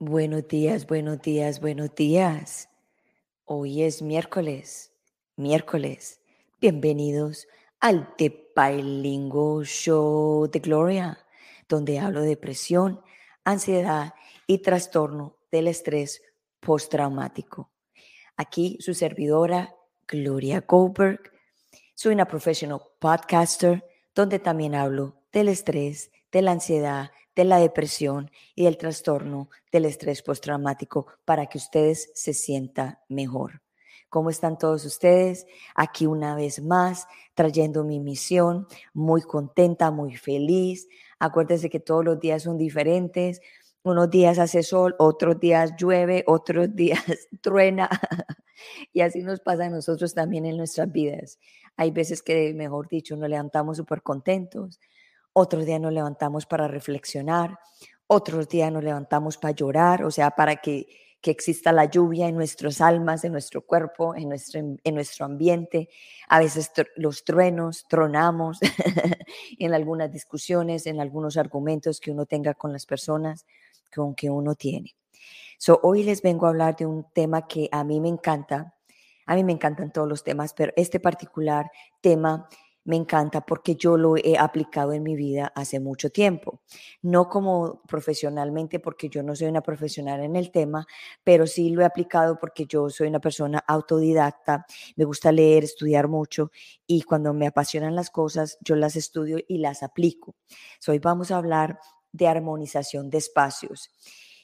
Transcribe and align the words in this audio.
Buenos 0.00 0.46
días, 0.48 0.86
buenos 0.86 1.20
días, 1.22 1.60
buenos 1.60 1.94
días. 1.94 2.68
Hoy 3.44 3.82
es 3.82 4.00
miércoles, 4.00 4.92
miércoles. 5.36 6.20
Bienvenidos 6.60 7.48
al 7.80 8.14
The 8.16 8.52
Bilingual 8.54 9.64
Show 9.66 10.48
de 10.50 10.60
Gloria, 10.60 11.26
donde 11.68 11.98
hablo 11.98 12.22
de 12.22 12.28
depresión, 12.28 13.02
ansiedad 13.44 14.14
y 14.46 14.58
trastorno 14.58 15.36
del 15.50 15.68
estrés 15.68 16.22
postraumático. 16.60 17.70
Aquí 18.36 18.78
su 18.80 18.94
servidora, 18.94 19.74
Gloria 20.08 20.64
Goldberg. 20.66 21.20
Soy 21.94 22.14
una 22.14 22.26
professional 22.26 22.80
podcaster 22.98 23.84
donde 24.14 24.38
también 24.38 24.74
hablo 24.74 25.20
del 25.32 25.48
estrés, 25.48 26.10
de 26.32 26.40
la 26.40 26.52
ansiedad, 26.52 27.10
de 27.36 27.44
la 27.44 27.58
depresión 27.58 28.30
y 28.54 28.64
del 28.64 28.78
trastorno 28.78 29.50
del 29.70 29.84
estrés 29.84 30.22
postraumático 30.22 31.06
para 31.26 31.46
que 31.46 31.58
ustedes 31.58 32.10
se 32.14 32.32
sientan 32.32 32.98
mejor. 33.10 33.60
¿Cómo 34.08 34.30
están 34.30 34.56
todos 34.56 34.86
ustedes? 34.86 35.46
Aquí 35.74 36.06
una 36.06 36.34
vez 36.34 36.62
más, 36.62 37.06
trayendo 37.34 37.84
mi 37.84 38.00
misión, 38.00 38.66
muy 38.94 39.20
contenta, 39.20 39.90
muy 39.90 40.16
feliz. 40.16 40.88
Acuérdense 41.18 41.68
que 41.68 41.80
todos 41.80 42.02
los 42.02 42.18
días 42.18 42.44
son 42.44 42.56
diferentes. 42.56 43.42
Unos 43.88 44.10
días 44.10 44.38
hace 44.38 44.62
sol, 44.62 44.94
otros 44.98 45.40
días 45.40 45.72
llueve, 45.78 46.22
otros 46.26 46.68
días 46.76 47.02
truena. 47.40 47.88
y 48.92 49.00
así 49.00 49.22
nos 49.22 49.40
pasa 49.40 49.64
a 49.64 49.70
nosotros 49.70 50.12
también 50.12 50.44
en 50.44 50.58
nuestras 50.58 50.92
vidas. 50.92 51.38
Hay 51.74 51.90
veces 51.90 52.22
que, 52.22 52.52
mejor 52.52 52.86
dicho, 52.86 53.16
nos 53.16 53.30
levantamos 53.30 53.78
súper 53.78 54.02
contentos, 54.02 54.78
otros 55.32 55.64
días 55.64 55.80
nos 55.80 55.94
levantamos 55.94 56.44
para 56.44 56.68
reflexionar, 56.68 57.58
otros 58.06 58.46
días 58.50 58.70
nos 58.70 58.84
levantamos 58.84 59.38
para 59.38 59.54
llorar, 59.54 60.04
o 60.04 60.10
sea, 60.10 60.32
para 60.32 60.56
que, 60.56 60.86
que 61.22 61.30
exista 61.30 61.72
la 61.72 61.86
lluvia 61.86 62.28
en 62.28 62.34
nuestras 62.34 62.82
almas, 62.82 63.24
en 63.24 63.32
nuestro 63.32 63.64
cuerpo, 63.64 64.14
en 64.14 64.28
nuestro, 64.28 64.60
en 64.60 64.94
nuestro 64.94 65.24
ambiente. 65.24 65.88
A 66.28 66.40
veces 66.40 66.70
los 66.96 67.24
truenos, 67.24 67.86
tronamos 67.88 68.58
en 69.58 69.72
algunas 69.72 70.12
discusiones, 70.12 70.86
en 70.86 71.00
algunos 71.00 71.38
argumentos 71.38 72.00
que 72.00 72.10
uno 72.10 72.26
tenga 72.26 72.52
con 72.52 72.70
las 72.70 72.84
personas 72.84 73.46
con 73.94 74.14
que 74.14 74.30
uno 74.30 74.54
tiene. 74.54 74.94
So, 75.58 75.80
hoy 75.82 76.04
les 76.04 76.22
vengo 76.22 76.46
a 76.46 76.50
hablar 76.50 76.76
de 76.76 76.86
un 76.86 77.06
tema 77.12 77.46
que 77.46 77.68
a 77.72 77.84
mí 77.84 78.00
me 78.00 78.08
encanta. 78.08 78.74
A 79.26 79.34
mí 79.34 79.44
me 79.44 79.52
encantan 79.52 79.92
todos 79.92 80.08
los 80.08 80.24
temas, 80.24 80.54
pero 80.54 80.72
este 80.76 81.00
particular 81.00 81.70
tema 82.00 82.48
me 82.88 82.96
encanta 82.96 83.42
porque 83.42 83.76
yo 83.76 83.98
lo 83.98 84.16
he 84.16 84.38
aplicado 84.38 84.94
en 84.94 85.02
mi 85.02 85.14
vida 85.14 85.52
hace 85.54 85.78
mucho 85.78 86.08
tiempo. 86.08 86.62
No 87.02 87.28
como 87.28 87.82
profesionalmente 87.82 88.80
porque 88.80 89.10
yo 89.10 89.22
no 89.22 89.36
soy 89.36 89.48
una 89.48 89.60
profesional 89.60 90.20
en 90.20 90.36
el 90.36 90.50
tema, 90.50 90.86
pero 91.22 91.46
sí 91.46 91.68
lo 91.68 91.82
he 91.82 91.84
aplicado 91.84 92.38
porque 92.38 92.64
yo 92.64 92.88
soy 92.88 93.08
una 93.08 93.20
persona 93.20 93.62
autodidacta, 93.66 94.64
me 94.96 95.04
gusta 95.04 95.32
leer, 95.32 95.64
estudiar 95.64 96.08
mucho 96.08 96.50
y 96.86 97.02
cuando 97.02 97.34
me 97.34 97.46
apasionan 97.46 97.94
las 97.94 98.08
cosas, 98.08 98.56
yo 98.62 98.74
las 98.74 98.96
estudio 98.96 99.36
y 99.46 99.58
las 99.58 99.82
aplico. 99.82 100.34
hoy 100.86 100.98
vamos 100.98 101.30
a 101.30 101.36
hablar 101.36 101.78
de 102.12 102.26
armonización 102.26 103.10
de 103.10 103.18
espacios 103.18 103.90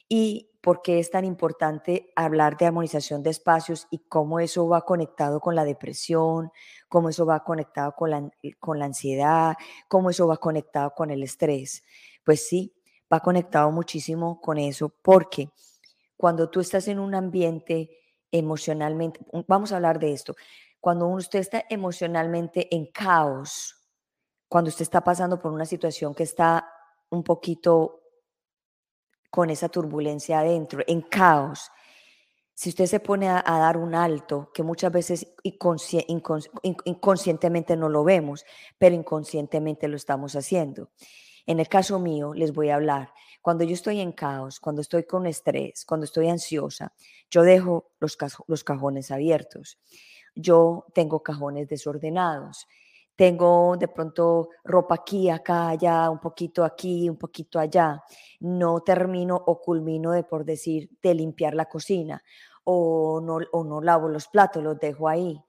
y 0.08 0.50
por 0.60 0.82
qué 0.82 0.98
es 0.98 1.10
tan 1.10 1.24
importante 1.24 2.12
hablar 2.16 2.56
de 2.56 2.66
armonización 2.66 3.22
de 3.22 3.30
espacios 3.30 3.86
y 3.90 3.98
cómo 4.08 4.40
eso 4.40 4.66
va 4.68 4.82
conectado 4.82 5.40
con 5.40 5.54
la 5.54 5.64
depresión, 5.64 6.50
cómo 6.88 7.08
eso 7.08 7.26
va 7.26 7.44
conectado 7.44 7.94
con 7.94 8.10
la, 8.10 8.30
con 8.60 8.78
la 8.78 8.86
ansiedad, 8.86 9.56
cómo 9.88 10.10
eso 10.10 10.26
va 10.26 10.36
conectado 10.38 10.92
con 10.94 11.10
el 11.10 11.22
estrés. 11.22 11.82
Pues 12.24 12.46
sí, 12.46 12.74
va 13.12 13.20
conectado 13.20 13.70
muchísimo 13.70 14.40
con 14.40 14.58
eso 14.58 14.88
porque 15.02 15.50
cuando 16.16 16.48
tú 16.48 16.60
estás 16.60 16.88
en 16.88 16.98
un 16.98 17.14
ambiente 17.14 17.90
emocionalmente, 18.30 19.20
vamos 19.46 19.72
a 19.72 19.76
hablar 19.76 19.98
de 19.98 20.12
esto, 20.12 20.34
cuando 20.80 21.06
usted 21.08 21.38
está 21.38 21.64
emocionalmente 21.68 22.74
en 22.74 22.86
caos, 22.86 23.74
cuando 24.48 24.68
usted 24.68 24.82
está 24.82 25.02
pasando 25.02 25.40
por 25.40 25.52
una 25.52 25.64
situación 25.66 26.14
que 26.14 26.22
está 26.22 26.73
un 27.10 27.22
poquito 27.22 28.00
con 29.30 29.50
esa 29.50 29.68
turbulencia 29.68 30.38
adentro, 30.38 30.82
en 30.86 31.02
caos, 31.02 31.70
si 32.54 32.68
usted 32.68 32.86
se 32.86 33.00
pone 33.00 33.28
a, 33.28 33.42
dar 33.42 33.76
un 33.76 33.96
alto, 33.96 34.52
que 34.54 34.62
muchas 34.62 34.92
veces 34.92 35.26
inconscientemente 35.42 37.76
no 37.76 37.88
lo 37.88 38.04
vemos, 38.04 38.44
pero 38.78 38.94
inconscientemente 38.94 39.88
lo 39.88 39.96
estamos 39.96 40.36
haciendo. 40.36 40.92
En 41.46 41.58
el 41.58 41.68
caso 41.68 41.98
mío, 41.98 42.32
les 42.32 42.52
voy 42.52 42.68
a 42.68 42.76
hablar. 42.76 43.12
Cuando 43.42 43.64
yo 43.64 43.74
estoy 43.74 44.00
en 44.00 44.12
caos, 44.12 44.60
cuando 44.60 44.82
estoy 44.82 45.02
con 45.04 45.26
estrés, 45.26 45.84
cuando 45.84 46.04
estoy 46.04 46.28
ansiosa, 46.28 46.94
yo 47.28 47.42
dejo 47.42 47.90
los, 47.98 48.16
cajones 48.64 49.10
abiertos. 49.10 49.80
Yo 50.36 50.86
tengo 50.94 51.24
cajones 51.24 51.68
desordenados 51.68 52.68
tengo 53.16 53.76
de 53.76 53.88
pronto 53.88 54.48
ropa 54.64 54.96
aquí, 54.96 55.30
acá, 55.30 55.68
allá, 55.68 56.10
un 56.10 56.18
poquito 56.18 56.64
aquí, 56.64 57.08
un 57.08 57.16
poquito 57.16 57.58
allá. 57.58 58.02
No 58.40 58.80
termino 58.80 59.36
o 59.36 59.60
culmino 59.60 60.12
de, 60.12 60.24
por 60.24 60.44
decir, 60.44 60.90
de 61.02 61.14
limpiar 61.14 61.54
la 61.54 61.66
cocina 61.66 62.22
o 62.64 63.20
no, 63.22 63.38
o 63.52 63.64
no 63.64 63.80
lavo 63.80 64.08
los 64.08 64.28
platos, 64.28 64.62
los 64.62 64.78
dejo 64.78 65.08
ahí. 65.08 65.40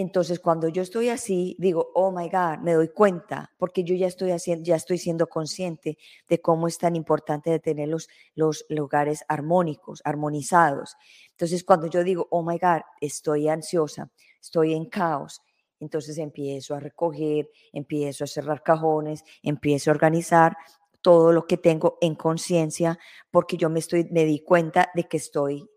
Entonces, 0.00 0.38
cuando 0.38 0.68
yo 0.68 0.80
estoy 0.80 1.08
así, 1.08 1.56
digo, 1.58 1.90
oh 1.94 2.12
my 2.12 2.28
God, 2.28 2.58
me 2.62 2.74
doy 2.74 2.88
cuenta, 2.88 3.52
porque 3.58 3.82
yo 3.82 3.96
ya 3.96 4.06
estoy, 4.06 4.30
haciendo, 4.30 4.64
ya 4.64 4.76
estoy 4.76 4.96
siendo 4.96 5.26
consciente 5.26 5.98
de 6.28 6.40
cómo 6.40 6.68
es 6.68 6.78
tan 6.78 6.94
importante 6.94 7.50
de 7.50 7.58
tener 7.58 7.88
los, 7.88 8.08
los 8.36 8.64
lugares 8.68 9.24
armónicos, 9.26 10.00
armonizados. 10.04 10.94
Entonces, 11.30 11.64
cuando 11.64 11.88
yo 11.88 12.04
digo, 12.04 12.28
oh 12.30 12.44
my 12.44 12.58
God, 12.58 12.82
estoy 13.00 13.48
ansiosa, 13.48 14.12
estoy 14.40 14.74
en 14.74 14.88
caos, 14.88 15.42
entonces 15.80 16.18
empiezo 16.18 16.74
a 16.74 16.80
recoger, 16.80 17.50
empiezo 17.72 18.24
a 18.24 18.26
cerrar 18.26 18.62
cajones, 18.62 19.24
empiezo 19.42 19.90
a 19.90 19.94
organizar 19.94 20.56
todo 21.02 21.32
lo 21.32 21.46
que 21.46 21.56
tengo 21.56 21.98
en 22.00 22.14
conciencia 22.16 22.98
porque 23.30 23.56
yo 23.56 23.70
me 23.70 23.78
estoy 23.80 24.04
me 24.10 24.24
di 24.24 24.40
cuenta 24.44 24.90
de 24.94 25.04
que 25.04 25.16
estoy 25.18 25.68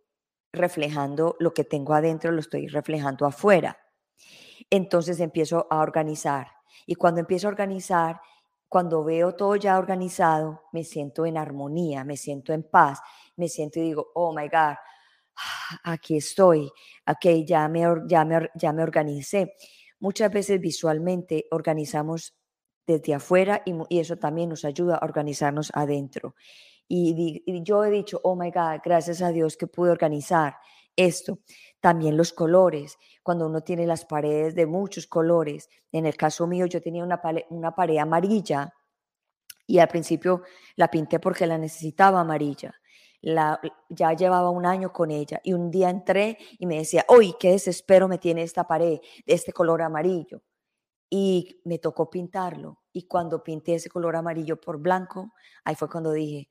reflejando 0.53 1.35
lo 1.39 1.53
que 1.53 1.63
tengo 1.63 1.93
adentro, 1.93 2.31
lo 2.31 2.41
estoy 2.41 2.67
reflejando 2.67 3.25
afuera. 3.25 3.77
Entonces 4.69 5.19
empiezo 5.19 5.67
a 5.69 5.79
organizar 5.79 6.47
y 6.85 6.95
cuando 6.95 7.19
empiezo 7.19 7.47
a 7.47 7.51
organizar, 7.51 8.21
cuando 8.69 9.03
veo 9.03 9.35
todo 9.35 9.55
ya 9.57 9.77
organizado, 9.77 10.63
me 10.71 10.83
siento 10.83 11.25
en 11.25 11.37
armonía, 11.37 12.03
me 12.05 12.17
siento 12.17 12.53
en 12.53 12.63
paz, 12.63 12.99
me 13.35 13.49
siento 13.49 13.79
y 13.79 13.83
digo, 13.83 14.11
"Oh 14.15 14.33
my 14.33 14.47
god, 14.47 14.75
aquí 15.83 16.17
estoy, 16.17 16.71
ok, 17.07 17.45
ya 17.45 17.67
me, 17.67 17.83
ya 18.07 18.25
me, 18.25 18.49
ya 18.55 18.73
me 18.73 18.83
organicé. 18.83 19.55
Muchas 20.01 20.31
veces 20.31 20.59
visualmente 20.59 21.45
organizamos 21.51 22.35
desde 22.87 23.13
afuera 23.13 23.61
y, 23.65 23.99
eso 23.99 24.17
también 24.17 24.49
nos 24.49 24.65
ayuda 24.65 24.95
a 24.95 25.05
organizarnos 25.05 25.71
adentro. 25.75 26.33
Y, 26.87 27.63
yo 27.63 27.85
he 27.85 27.91
dicho, 27.91 28.19
oh 28.23 28.35
my 28.35 28.49
God, 28.49 28.81
gracias 28.83 29.21
a 29.21 29.29
Dios 29.29 29.55
que 29.55 29.67
pude 29.67 29.91
organizar 29.91 30.57
esto. 30.95 31.37
También 31.79 32.17
los 32.17 32.33
colores, 32.33 32.97
cuando 33.21 33.45
uno 33.45 33.61
tiene 33.61 33.85
las 33.85 34.03
paredes 34.03 34.55
de 34.55 34.65
muchos 34.65 35.05
colores. 35.05 35.69
En 35.91 36.07
el 36.07 36.17
caso 36.17 36.47
mío, 36.47 36.65
yo 36.65 36.81
tenía 36.81 37.03
una, 37.03 37.21
una 37.51 37.75
pared 37.75 37.97
amarilla 37.97 38.73
y 39.67 39.77
al 39.77 39.87
principio 39.87 40.41
la 40.77 40.89
pinté 40.89 41.19
porque 41.19 41.45
la 41.45 41.59
necesitaba 41.59 42.19
amarilla 42.19 42.80
ya 43.21 44.13
llevaba 44.13 44.49
un 44.49 44.65
año 44.65 44.91
con 44.91 45.11
ella 45.11 45.39
y 45.43 45.53
un 45.53 45.69
día 45.69 45.89
entré 45.89 46.37
y 46.57 46.65
me 46.65 46.77
decía, 46.77 47.05
uy, 47.07 47.35
qué 47.39 47.51
desespero 47.51 48.07
me 48.07 48.17
tiene 48.17 48.41
esta 48.41 48.67
pared 48.67 48.99
de 49.25 49.33
este 49.33 49.53
color 49.53 49.81
amarillo. 49.81 50.41
Y 51.09 51.61
me 51.65 51.77
tocó 51.77 52.09
pintarlo. 52.09 52.79
Y 52.93 53.05
cuando 53.07 53.43
pinté 53.43 53.75
ese 53.75 53.89
color 53.89 54.15
amarillo 54.15 54.59
por 54.59 54.79
blanco, 54.79 55.33
ahí 55.65 55.75
fue 55.75 55.89
cuando 55.89 56.13
dije, 56.13 56.49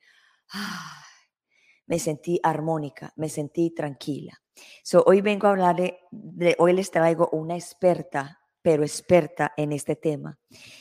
me 1.87 1.99
sentí 1.99 2.39
armónica, 2.43 3.12
me 3.17 3.29
sentí 3.29 3.71
tranquila. 3.71 4.41
So, 4.85 5.03
hoy 5.06 5.23
vengo 5.23 5.47
a 5.47 5.50
hablar 5.50 5.77
de, 6.11 6.56
hoy 6.59 6.73
les 6.75 6.91
traigo 6.91 7.29
una 7.33 7.56
experta, 7.56 8.41
pero 8.62 8.83
experta 8.83 9.55
en 9.56 9.73
este 9.73 9.97
tema, 9.97 10.39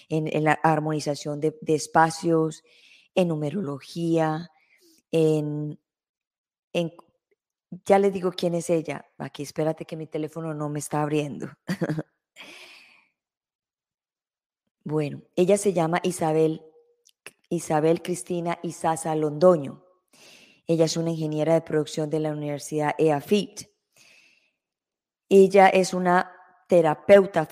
en, 0.10 0.44
la 0.44 0.54
armonización 0.54 1.40
de, 1.40 1.58
de 1.62 1.76
espacios, 1.76 2.64
en 3.16 3.30
numerología, 3.30 4.50
en, 5.12 5.80
en, 6.74 6.94
ya 7.86 8.00
les 8.00 8.14
digo 8.14 8.32
quién 8.32 8.56
es 8.56 8.70
ella. 8.70 9.06
Aquí 9.18 9.44
espérate 9.44 9.86
que 9.86 9.96
mi 9.96 10.08
teléfono 10.08 10.54
no 10.54 10.70
me 10.70 10.80
está 10.80 11.02
abriendo. 11.02 11.50
bueno, 14.84 15.22
ella 15.36 15.58
se 15.58 15.74
llama 15.74 16.00
Isabel, 16.04 16.62
Isabel 17.50 18.02
Cristina 18.02 18.60
Isaza 18.64 19.16
Londoño. 19.16 19.84
Ella 20.68 20.86
es 20.86 20.98
una 20.98 21.12
ingeniera 21.12 21.54
de 21.54 21.62
producción 21.62 22.10
de 22.10 22.20
la 22.20 22.32
Universidad 22.32 22.94
EAFIT. 22.98 23.70
Ella 25.28 25.68
es 25.70 25.94
una 25.94 26.32
terapeuta 26.68 27.48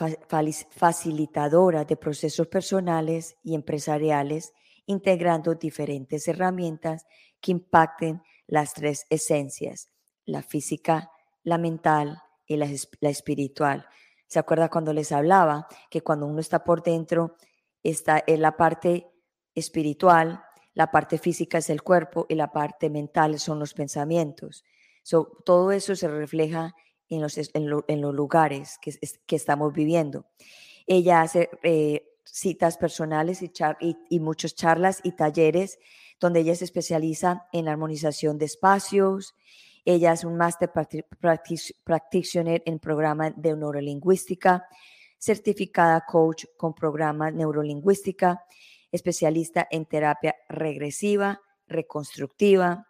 facilitadora 0.69 1.83
de 1.83 1.97
procesos 1.97 2.47
personales 2.47 3.35
y 3.43 3.55
empresariales, 3.55 4.53
integrando 4.85 5.55
diferentes 5.55 6.27
herramientas 6.27 7.07
que 7.41 7.51
impacten 7.51 8.21
las 8.47 8.73
tres 8.73 9.05
esencias, 9.09 9.89
la 10.25 10.41
física, 10.41 11.11
la 11.43 11.57
mental 11.57 12.21
y 12.45 12.55
la, 12.57 12.65
espiritual. 13.01 13.85
¿Se 14.27 14.39
acuerda 14.39 14.69
cuando 14.69 14.93
les 14.93 15.11
hablaba 15.11 15.67
que 15.89 16.01
cuando 16.01 16.25
uno 16.25 16.39
está 16.39 16.63
por 16.63 16.81
dentro, 16.81 17.35
está 17.83 18.23
en 18.25 18.41
la 18.41 18.57
parte 18.57 19.09
espiritual, 19.53 20.43
la 20.73 20.91
parte 20.91 21.17
física 21.17 21.57
es 21.57 21.69
el 21.69 21.81
cuerpo 21.81 22.25
y 22.29 22.35
la 22.35 22.51
parte 22.51 22.89
mental 22.89 23.39
son 23.39 23.59
los 23.59 23.73
pensamientos. 23.73 24.63
todo 25.45 25.71
eso 25.71 25.95
se 25.95 26.07
refleja 26.07 26.75
en 27.09 27.21
los, 27.21 27.37
en, 27.37 28.01
los 28.01 28.13
lugares 28.13 28.77
que, 28.81 29.35
estamos 29.35 29.73
viviendo. 29.73 30.25
Ella 30.85 31.21
hace 31.21 31.49
eh, 31.63 32.07
citas 32.23 32.77
personales 32.77 33.41
y, 33.41 33.51
y, 33.79 33.97
y 34.09 34.19
muchas 34.19 34.53
charlas 34.53 34.99
y 35.03 35.13
talleres 35.13 35.79
donde 36.19 36.41
ella 36.41 36.55
se 36.55 36.65
especializa 36.65 37.47
en 37.53 37.67
armonización 37.67 38.37
de 38.37 38.45
espacios. 38.45 39.35
Ella 39.85 40.13
es 40.13 40.23
un 40.23 40.35
Master 40.35 40.71
Practitioner 41.83 42.63
en 42.65 42.79
programa 42.79 43.29
de 43.31 43.55
neurolingüística, 43.55 44.67
certificada 45.17 46.03
coach 46.05 46.45
con 46.57 46.73
programa 46.73 47.31
neurolingüística, 47.31 48.43
especialista 48.91 49.67
en 49.69 49.85
terapia 49.85 50.35
regresiva, 50.49 51.41
reconstructiva, 51.67 52.87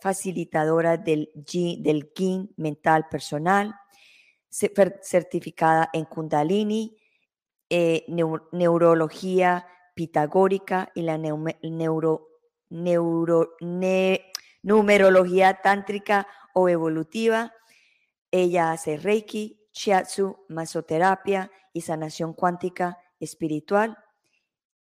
facilitadora 0.00 0.96
del, 0.96 1.30
G, 1.34 1.80
del 1.80 2.10
GIN 2.14 2.52
mental 2.56 3.06
personal, 3.08 3.74
certificada 4.50 5.90
en 5.92 6.06
Kundalini, 6.06 6.96
eh, 7.70 8.04
neurología 8.52 9.66
pitagórica 9.98 10.92
y 10.94 11.02
la 11.02 11.18
neuro, 11.18 12.28
neuro, 12.70 13.56
numerología 14.62 15.54
tántrica 15.60 16.28
o 16.54 16.68
evolutiva. 16.68 17.52
Ella 18.30 18.70
hace 18.70 18.96
Reiki, 18.96 19.60
Shiatsu, 19.72 20.44
masoterapia 20.48 21.50
y 21.72 21.80
sanación 21.80 22.32
cuántica 22.32 22.96
espiritual. 23.18 23.98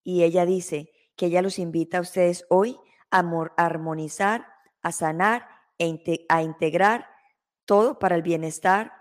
Y 0.04 0.24
ella 0.24 0.46
dice 0.46 0.92
que 1.16 1.28
ella 1.28 1.42
los 1.42 1.60
invita 1.60 2.00
a 2.00 2.02
ustedes 2.02 2.46
hoy 2.50 2.78
a 3.10 3.24
armonizar, 3.56 4.46
a 4.82 4.92
sanar 4.92 5.48
e 5.78 6.26
a 6.28 6.44
integrar 6.44 7.08
todo 7.64 8.00
para 8.00 8.18
el 8.18 8.22
bienestar 8.22 8.92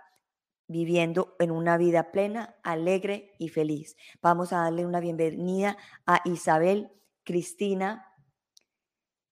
viviendo 0.67 1.37
en 1.39 1.51
una 1.51 1.77
vida 1.77 2.11
plena, 2.11 2.57
alegre 2.63 3.35
y 3.39 3.49
feliz. 3.49 3.97
Vamos 4.23 4.53
a 4.53 4.59
darle 4.59 4.87
una 4.87 5.01
bienvenida 5.01 5.77
a 6.07 6.21
Isabel 6.25 6.91
Cristina 7.25 8.07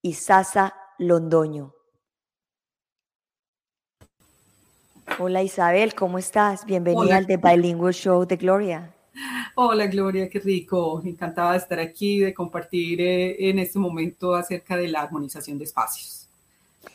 Isasa 0.02 0.74
Londoño. 0.98 1.74
Hola 5.18 5.42
Isabel, 5.42 5.94
¿cómo 5.94 6.18
estás? 6.18 6.64
Bienvenida 6.64 7.16
al 7.16 7.26
The 7.26 7.36
Bilingual 7.36 7.92
Show 7.92 8.26
de 8.26 8.36
Gloria. 8.36 8.94
Hola 9.54 9.86
Gloria, 9.86 10.28
qué 10.28 10.40
rico. 10.40 11.02
Encantada 11.04 11.52
de 11.52 11.58
estar 11.58 11.78
aquí, 11.78 12.20
de 12.20 12.32
compartir 12.32 13.00
eh, 13.00 13.50
en 13.50 13.58
este 13.58 13.78
momento 13.78 14.34
acerca 14.34 14.76
de 14.76 14.88
la 14.88 15.02
armonización 15.02 15.58
de 15.58 15.64
espacios. 15.64 16.21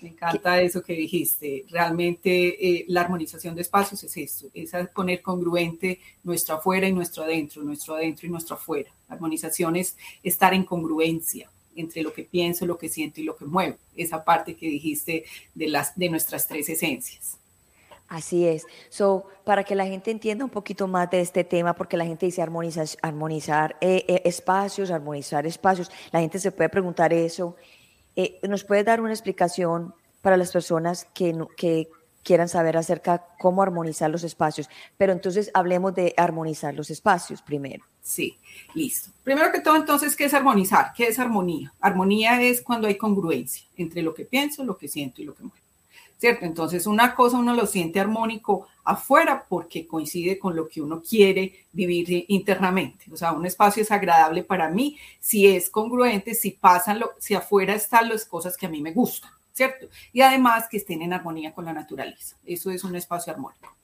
Me 0.01 0.09
encanta 0.09 0.61
eso 0.61 0.83
que 0.83 0.93
dijiste. 0.93 1.65
Realmente 1.69 2.29
eh, 2.67 2.85
la 2.87 3.01
armonización 3.01 3.55
de 3.55 3.61
espacios 3.61 4.03
es 4.03 4.17
esto, 4.17 4.47
es 4.53 4.71
poner 4.93 5.21
congruente 5.21 5.99
nuestro 6.23 6.55
afuera 6.55 6.87
y 6.87 6.93
nuestro 6.93 7.23
adentro, 7.23 7.63
nuestro 7.63 7.95
adentro 7.95 8.27
y 8.27 8.29
nuestro 8.29 8.55
afuera. 8.55 8.91
La 9.09 9.15
armonización 9.15 9.75
es 9.75 9.95
estar 10.23 10.53
en 10.53 10.63
congruencia 10.63 11.49
entre 11.75 12.01
lo 12.01 12.13
que 12.13 12.23
pienso, 12.23 12.65
lo 12.65 12.77
que 12.77 12.89
siento 12.89 13.21
y 13.21 13.23
lo 13.23 13.35
que 13.35 13.45
muevo. 13.45 13.77
Esa 13.95 14.23
parte 14.23 14.55
que 14.55 14.67
dijiste 14.67 15.25
de, 15.55 15.67
las, 15.67 15.97
de 15.97 16.09
nuestras 16.09 16.47
tres 16.47 16.69
esencias. 16.69 17.37
Así 18.07 18.45
es. 18.47 18.65
So, 18.89 19.25
para 19.43 19.63
que 19.63 19.75
la 19.75 19.85
gente 19.85 20.11
entienda 20.11 20.45
un 20.45 20.49
poquito 20.49 20.87
más 20.87 21.09
de 21.11 21.19
este 21.19 21.43
tema, 21.43 21.73
porque 21.73 21.97
la 21.97 22.05
gente 22.05 22.25
dice 22.25 22.41
armonizar, 22.41 22.87
armonizar 23.01 23.75
eh, 23.81 24.05
eh, 24.07 24.21
espacios, 24.23 24.91
armonizar 24.91 25.45
espacios, 25.45 25.91
la 26.11 26.21
gente 26.21 26.39
se 26.39 26.51
puede 26.51 26.69
preguntar 26.69 27.11
eso 27.11 27.55
eh, 28.17 28.39
¿Nos 28.49 28.63
puede 28.63 28.83
dar 28.83 28.99
una 28.99 29.13
explicación 29.13 29.93
para 30.21 30.37
las 30.37 30.51
personas 30.51 31.05
que, 31.13 31.87
quieran 32.23 32.49
saber 32.49 32.75
acerca 32.75 33.13
de 33.13 33.23
cómo 33.39 33.61
armonizar 33.61 34.09
los 34.09 34.23
espacios? 34.23 34.69
Pero 34.97 35.13
entonces 35.13 35.51
hablemos 35.53 35.93
de 35.93 36.13
armonizar 36.17 36.73
los 36.73 36.89
espacios 36.89 37.43
primero. 37.43 37.85
Sí, 38.01 38.37
listo. 38.73 39.11
Primero 39.23 39.51
que 39.51 39.61
todo, 39.61 39.75
entonces, 39.75 40.15
¿qué 40.15 40.25
es 40.25 40.33
armonizar? 40.33 40.91
¿Qué 40.95 41.07
es 41.07 41.19
armonía? 41.19 41.73
Armonía 41.79 42.41
es 42.41 42.61
cuando 42.61 42.87
hay 42.87 42.97
congruencia 42.97 43.65
entre 43.77 44.01
lo 44.01 44.15
que 44.15 44.25
pienso, 44.25 44.65
lo 44.65 44.77
que 44.77 44.87
siento 44.87 45.21
y 45.21 45.25
lo 45.25 45.35
que 45.35 45.43
muevo. 45.43 45.66
¿Cierto? 46.17 46.45
Entonces, 46.45 46.87
una 46.87 47.15
cosa 47.15 47.37
uno 47.37 47.53
lo 47.53 47.65
siente 47.65 47.99
armónico 47.99 48.67
afuera 48.83 49.45
porque 49.47 49.85
coincide 49.85 50.39
con 50.39 50.55
lo 50.55 50.67
que 50.67 50.81
uno 50.81 51.01
quiere 51.01 51.67
vivir 51.71 52.25
internamente. 52.27 53.05
O 53.11 53.17
sea, 53.17 53.33
un 53.33 53.45
espacio 53.45 53.83
es 53.83 53.91
agradable 53.91 54.43
para 54.43 54.69
mí 54.69 54.97
si 55.19 55.47
es 55.47 55.69
congruente, 55.69 56.33
si 56.33 56.51
pasan, 56.51 56.99
lo, 56.99 57.11
si 57.19 57.35
afuera 57.35 57.75
están 57.75 58.09
las 58.09 58.25
cosas 58.25 58.57
que 58.57 58.65
a 58.65 58.69
mí 58.69 58.81
me 58.81 58.93
gustan, 58.93 59.31
¿cierto? 59.53 59.87
Y 60.11 60.21
además 60.21 60.67
que 60.69 60.77
estén 60.77 61.01
en 61.01 61.13
armonía 61.13 61.53
con 61.53 61.65
la 61.65 61.73
naturaleza. 61.73 62.37
Eso 62.45 62.71
es 62.71 62.83
un 62.83 62.95
espacio 62.95 63.31
armónico. 63.31 63.75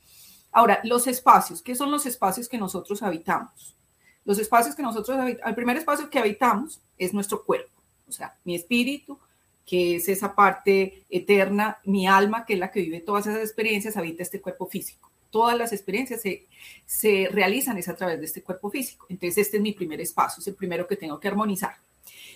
Ahora, 0.51 0.79
los 0.83 1.07
espacios, 1.07 1.61
¿qué 1.61 1.75
son 1.75 1.91
los 1.91 2.05
espacios 2.05 2.47
que 2.47 2.57
nosotros 2.57 3.01
habitamos? 3.01 3.75
Los 4.23 4.39
espacios 4.39 4.75
que 4.75 4.83
nosotros 4.83 5.17
habitamos, 5.17 5.49
el 5.49 5.55
primer 5.55 5.77
espacio 5.77 6.09
que 6.09 6.19
habitamos 6.19 6.79
es 6.97 7.13
nuestro 7.13 7.43
cuerpo, 7.43 7.81
o 8.07 8.11
sea, 8.11 8.37
mi 8.45 8.55
espíritu, 8.55 9.19
que 9.65 9.95
es 9.95 10.09
esa 10.09 10.35
parte 10.35 11.03
eterna, 11.09 11.79
mi 11.85 12.07
alma, 12.07 12.45
que 12.45 12.53
es 12.53 12.59
la 12.59 12.71
que 12.71 12.81
vive 12.81 12.99
todas 12.99 13.27
esas 13.27 13.41
experiencias, 13.41 13.97
habita 13.97 14.23
este 14.23 14.41
cuerpo 14.41 14.67
físico. 14.67 15.09
Todas 15.29 15.57
las 15.57 15.73
experiencias 15.73 16.21
se, 16.21 16.45
se 16.85 17.27
realizan 17.31 17.77
es 17.77 17.87
a 17.87 17.95
través 17.95 18.19
de 18.19 18.25
este 18.25 18.43
cuerpo 18.43 18.69
físico. 18.69 19.05
Entonces, 19.09 19.37
este 19.39 19.57
es 19.57 19.63
mi 19.63 19.73
primer 19.73 19.99
espacio, 20.01 20.41
es 20.41 20.47
el 20.47 20.55
primero 20.55 20.87
que 20.87 20.95
tengo 20.95 21.19
que 21.19 21.27
armonizar. 21.27 21.75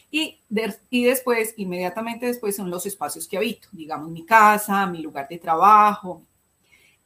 Y, 0.09 0.39
y 0.89 1.03
después, 1.03 1.53
inmediatamente 1.57 2.25
después, 2.25 2.56
son 2.56 2.69
los 2.69 2.85
espacios 2.85 3.27
que 3.27 3.38
habito, 3.38 3.68
digamos 3.71 4.09
mi 4.09 4.25
casa, 4.25 4.85
mi 4.88 5.01
lugar 5.01 5.27
de 5.27 5.38
trabajo. 5.38 6.23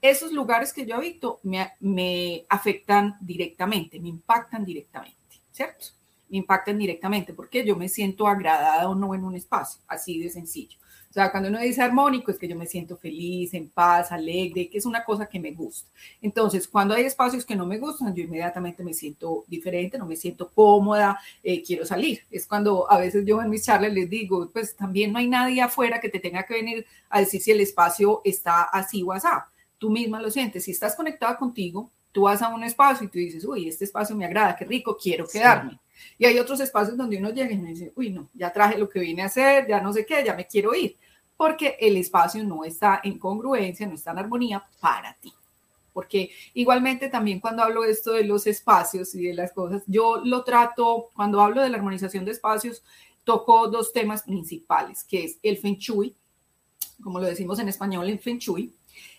Esos 0.01 0.31
lugares 0.31 0.71
que 0.71 0.85
yo 0.85 0.95
habito 0.95 1.39
me, 1.43 1.71
me 1.79 2.45
afectan 2.47 3.17
directamente, 3.19 3.99
me 3.99 4.09
impactan 4.09 4.63
directamente, 4.63 5.41
¿cierto? 5.51 5.87
Me 6.31 6.37
impactan 6.37 6.77
directamente 6.77 7.33
porque 7.33 7.65
yo 7.65 7.75
me 7.75 7.89
siento 7.89 8.27
agradada 8.27 8.89
o 8.89 8.95
no 8.95 9.13
en 9.13 9.23
un 9.23 9.35
espacio, 9.35 9.81
así 9.87 10.19
de 10.19 10.29
sencillo. 10.29 10.77
O 11.11 11.13
sea, 11.13 11.29
cuando 11.29 11.49
uno 11.49 11.59
dice 11.59 11.81
armónico 11.81 12.31
es 12.31 12.39
que 12.39 12.47
yo 12.47 12.55
me 12.55 12.65
siento 12.65 12.95
feliz, 12.95 13.53
en 13.53 13.67
paz, 13.67 14.13
alegre, 14.13 14.69
que 14.69 14.77
es 14.77 14.85
una 14.85 15.03
cosa 15.03 15.25
que 15.25 15.41
me 15.41 15.51
gusta. 15.51 15.91
Entonces, 16.21 16.69
cuando 16.69 16.93
hay 16.93 17.03
espacios 17.03 17.45
que 17.45 17.53
no 17.53 17.65
me 17.65 17.79
gustan, 17.79 18.15
yo 18.15 18.23
inmediatamente 18.23 18.81
me 18.81 18.93
siento 18.93 19.43
diferente, 19.47 19.97
no 19.97 20.05
me 20.05 20.15
siento 20.15 20.49
cómoda, 20.49 21.19
eh, 21.43 21.61
quiero 21.63 21.85
salir. 21.85 22.21
Es 22.31 22.47
cuando 22.47 22.89
a 22.89 22.97
veces 22.97 23.25
yo 23.25 23.41
en 23.41 23.49
mis 23.49 23.65
charlas 23.65 23.91
les 23.91 24.09
digo, 24.09 24.49
pues 24.53 24.73
también 24.73 25.11
no 25.11 25.19
hay 25.19 25.27
nadie 25.27 25.61
afuera 25.61 25.99
que 25.99 26.07
te 26.07 26.19
tenga 26.19 26.43
que 26.43 26.53
venir 26.53 26.85
a 27.09 27.19
decir 27.19 27.41
si 27.41 27.51
el 27.51 27.59
espacio 27.59 28.21
está 28.23 28.63
así 28.63 29.03
o 29.03 29.11
así. 29.11 29.27
Tú 29.77 29.89
misma 29.89 30.21
lo 30.21 30.31
sientes. 30.31 30.63
Si 30.63 30.71
estás 30.71 30.95
conectada 30.95 31.37
contigo, 31.37 31.91
tú 32.13 32.21
vas 32.21 32.41
a 32.41 32.47
un 32.47 32.63
espacio 32.63 33.05
y 33.05 33.09
tú 33.09 33.19
dices, 33.19 33.43
uy, 33.43 33.67
este 33.67 33.83
espacio 33.83 34.15
me 34.15 34.23
agrada, 34.23 34.55
qué 34.55 34.63
rico, 34.63 34.95
quiero 34.97 35.27
quedarme. 35.27 35.77
Y 36.17 36.25
hay 36.25 36.39
otros 36.39 36.59
espacios 36.59 36.97
donde 36.97 37.17
uno 37.17 37.29
llega 37.29 37.51
y 37.51 37.57
me 37.57 37.69
dice, 37.69 37.91
uy, 37.95 38.11
no, 38.11 38.29
ya 38.33 38.51
traje 38.51 38.77
lo 38.77 38.89
que 38.89 38.99
vine 38.99 39.23
a 39.23 39.25
hacer, 39.25 39.67
ya 39.67 39.81
no 39.81 39.93
sé 39.93 40.05
qué, 40.05 40.23
ya 40.23 40.35
me 40.35 40.47
quiero 40.47 40.73
ir, 40.73 40.97
porque 41.37 41.77
el 41.79 41.97
espacio 41.97 42.43
no 42.43 42.63
está 42.63 43.01
en 43.03 43.17
congruencia, 43.17 43.87
no 43.87 43.95
está 43.95 44.11
en 44.11 44.19
armonía 44.19 44.63
para 44.79 45.13
ti. 45.15 45.33
Porque 45.93 46.31
igualmente 46.53 47.09
también 47.09 47.39
cuando 47.39 47.63
hablo 47.63 47.81
de 47.81 47.91
esto 47.91 48.13
de 48.13 48.23
los 48.23 48.47
espacios 48.47 49.13
y 49.15 49.23
de 49.23 49.33
las 49.33 49.51
cosas, 49.51 49.83
yo 49.87 50.21
lo 50.23 50.43
trato, 50.43 51.09
cuando 51.13 51.41
hablo 51.41 51.61
de 51.61 51.69
la 51.69 51.77
armonización 51.77 52.23
de 52.23 52.31
espacios, 52.31 52.83
toco 53.23 53.67
dos 53.67 53.91
temas 53.91 54.23
principales, 54.23 55.03
que 55.03 55.25
es 55.25 55.37
el 55.43 55.57
Feng 55.57 55.77
Shui, 55.77 56.15
como 57.03 57.19
lo 57.19 57.25
decimos 57.25 57.59
en 57.59 57.67
español, 57.67 58.09
el 58.09 58.19
Feng 58.19 58.37
Shui. 58.37 58.73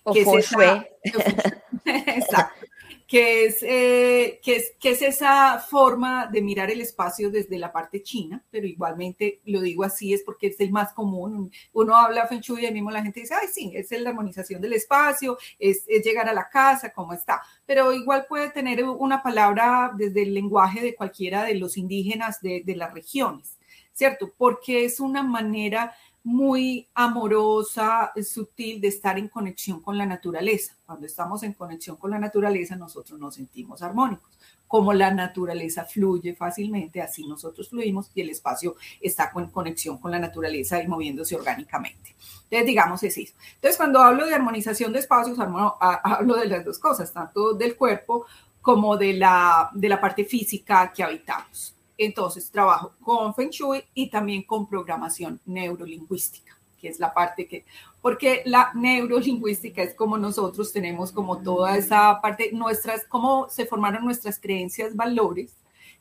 O 0.04 0.12
que 0.12 0.22
es 0.22 0.28
exacto 1.84 2.66
que 3.12 3.44
es, 3.44 3.62
eh, 3.62 4.40
es, 4.42 4.72
que 4.80 4.92
es 4.92 5.02
esa 5.02 5.58
forma 5.58 6.28
de 6.28 6.40
mirar 6.40 6.70
el 6.70 6.80
espacio 6.80 7.30
desde 7.30 7.58
la 7.58 7.70
parte 7.70 8.02
china, 8.02 8.42
pero 8.50 8.66
igualmente 8.66 9.42
lo 9.44 9.60
digo 9.60 9.84
así 9.84 10.14
es 10.14 10.22
porque 10.22 10.46
es 10.46 10.58
el 10.60 10.72
más 10.72 10.94
común. 10.94 11.52
Uno 11.74 11.94
habla 11.94 12.26
Feng 12.26 12.40
Shui 12.40 12.64
y 12.64 12.72
mismo 12.72 12.90
la 12.90 13.02
gente 13.02 13.20
dice, 13.20 13.34
ay, 13.38 13.48
sí, 13.52 13.70
es 13.74 13.90
la 13.90 14.08
armonización 14.08 14.62
del 14.62 14.72
espacio, 14.72 15.36
es, 15.58 15.84
es 15.88 16.02
llegar 16.02 16.26
a 16.26 16.32
la 16.32 16.48
casa, 16.48 16.90
cómo 16.90 17.12
está. 17.12 17.42
Pero 17.66 17.92
igual 17.92 18.24
puede 18.26 18.48
tener 18.48 18.82
una 18.82 19.22
palabra 19.22 19.92
desde 19.94 20.22
el 20.22 20.32
lenguaje 20.32 20.80
de 20.80 20.94
cualquiera 20.94 21.44
de 21.44 21.56
los 21.56 21.76
indígenas 21.76 22.40
de, 22.40 22.62
de 22.64 22.76
las 22.76 22.94
regiones, 22.94 23.58
¿cierto? 23.92 24.32
Porque 24.38 24.86
es 24.86 25.00
una 25.00 25.22
manera 25.22 25.94
muy 26.24 26.88
amorosa, 26.94 28.12
sutil 28.24 28.80
de 28.80 28.88
estar 28.88 29.18
en 29.18 29.28
conexión 29.28 29.80
con 29.80 29.98
la 29.98 30.06
naturaleza. 30.06 30.76
Cuando 30.86 31.06
estamos 31.06 31.42
en 31.42 31.52
conexión 31.54 31.96
con 31.96 32.10
la 32.10 32.18
naturaleza, 32.18 32.76
nosotros 32.76 33.18
nos 33.18 33.34
sentimos 33.34 33.82
armónicos. 33.82 34.38
Como 34.68 34.92
la 34.92 35.12
naturaleza 35.12 35.84
fluye 35.84 36.34
fácilmente, 36.34 37.02
así 37.02 37.26
nosotros 37.26 37.68
fluimos 37.68 38.10
y 38.14 38.20
el 38.20 38.30
espacio 38.30 38.76
está 39.00 39.32
en 39.34 39.46
conexión 39.46 39.98
con 39.98 40.10
la 40.10 40.18
naturaleza 40.18 40.82
y 40.82 40.86
moviéndose 40.86 41.34
orgánicamente. 41.34 42.14
Entonces, 42.44 42.66
digamos, 42.66 43.02
es 43.02 43.18
eso. 43.18 43.34
Entonces, 43.54 43.76
cuando 43.76 44.00
hablo 44.00 44.26
de 44.26 44.34
armonización 44.34 44.92
de 44.92 45.00
espacios, 45.00 45.38
hablo 45.40 46.36
de 46.36 46.46
las 46.46 46.64
dos 46.64 46.78
cosas, 46.78 47.12
tanto 47.12 47.52
del 47.54 47.76
cuerpo 47.76 48.26
como 48.60 48.96
de 48.96 49.14
la, 49.14 49.70
de 49.74 49.88
la 49.88 50.00
parte 50.00 50.24
física 50.24 50.92
que 50.94 51.02
habitamos. 51.02 51.74
Entonces, 51.98 52.50
trabajo 52.50 52.94
con 53.02 53.34
Feng 53.34 53.50
Shui 53.50 53.84
y 53.94 54.08
también 54.08 54.42
con 54.42 54.66
programación 54.66 55.40
neurolingüística, 55.44 56.58
que 56.80 56.88
es 56.88 56.98
la 56.98 57.12
parte 57.12 57.46
que, 57.46 57.64
porque 58.00 58.42
la 58.46 58.72
neurolingüística 58.74 59.82
es 59.82 59.94
como 59.94 60.18
nosotros 60.18 60.72
tenemos 60.72 61.12
como 61.12 61.42
toda 61.42 61.76
esa 61.76 62.20
parte, 62.20 62.50
nuestras, 62.52 63.04
cómo 63.08 63.48
se 63.48 63.66
formaron 63.66 64.04
nuestras 64.04 64.38
creencias, 64.40 64.96
valores 64.96 65.54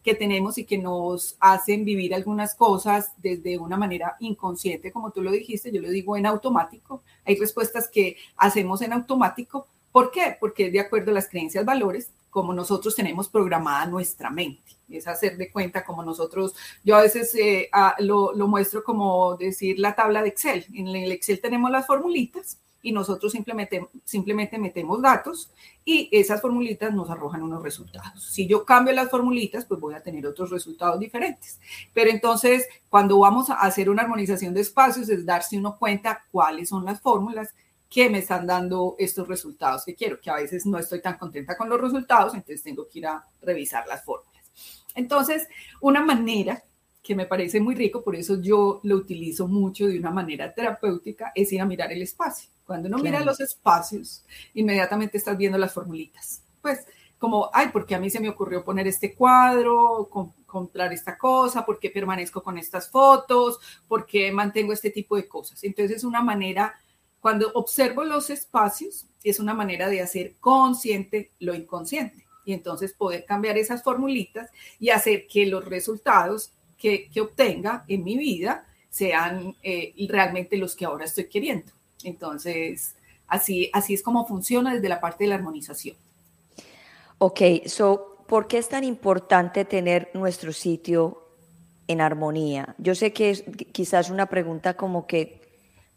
que 0.04 0.16
tenemos 0.16 0.58
y 0.58 0.66
que 0.66 0.78
nos 0.78 1.38
hacen 1.40 1.86
vivir 1.86 2.16
algunas 2.16 2.56
cosas 2.56 3.12
desde 3.18 3.58
una 3.60 3.78
manera 3.78 4.16
inconsciente, 4.20 4.92
como 4.92 5.12
tú 5.12 5.22
lo 5.22 5.32
dijiste, 5.32 5.72
yo 5.72 5.82
lo 5.82 5.90
digo 5.90 6.18
en 6.18 6.26
automático. 6.26 7.04
Hay 7.26 7.36
respuestas 7.36 7.88
que 7.88 8.18
hacemos 8.38 8.82
en 8.82 8.94
automático. 8.94 9.68
¿Por 9.92 10.10
qué? 10.10 10.38
Porque 10.40 10.72
de 10.72 10.80
acuerdo 10.80 11.12
a 11.12 11.14
las 11.14 11.30
creencias, 11.30 11.66
valores, 11.66 12.12
como 12.32 12.54
nosotros 12.54 12.96
tenemos 12.96 13.30
programada 13.30 13.86
nuestra 13.86 14.32
mente 14.32 14.81
es 14.98 15.08
hacer 15.08 15.38
de 15.38 15.52
cuenta 15.52 15.84
como 15.84 16.04
nosotros, 16.04 16.56
yo 16.84 16.96
a 16.96 17.02
veces 17.02 17.34
eh, 17.36 17.70
lo, 18.00 18.34
muestro 18.48 18.84
como 18.84 19.36
decir 19.38 19.80
la 19.80 19.96
tabla 19.96 20.22
de 20.22 20.30
Excel. 20.30 20.66
En 20.74 20.88
el 20.88 21.12
Excel 21.12 21.40
tenemos 21.40 21.72
las 21.72 21.88
formulitas 21.88 22.60
y 22.82 22.92
nosotros 22.92 23.32
simplemente, 23.32 23.88
simplemente 24.04 24.58
metemos 24.58 25.02
datos 25.02 25.52
y 25.86 26.10
esas 26.12 26.42
formulitas 26.42 26.94
nos 26.94 27.10
arrojan 27.10 27.44
unos 27.44 27.62
resultados. 27.62 28.24
Si 28.24 28.48
yo 28.48 28.66
cambio 28.66 28.94
las 28.94 29.10
formulitas, 29.10 29.66
pues 29.66 29.80
voy 29.80 29.94
a 29.94 30.04
tener 30.04 30.26
otros 30.26 30.50
resultados 30.50 31.00
diferentes. 31.00 31.60
Pero 31.94 32.10
entonces, 32.10 32.68
cuando 32.90 33.20
vamos 33.20 33.50
a 33.50 33.56
hacer 33.56 33.90
una 33.90 34.04
armonización 34.04 34.54
de 34.54 34.62
espacios, 34.62 35.10
es 35.10 35.26
darse 35.26 35.58
uno 35.58 35.78
cuenta 35.78 36.26
cuáles 36.32 36.70
son 36.70 36.86
las 36.86 37.02
fórmulas 37.02 37.54
que 37.92 38.10
me 38.10 38.20
están 38.20 38.48
dando 38.48 38.96
estos 38.98 39.28
resultados 39.28 39.84
que 39.84 39.96
quiero, 39.96 40.20
que 40.22 40.30
a 40.30 40.36
veces 40.36 40.66
no 40.66 40.78
estoy 40.78 41.02
tan 41.02 41.18
contenta 41.18 41.58
con 41.58 41.68
los 41.68 41.80
resultados, 41.80 42.34
entonces 42.34 42.64
tengo 42.64 42.88
que 42.88 43.00
ir 43.00 43.08
a 43.08 43.28
revisar 43.42 43.86
las 43.86 44.04
fórmulas. 44.06 44.31
Entonces, 44.96 45.48
una 45.80 46.04
manera 46.04 46.64
que 47.02 47.16
me 47.16 47.26
parece 47.26 47.60
muy 47.60 47.76
rico, 47.76 48.04
por 48.04 48.16
eso 48.16 48.40
yo 48.42 48.80
lo 48.84 48.96
utilizo 48.96 49.48
mucho 49.48 49.88
de 49.88 49.98
una 49.98 50.12
manera 50.12 50.54
terapéutica, 50.54 51.32
es 51.34 51.52
ir 51.52 51.62
a 51.62 51.66
mirar 51.66 51.92
el 51.92 52.02
espacio. 52.02 52.50
Cuando 52.66 52.88
uno 52.88 53.00
mira 53.00 53.26
los 53.26 53.40
espacios, 53.40 54.24
inmediatamente 54.54 55.18
estás 55.18 55.36
viendo 55.36 55.58
las 55.58 55.74
formulitas. 55.74 56.44
Pues 56.62 56.86
como, 57.18 57.50
ay, 57.54 57.70
porque 57.72 57.96
a 57.96 58.00
mí 58.00 58.10
se 58.10 58.20
me 58.20 58.30
ocurrió 58.30 58.64
poner 58.64 58.88
este 58.88 59.14
cuadro, 59.16 60.10
comprar 60.46 60.94
esta 60.94 61.18
cosa, 61.18 61.66
porque 61.66 61.90
permanezco 61.90 62.42
con 62.42 62.58
estas 62.58 62.90
fotos, 62.90 63.60
porque 63.88 64.32
mantengo 64.32 64.74
este 64.74 64.90
tipo 64.90 65.16
de 65.16 65.28
cosas. 65.28 65.64
Entonces 65.64 65.98
es 65.98 66.04
una 66.04 66.22
manera, 66.22 66.76
cuando 67.20 67.52
observo 67.54 68.04
los 68.04 68.30
espacios, 68.30 69.08
es 69.24 69.40
una 69.40 69.54
manera 69.54 69.90
de 69.90 70.02
hacer 70.02 70.36
consciente 70.40 71.32
lo 71.40 71.54
inconsciente 71.54 72.26
y 72.46 72.54
entonces 72.54 72.94
poder 72.94 73.26
cambiar 73.26 73.58
esas 73.58 73.84
formulitas 73.84 74.50
y 74.80 74.90
hacer 74.90 75.28
que 75.28 75.46
los 75.46 75.66
resultados 75.66 76.52
que, 76.78 77.10
obtenga 77.22 77.86
en 77.88 78.04
mi 78.04 78.18
vida 78.18 78.66
sean 78.90 79.56
eh, 79.64 79.94
realmente 80.10 80.58
los 80.58 80.76
que 80.76 80.86
ahora 80.86 81.06
estoy 81.06 81.26
queriendo. 81.26 81.72
Entonces, 82.04 82.96
así, 83.28 83.70
así 83.74 83.94
es 83.94 84.02
como 84.02 84.28
funciona 84.28 84.74
desde 84.74 84.90
la 84.90 85.00
parte 85.00 85.24
de 85.24 85.30
la 85.30 85.36
armonización. 85.36 85.96
Ok, 87.20 87.42
so, 87.68 88.18
¿por 88.28 88.48
qué 88.48 88.58
es 88.58 88.68
tan 88.68 88.84
importante 88.84 89.64
tener 89.64 90.10
nuestro 90.14 90.52
sitio 90.52 91.22
en 91.88 92.02
armonía? 92.02 92.76
Yo 92.80 92.96
sé 92.96 93.14
que 93.14 93.30
es 93.30 93.44
quizás 93.72 94.10
una 94.10 94.26
pregunta 94.26 94.76
como 94.76 95.06
que, 95.06 95.40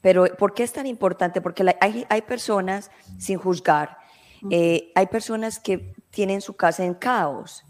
pero 0.02 0.26
¿por 0.36 0.52
qué 0.52 0.64
es 0.64 0.72
tan 0.74 0.86
importante? 0.86 1.40
Porque 1.40 1.64
hay, 1.80 2.04
hay 2.10 2.22
personas, 2.22 2.90
sin 3.18 3.38
juzgar, 3.38 3.96
eh, 4.50 4.92
hay 4.94 5.06
personas 5.06 5.58
que 5.58 5.93
tienen 6.14 6.40
su 6.40 6.54
casa 6.54 6.84
en 6.84 6.94
caos. 6.94 7.64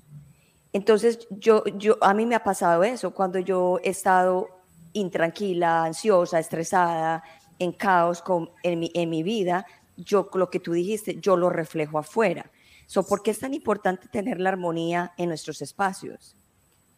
Entonces, 0.73 1.27
yo, 1.31 1.65
yo, 1.77 1.97
a 2.01 2.15
mí 2.15 2.27
me 2.27 2.35
ha 2.35 2.45
pasado 2.45 2.85
eso 2.85 3.13
cuando 3.13 3.39
yo 3.39 3.81
he 3.83 3.91
estado 3.91 4.49
intranquila, 4.93 5.85
ansiosa, 5.85 6.39
estresada, 6.39 7.23
en 7.59 7.73
caos 7.73 8.21
con, 8.23 8.51
en, 8.63 8.81
mi, 8.81 8.91
en 8.95 9.11
mi 9.11 9.23
vida, 9.23 9.67
yo 9.97 10.29
lo 10.35 10.51
que 10.51 10.61
tú 10.61 10.73
dijiste, 10.73 11.21
yo 11.21 11.37
lo 11.37 11.51
reflejo 11.51 11.99
afuera. 11.99 12.51
So, 12.87 13.07
¿Por 13.07 13.23
qué 13.23 13.31
es 13.31 13.39
tan 13.39 13.55
importante 13.55 14.09
tener 14.09 14.41
la 14.41 14.51
armonía 14.51 15.15
en 15.17 15.29
nuestros 15.29 15.63
espacios? 15.63 16.37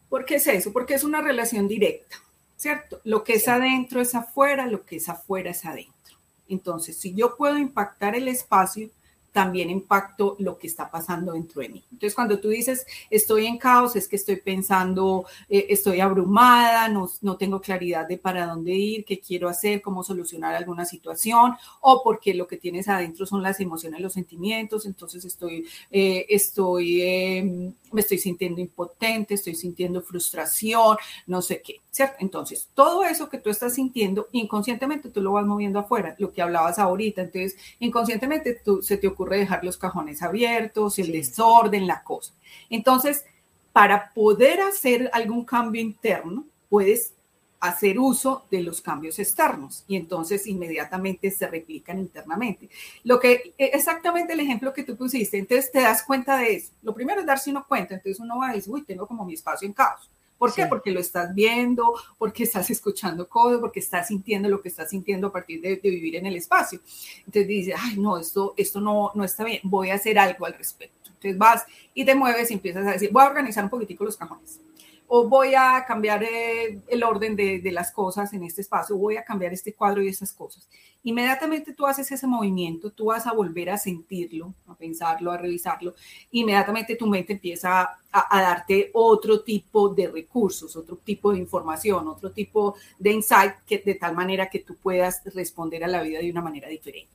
¿Por 0.09 0.25
qué 0.25 0.37
es 0.37 0.47
eso? 0.47 0.73
Porque 0.73 0.95
es 0.95 1.05
una 1.05 1.21
relación 1.21 1.69
directa, 1.69 2.17
¿cierto? 2.57 3.01
Lo 3.05 3.23
que 3.23 3.35
es 3.35 3.47
adentro 3.49 4.01
es 4.01 4.15
afuera, 4.15 4.67
lo 4.67 4.85
que 4.85 4.97
es 4.97 5.09
afuera 5.09 5.51
es 5.51 5.65
adentro. 5.65 6.17
Entonces, 6.49 6.97
si 6.97 7.15
yo 7.15 7.37
puedo 7.37 7.59
impactar 7.59 8.15
el 8.15 8.29
espacio, 8.29 8.91
también 9.37 9.69
impacto 9.69 10.35
lo 10.39 10.57
que 10.57 10.67
está 10.67 10.91
pasando 10.91 11.35
dentro 11.35 11.61
de 11.61 11.69
mí. 11.69 11.85
Entonces, 11.93 12.15
cuando 12.15 12.41
tú 12.41 12.49
dices 12.49 12.87
estoy 13.11 13.45
en 13.45 13.59
caos, 13.59 13.95
es 13.95 14.09
que 14.09 14.17
estoy 14.17 14.37
pensando, 14.37 15.27
eh, 15.51 15.67
estoy 15.69 16.01
abrumada, 16.01 16.89
no, 16.89 17.07
no, 17.21 17.37
tengo 17.37 17.61
claridad 17.61 18.09
de 18.09 18.17
para 18.17 18.47
dónde 18.47 18.73
ir, 18.73 19.05
qué 19.05 19.21
quiero 19.21 19.51
hacer, 19.51 19.83
cómo 19.83 20.03
solucionar 20.03 20.55
alguna 20.55 20.87
situación, 20.87 21.53
o 21.83 22.03
porque 22.03 22.33
lo 22.33 22.47
que 22.47 22.57
tienes 22.57 22.89
adentro 22.89 23.27
son 23.27 23.43
las 23.43 23.61
emociones, 23.61 24.01
los 24.01 24.15
sentimientos, 24.15 24.87
entonces 24.87 25.23
estoy, 25.27 25.67
eh, 25.91 26.25
estoy, 26.31 27.03
em, 27.03 27.75
me 27.93 28.01
estoy 28.01 28.17
sintiendo 28.17 28.63
impotente, 28.63 29.35
estoy 29.35 29.55
sintiendo 29.55 30.01
frustración, 30.01 30.97
no 31.27 31.43
sé 31.43 31.61
qué, 31.61 31.83
¿cierto? 31.97 32.17
Entonces, 32.19 32.69
todo 32.75 33.05
eso 33.05 33.31
que 33.31 33.39
tú 33.39 33.49
estás 33.49 33.75
sintiendo, 33.75 34.29
inconscientemente 34.33 35.09
tú 35.09 35.23
lo 35.23 35.33
vas 35.33 35.47
moviendo 35.47 35.79
afuera, 35.79 36.15
lo 36.19 36.31
que 36.31 36.43
hablabas 36.43 36.79
ahorita, 36.79 37.23
entonces, 37.23 37.57
inconscientemente 37.79 38.53
tú, 38.63 38.83
se 38.83 38.99
te 38.99 39.07
ocurre 39.07 39.39
dejar 39.39 39.65
los 39.65 39.79
cajones 39.79 40.23
abiertos, 40.23 40.99
el 40.99 41.11
desorden, 41.11 41.87
la 41.87 42.03
cosa. 42.03 42.35
Entonces, 42.69 43.25
para 43.73 44.13
poder 44.13 44.61
hacer 44.61 45.09
algún 45.15 45.47
cambio 45.47 45.81
interno, 45.81 46.45
puedes 46.69 47.15
hacer 47.61 47.99
uso 47.99 48.45
de 48.51 48.61
los 48.61 48.83
cambios 48.83 49.19
externos 49.19 49.83
y 49.89 49.97
entonces 49.97 50.47
inmediatamente 50.47 51.31
se 51.31 51.47
replican 51.47 51.99
internamente. 51.99 52.69
Lo 53.05 53.19
que 53.19 53.55
e, 53.57 53.71
exactamente 53.73 54.35
el 54.35 54.41
ejemplo 54.41 54.75
que 54.75 54.85
tú 54.85 54.99
pusiste, 54.99 55.39
entonces 55.39 55.73
te 55.73 55.81
das 55.81 56.03
cuenta 56.03 56.37
de 56.37 56.57
eso. 56.57 56.73
Lo 56.83 56.95
primero 56.95 57.21
es 57.21 57.27
darse 57.27 57.49
uno 57.49 57.65
cuenta, 57.67 57.95
entonces 57.95 58.21
uno 58.21 58.37
va 58.39 58.51
a 58.51 58.53
decir, 58.53 58.71
uy, 58.71 58.85
tengo 58.85 59.07
como 59.07 59.25
mi 59.25 59.33
espacio 59.33 59.67
en 59.67 59.73
caos. 59.73 60.11
¿Por 60.39 60.55
qué? 60.55 60.67
Porque 60.67 60.91
lo 60.91 61.01
estás 61.01 61.35
viendo, 61.35 61.95
porque 62.19 62.43
estás 62.43 62.69
escuchando 62.71 63.29
cosas, 63.29 63.59
porque 63.61 63.81
estás 63.81 64.09
sintiendo 64.09 64.49
lo 64.49 64.61
que 64.61 64.69
estás 64.69 64.91
sintiendo 64.91 65.29
a 65.29 65.33
partir 65.33 65.61
de, 65.61 65.77
vivir 65.83 66.17
en 66.17 66.27
el 66.27 66.37
espacio. 66.37 66.81
Entonces 67.21 67.49
dices, 67.49 67.75
ay, 67.79 67.97
no, 67.97 68.19
esto, 68.19 68.55
esto 68.57 68.81
no, 68.81 69.13
no 69.15 69.25
está 69.25 69.45
bien, 69.45 69.61
voy 69.65 69.91
a 69.91 69.95
hacer 69.95 70.19
algo 70.19 70.47
al 70.47 70.55
respecto. 70.55 71.11
Entonces 71.11 71.39
vas 71.39 71.65
y 71.95 72.05
te 72.05 72.15
mueves 72.15 72.51
y 72.51 72.55
empiezas 72.55 72.87
a 72.87 72.93
decir, 72.93 73.11
voy 73.11 73.23
a 73.23 73.29
organizar 73.29 73.65
un 73.65 73.71
poquitico 73.71 74.05
los 74.05 74.17
cajones 74.17 74.61
o 75.09 75.29
voy 75.29 75.55
a 75.55 75.85
cambiar 75.87 76.23
eh, 76.25 76.81
el 76.89 77.03
orden 77.05 77.37
de, 77.37 77.61
las 77.73 77.93
cosas 77.93 78.33
en 78.33 78.45
este 78.45 78.61
espacio, 78.61 78.97
voy 78.97 79.17
a 79.17 79.25
cambiar 79.25 79.53
este 79.53 79.73
cuadro 79.73 80.03
y 80.03 80.09
esas 80.09 80.33
cosas. 80.33 80.69
Inmediatamente 81.05 81.73
tú 81.73 81.87
haces 81.87 82.11
ese 82.11 82.27
movimiento, 82.27 82.91
tú 82.91 83.07
vas 83.07 83.27
a 83.27 83.33
volver 83.33 83.71
a 83.71 83.79
sentirlo, 83.79 84.55
a 84.67 84.75
pensarlo, 84.75 85.31
a 85.31 85.37
revisarlo, 85.37 85.95
inmediatamente 86.33 86.97
tu 86.97 87.07
mente 87.07 87.35
empieza 87.35 87.83
a, 87.83 88.39
a 88.39 88.43
darte 88.43 88.91
otro 88.93 89.43
tipo 89.43 89.89
de 89.91 90.09
recursos, 90.09 90.75
otro 90.75 90.97
tipo 90.97 91.33
de 91.33 91.39
información, 91.39 92.09
otro 92.09 92.33
tipo 92.33 92.75
de 92.99 93.13
insight, 93.13 93.53
que, 93.67 93.79
de 93.79 93.95
tal 93.95 94.15
manera 94.15 94.51
que 94.51 94.61
tú 94.61 94.75
puedas 94.77 95.23
responder 95.35 95.85
a 95.85 95.89
la 95.89 96.03
vida 96.03 96.19
de 96.19 96.31
una 96.31 96.43
manera 96.43 96.69
diferente. 96.69 97.11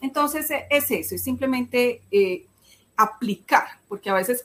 Entonces 0.00 0.50
es 0.70 0.90
eso, 0.90 1.14
es 1.14 1.22
simplemente... 1.22 2.02
Eh, 2.10 2.44
aplicar, 2.98 3.64
porque 3.86 4.10
a 4.10 4.14
veces 4.14 4.44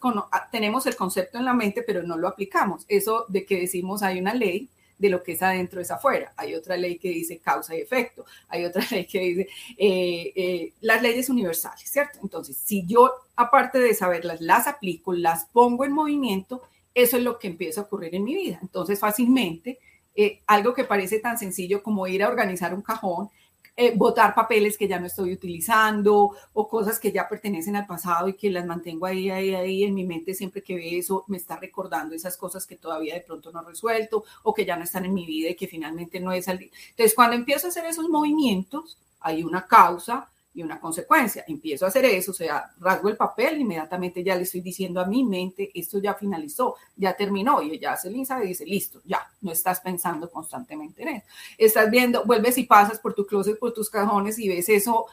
tenemos 0.52 0.86
el 0.86 0.96
concepto 0.96 1.40
en 1.40 1.46
la 1.46 1.56
mente, 1.56 1.82
pero 1.82 2.04
no 2.04 2.18
lo 2.18 2.28
aplicamos. 2.28 2.86
Eso 2.88 3.26
de 3.28 3.46
que 3.46 3.60
decimos 3.60 4.04
hay 4.04 4.20
una 4.20 4.36
ley 4.36 4.70
de 5.00 5.10
lo 5.10 5.24
que 5.24 5.32
es 5.32 5.42
adentro 5.42 5.82
es 5.82 5.90
afuera. 5.90 6.32
Hay 6.38 6.54
otra 6.54 6.78
ley 6.78 7.00
que 7.00 7.10
dice 7.10 7.40
causa 7.40 7.76
y 7.76 7.82
efecto. 7.82 8.26
Hay 8.48 8.64
otra 8.64 8.86
ley 8.92 9.06
que 9.06 9.20
dice 9.20 9.48
eh, 9.76 10.32
eh, 10.36 10.74
las 10.82 11.02
leyes 11.02 11.30
universales, 11.30 11.90
¿cierto? 11.90 12.20
Entonces, 12.22 12.56
si 12.56 12.86
yo, 12.86 13.12
aparte 13.36 13.80
de 13.80 13.96
saberlas, 13.96 14.40
las 14.40 14.68
aplico, 14.68 15.14
las 15.14 15.46
pongo 15.46 15.84
en 15.84 15.92
movimiento, 15.92 16.62
eso 16.94 17.18
es 17.18 17.24
lo 17.24 17.40
que 17.40 17.48
empieza 17.48 17.82
a 17.82 17.84
ocurrir 17.86 18.14
en 18.14 18.24
mi 18.24 18.36
vida. 18.36 18.60
Entonces, 18.62 19.00
fácilmente, 19.00 19.80
eh, 20.16 20.42
algo 20.46 20.76
que 20.76 20.84
parece 20.84 21.18
tan 21.18 21.40
sencillo 21.40 21.82
como 21.82 22.06
ir 22.06 22.24
a 22.24 22.30
organizar 22.30 22.72
un 22.76 22.84
cajón, 22.84 23.30
eh, 23.76 23.94
botar 23.96 24.36
papeles 24.36 24.78
que 24.78 24.88
ya 24.88 25.00
no 25.00 25.08
estoy 25.08 25.34
utilizando 25.34 26.32
o 26.54 26.68
cosas 26.68 27.00
que 27.00 27.12
ya 27.12 27.28
pertenecen 27.28 27.76
al 27.76 27.88
pasado 27.88 28.28
y 28.28 28.34
que 28.34 28.52
las 28.52 28.66
mantengo 28.66 29.06
ahí, 29.06 29.30
ahí, 29.30 29.56
ahí 29.56 29.84
en 29.84 29.96
mi 29.96 30.04
mente 30.04 30.34
siempre 30.34 30.62
que 30.62 30.76
ve 30.76 30.98
eso, 30.98 31.24
me 31.28 31.38
está 31.38 31.58
recordando 31.58 32.14
esas 32.14 32.38
cosas 32.38 32.68
que 32.68 32.76
todavía 32.76 33.16
de 33.16 33.22
pronto 33.22 33.52
no 33.52 33.62
he 33.62 33.66
resuelto 33.66 34.24
o 34.44 34.54
que 34.54 34.66
ya 34.66 34.76
no 34.76 34.84
están 34.84 35.06
en 35.06 35.14
mi 35.14 35.26
vida 35.26 35.50
y 35.50 35.56
que 35.56 35.68
finalmente 35.68 36.20
no 36.20 36.32
es 36.32 36.48
al 36.48 36.60
día. 36.60 36.70
Entonces, 36.92 37.16
cuando 37.16 37.36
empiezo 37.36 37.68
a 37.68 37.70
hacer 37.70 37.86
esos 37.86 38.10
movimientos, 38.10 38.98
hay 39.20 39.44
una 39.44 39.66
causa, 39.66 40.30
y 40.54 40.62
una 40.62 40.80
consecuencia. 40.80 41.44
Empiezo 41.48 41.86
a 41.86 41.88
hacer 41.90 42.06
eso, 42.06 42.32
o 42.32 42.34
sea, 42.34 42.72
rasgo 42.80 43.10
el 43.10 43.18
papel, 43.18 43.62
inmediatamente 43.62 44.24
ya 44.24 44.36
le 44.36 44.44
estoy 44.44 44.62
diciendo 44.62 45.02
a 45.02 45.06
mi 45.06 45.24
mente, 45.24 45.72
esto 45.74 46.00
ya 46.00 46.14
finalizó, 46.14 46.76
ya 46.96 47.16
terminó, 47.16 47.62
y 47.62 47.72
ella 47.72 47.94
hace 47.94 48.10
el 48.10 48.16
y 48.16 48.48
dice, 48.48 48.66
listo, 48.66 49.02
ya, 49.06 49.20
no 49.44 49.52
estás 49.52 49.80
pensando 49.82 50.30
constantemente 50.30 51.04
en 51.04 51.10
eso. 51.10 51.26
Estás 51.58 51.92
viendo, 51.92 52.26
vuelves 52.26 52.58
y 52.58 52.64
pasas 52.64 53.00
por 53.00 53.14
tu 53.14 53.26
closet, 53.26 53.60
por 53.60 53.74
tus 53.74 53.90
cajones 53.90 54.40
y 54.40 54.50
ves 54.50 54.70
eso 54.70 55.06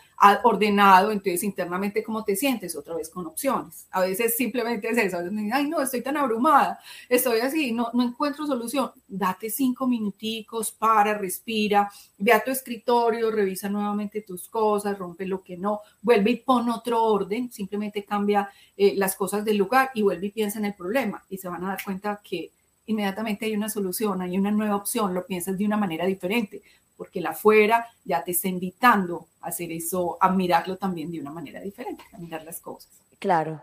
ordenado, 0.45 1.11
entonces 1.13 1.43
internamente 1.43 2.03
cómo 2.03 2.25
te 2.25 2.37
sientes, 2.37 2.77
otra 2.77 2.95
vez 2.95 3.09
con 3.09 3.27
opciones. 3.27 3.87
A 3.91 4.03
veces 4.03 4.37
simplemente 4.37 4.89
es 4.89 4.99
eso, 4.99 5.19
ay, 5.53 5.69
no, 5.69 5.81
estoy 5.81 6.03
tan 6.03 6.17
abrumada, 6.17 6.79
estoy 7.09 7.41
así, 7.41 7.73
no, 7.73 7.91
no 7.95 8.03
encuentro 8.03 8.47
solución. 8.47 8.91
Date 9.09 9.49
cinco 9.49 9.87
minuticos, 9.87 10.73
para, 10.73 11.17
respira, 11.17 11.91
ve 12.19 12.33
a 12.33 12.45
tu 12.45 12.51
escritorio, 12.51 13.31
revisa 13.31 13.69
nuevamente 13.69 14.21
tus 14.21 14.49
cosas, 14.49 14.99
rompe 14.99 15.27
lo 15.27 15.43
que 15.43 15.57
no, 15.57 15.81
vuelve 16.03 16.31
y 16.33 16.37
pon 16.37 16.69
otro 16.69 17.03
orden, 17.03 17.51
simplemente 17.51 18.05
cambia 18.05 18.51
eh, 18.77 18.95
las 18.97 19.17
cosas 19.17 19.45
del 19.45 19.57
lugar 19.57 19.91
y 19.95 20.03
vuelve 20.03 20.27
y 20.27 20.31
piensa 20.31 20.59
en 20.59 20.67
el 20.67 20.75
problema 20.75 21.25
y 21.31 21.39
se 21.39 21.49
van 21.49 21.65
a 21.65 21.69
dar 21.69 21.83
cuenta 21.83 22.21
que 22.23 22.51
inmediatamente 22.91 23.47
hay 23.47 23.57
una 23.57 23.69
solución, 23.69 24.23
hay 24.23 24.39
una 24.39 24.51
nueva 24.51 24.77
opción, 24.77 25.15
lo 25.15 25.27
piensas 25.27 25.57
de 25.57 25.65
una 25.65 25.77
manera 25.77 26.07
diferente, 26.07 26.63
porque 26.97 27.21
la 27.21 27.31
afuera 27.31 27.87
ya 28.05 28.23
te 28.23 28.33
está 28.33 28.49
invitando 28.49 29.27
a 29.41 29.49
hacer 29.49 29.73
eso, 29.73 30.19
a 30.21 30.31
mirarlo 30.31 30.77
también 30.77 31.11
de 31.11 31.21
una 31.21 31.31
manera 31.31 31.61
diferente, 31.61 32.05
a 32.13 32.19
mirar 32.19 32.45
las 32.45 32.61
cosas. 32.61 32.91
Claro. 33.19 33.61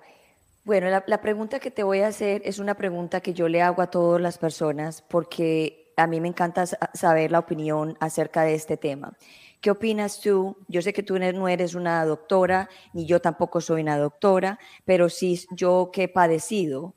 Bueno, 0.66 0.90
la, 0.90 1.04
la 1.08 1.22
pregunta 1.22 1.60
que 1.60 1.72
te 1.72 1.84
voy 1.84 2.02
a 2.02 2.08
hacer 2.08 2.42
es 2.46 2.60
una 2.60 2.76
pregunta 2.76 3.22
que 3.22 3.34
yo 3.34 3.48
le 3.48 3.62
hago 3.62 3.82
a 3.82 3.90
todas 3.90 4.22
las 4.22 4.38
personas 4.38 5.02
porque 5.02 5.94
a 5.98 6.08
mí 6.08 6.20
me 6.22 6.28
encanta 6.28 6.66
saber 6.94 7.32
la 7.32 7.40
opinión 7.40 7.98
acerca 8.00 8.44
de 8.44 8.54
este 8.54 8.78
tema. 8.78 9.18
¿Qué 9.62 9.72
opinas 9.72 10.22
tú? 10.22 10.56
Yo 10.68 10.82
sé 10.84 10.94
que 10.94 11.02
tú 11.02 11.18
no 11.18 11.48
eres 11.48 11.74
una 11.74 12.06
doctora, 12.06 12.70
ni 12.94 13.08
yo 13.08 13.20
tampoco 13.20 13.60
soy 13.60 13.82
una 13.82 13.98
doctora, 13.98 14.60
pero 14.86 15.10
sí 15.10 15.44
yo 15.52 15.90
que 15.92 16.04
he 16.04 16.08
padecido, 16.08 16.94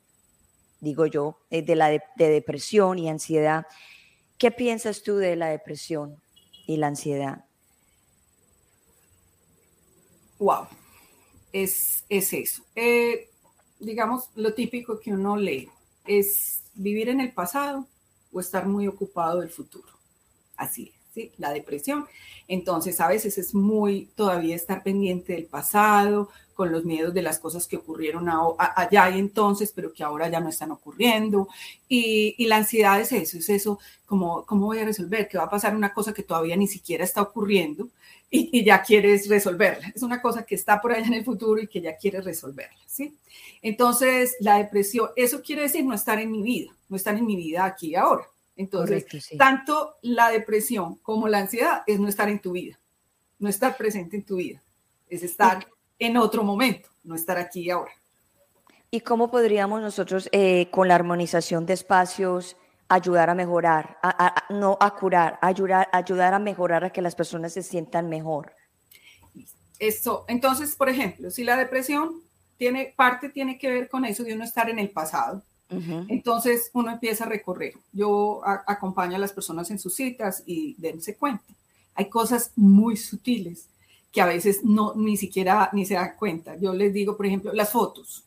digo 0.81 1.05
yo, 1.05 1.39
eh, 1.49 1.61
de 1.61 1.75
la 1.75 1.87
de, 1.87 2.01
depresión 2.17 2.99
y 2.99 3.09
ansiedad. 3.09 3.65
¿Qué 4.37 4.51
piensas 4.51 5.03
tú 5.03 5.15
de 5.15 5.37
la 5.37 5.47
depresión 5.47 6.21
y 6.67 6.77
la 6.77 6.87
ansiedad? 6.87 7.45
Wow, 10.39 10.67
es, 11.53 12.03
es 12.09 12.33
eso. 12.33 12.63
Eh, 12.75 13.29
digamos, 13.79 14.29
lo 14.35 14.53
típico 14.53 14.99
que 14.99 15.13
uno 15.13 15.37
lee 15.37 15.69
es 16.05 16.63
vivir 16.73 17.09
en 17.09 17.21
el 17.21 17.31
pasado 17.31 17.87
o 18.33 18.39
estar 18.39 18.67
muy 18.67 18.87
ocupado 18.87 19.39
del 19.39 19.51
futuro. 19.51 19.87
Así 20.57 20.91
es. 20.93 21.01
¿sí? 21.13 21.31
la 21.37 21.51
depresión. 21.53 22.05
Entonces, 22.47 22.99
a 22.99 23.07
veces 23.07 23.37
es 23.37 23.53
muy 23.53 24.05
todavía 24.15 24.55
estar 24.55 24.83
pendiente 24.83 25.33
del 25.33 25.45
pasado, 25.45 26.29
con 26.61 26.71
los 26.71 26.85
miedos 26.85 27.11
de 27.11 27.23
las 27.23 27.39
cosas 27.39 27.65
que 27.65 27.77
ocurrieron 27.77 28.29
allá 28.29 29.09
y 29.09 29.17
entonces, 29.17 29.71
pero 29.73 29.91
que 29.91 30.03
ahora 30.03 30.29
ya 30.29 30.39
no 30.39 30.49
están 30.49 30.69
ocurriendo. 30.69 31.47
Y, 31.89 32.45
la 32.45 32.57
ansiedad 32.57 33.01
es 33.01 33.11
eso, 33.11 33.39
es 33.39 33.49
eso, 33.49 33.79
como, 34.05 34.45
¿cómo 34.45 34.67
voy 34.67 34.77
a 34.77 34.85
resolver? 34.85 35.27
Que 35.27 35.39
va 35.39 35.45
a 35.45 35.49
pasar 35.49 35.75
una 35.75 35.91
cosa 35.91 36.13
que 36.13 36.21
todavía 36.21 36.55
ni 36.55 36.67
siquiera 36.67 37.03
está 37.03 37.23
ocurriendo 37.23 37.89
y, 38.29 38.59
y, 38.59 38.63
ya 38.63 38.83
quieres 38.83 39.27
resolverla. 39.27 39.91
Es 39.95 40.03
una 40.03 40.21
cosa 40.21 40.43
que 40.43 40.53
está 40.53 40.79
por 40.79 40.91
allá 40.91 41.07
en 41.07 41.15
el 41.15 41.25
futuro 41.25 41.59
y 41.59 41.65
que 41.65 41.81
ya 41.81 41.97
quieres 41.97 42.23
resolverla, 42.23 42.77
¿sí? 42.85 43.15
Entonces, 43.63 44.35
la 44.39 44.59
depresión, 44.59 45.09
eso 45.15 45.41
quiere 45.41 45.63
decir 45.63 45.83
no 45.83 45.95
estar 45.95 46.19
en 46.19 46.31
mi 46.31 46.43
vida, 46.43 46.75
no 46.89 46.95
estar 46.95 47.17
en 47.17 47.25
mi 47.25 47.35
vida 47.37 47.65
aquí 47.65 47.87
y 47.87 47.95
ahora. 47.95 48.27
Entonces, 48.55 49.07
tanto 49.35 49.95
la 50.03 50.29
depresión 50.29 50.97
como 51.01 51.27
la 51.27 51.39
ansiedad 51.39 51.81
es 51.87 51.99
no 51.99 52.07
estar 52.07 52.29
en 52.29 52.37
tu 52.37 52.51
vida, 52.51 52.77
no 53.39 53.49
estar 53.49 53.75
presente 53.77 54.17
en 54.17 54.23
tu 54.23 54.35
vida, 54.35 54.61
es 55.09 55.23
estar 55.23 55.65
en 56.01 56.17
otro 56.17 56.43
momento, 56.43 56.89
no 57.03 57.15
estar 57.15 57.37
aquí 57.37 57.69
ahora. 57.69 57.91
¿Y 58.89 59.01
cómo 59.01 59.29
podríamos 59.29 59.81
nosotros, 59.81 60.27
eh, 60.31 60.67
con 60.71 60.87
la 60.87 60.95
armonización 60.95 61.67
de 61.67 61.73
espacios, 61.73 62.57
ayudar 62.89 63.29
a 63.29 63.35
mejorar, 63.35 63.99
no 64.49 64.77
a 64.81 64.95
curar, 64.95 65.37
ayudar, 65.41 65.87
ayudar 65.93 66.33
a 66.33 66.39
mejorar 66.39 66.83
a 66.83 66.89
que 66.89 67.03
las 67.03 67.15
personas 67.15 67.53
se 67.53 67.61
sientan 67.61 68.09
mejor? 68.09 68.53
Esto, 69.77 70.25
entonces, 70.27 70.75
por 70.75 70.89
ejemplo, 70.89 71.29
si 71.29 71.43
la 71.43 71.55
depresión 71.55 72.19
tiene 72.57 72.93
parte 72.95 73.29
tiene 73.29 73.57
que 73.57 73.71
ver 73.71 73.87
con 73.87 74.03
eso 74.03 74.23
de 74.23 74.33
uno 74.33 74.43
estar 74.43 74.69
en 74.69 74.79
el 74.79 74.89
pasado, 74.89 75.43
entonces 76.09 76.69
uno 76.73 76.91
empieza 76.91 77.23
a 77.23 77.29
recorrer. 77.29 77.75
Yo 77.93 78.41
acompaño 78.43 79.15
a 79.15 79.19
las 79.19 79.31
personas 79.31 79.71
en 79.71 79.79
sus 79.79 79.95
citas 79.95 80.43
y 80.45 80.75
dense 80.77 81.15
cuenta. 81.15 81.45
Hay 81.95 82.09
cosas 82.09 82.51
muy 82.57 82.97
sutiles 82.97 83.67
que 84.11 84.21
a 84.21 84.25
veces 84.25 84.63
no 84.63 84.93
ni 84.95 85.17
siquiera 85.17 85.69
ni 85.73 85.85
se 85.85 85.93
dan 85.95 86.15
cuenta. 86.17 86.57
Yo 86.57 86.73
les 86.73 86.93
digo, 86.93 87.15
por 87.15 87.25
ejemplo, 87.25 87.53
las 87.53 87.71
fotos. 87.71 88.23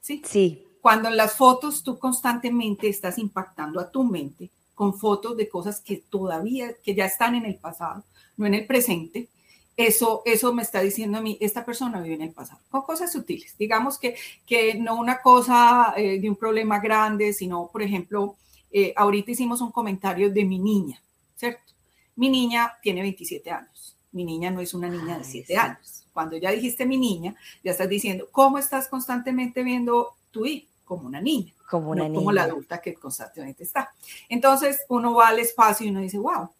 Sí. 0.00 0.22
Sí. 0.24 0.64
Cuando 0.80 1.08
en 1.08 1.16
las 1.16 1.34
fotos 1.34 1.82
tú 1.82 1.98
constantemente 1.98 2.88
estás 2.88 3.18
impactando 3.18 3.80
a 3.80 3.90
tu 3.90 4.02
mente 4.02 4.50
con 4.74 4.98
fotos 4.98 5.36
de 5.36 5.48
cosas 5.48 5.80
que 5.80 5.98
todavía 5.98 6.74
que 6.82 6.94
ya 6.94 7.04
están 7.04 7.34
en 7.34 7.44
el 7.44 7.56
pasado, 7.56 8.02
no 8.38 8.46
en 8.46 8.54
el 8.54 8.66
presente, 8.66 9.28
eso, 9.76 10.22
eso 10.24 10.52
me 10.52 10.62
está 10.62 10.80
diciendo 10.80 11.18
a 11.18 11.20
mí, 11.20 11.36
esta 11.40 11.64
persona 11.64 12.00
vive 12.00 12.14
en 12.14 12.22
el 12.22 12.32
pasado, 12.32 12.60
con 12.70 12.82
cosas 12.82 13.12
sutiles. 13.12 13.56
Digamos 13.58 13.98
que, 13.98 14.16
que 14.46 14.74
no 14.74 14.96
una 14.96 15.20
cosa 15.20 15.94
eh, 15.96 16.20
de 16.20 16.28
un 16.28 16.36
problema 16.36 16.80
grande, 16.80 17.32
sino, 17.32 17.68
por 17.70 17.82
ejemplo, 17.82 18.36
eh, 18.70 18.92
ahorita 18.96 19.30
hicimos 19.30 19.60
un 19.60 19.70
comentario 19.70 20.30
de 20.30 20.44
mi 20.44 20.58
niña, 20.58 21.00
¿cierto? 21.36 21.72
Mi 22.16 22.28
niña 22.28 22.72
tiene 22.82 23.02
27 23.02 23.50
años. 23.50 23.96
Mi 24.12 24.24
niña 24.24 24.50
no 24.50 24.60
es 24.60 24.74
una 24.74 24.88
niña 24.88 25.18
de 25.18 25.24
7 25.24 25.56
años. 25.56 26.04
Cuando 26.12 26.36
ya 26.36 26.50
dijiste 26.50 26.86
mi 26.86 26.98
niña, 26.98 27.36
ya 27.62 27.70
estás 27.70 27.88
diciendo, 27.88 28.28
¿cómo 28.32 28.58
estás 28.58 28.88
constantemente 28.88 29.62
viendo 29.62 30.14
tu 30.30 30.46
hijo? 30.46 30.66
Como 30.84 31.06
una 31.06 31.20
niña. 31.20 31.52
Como 31.70 31.90
una 31.90 32.04
niña. 32.04 32.14
Como 32.18 32.32
la 32.32 32.42
adulta 32.42 32.80
que 32.80 32.94
constantemente 32.94 33.62
está. 33.62 33.92
Entonces, 34.28 34.80
uno 34.88 35.14
va 35.14 35.28
al 35.28 35.38
espacio 35.38 35.86
y 35.86 35.90
uno 35.90 36.00
dice, 36.00 36.18
wow, 36.18 36.50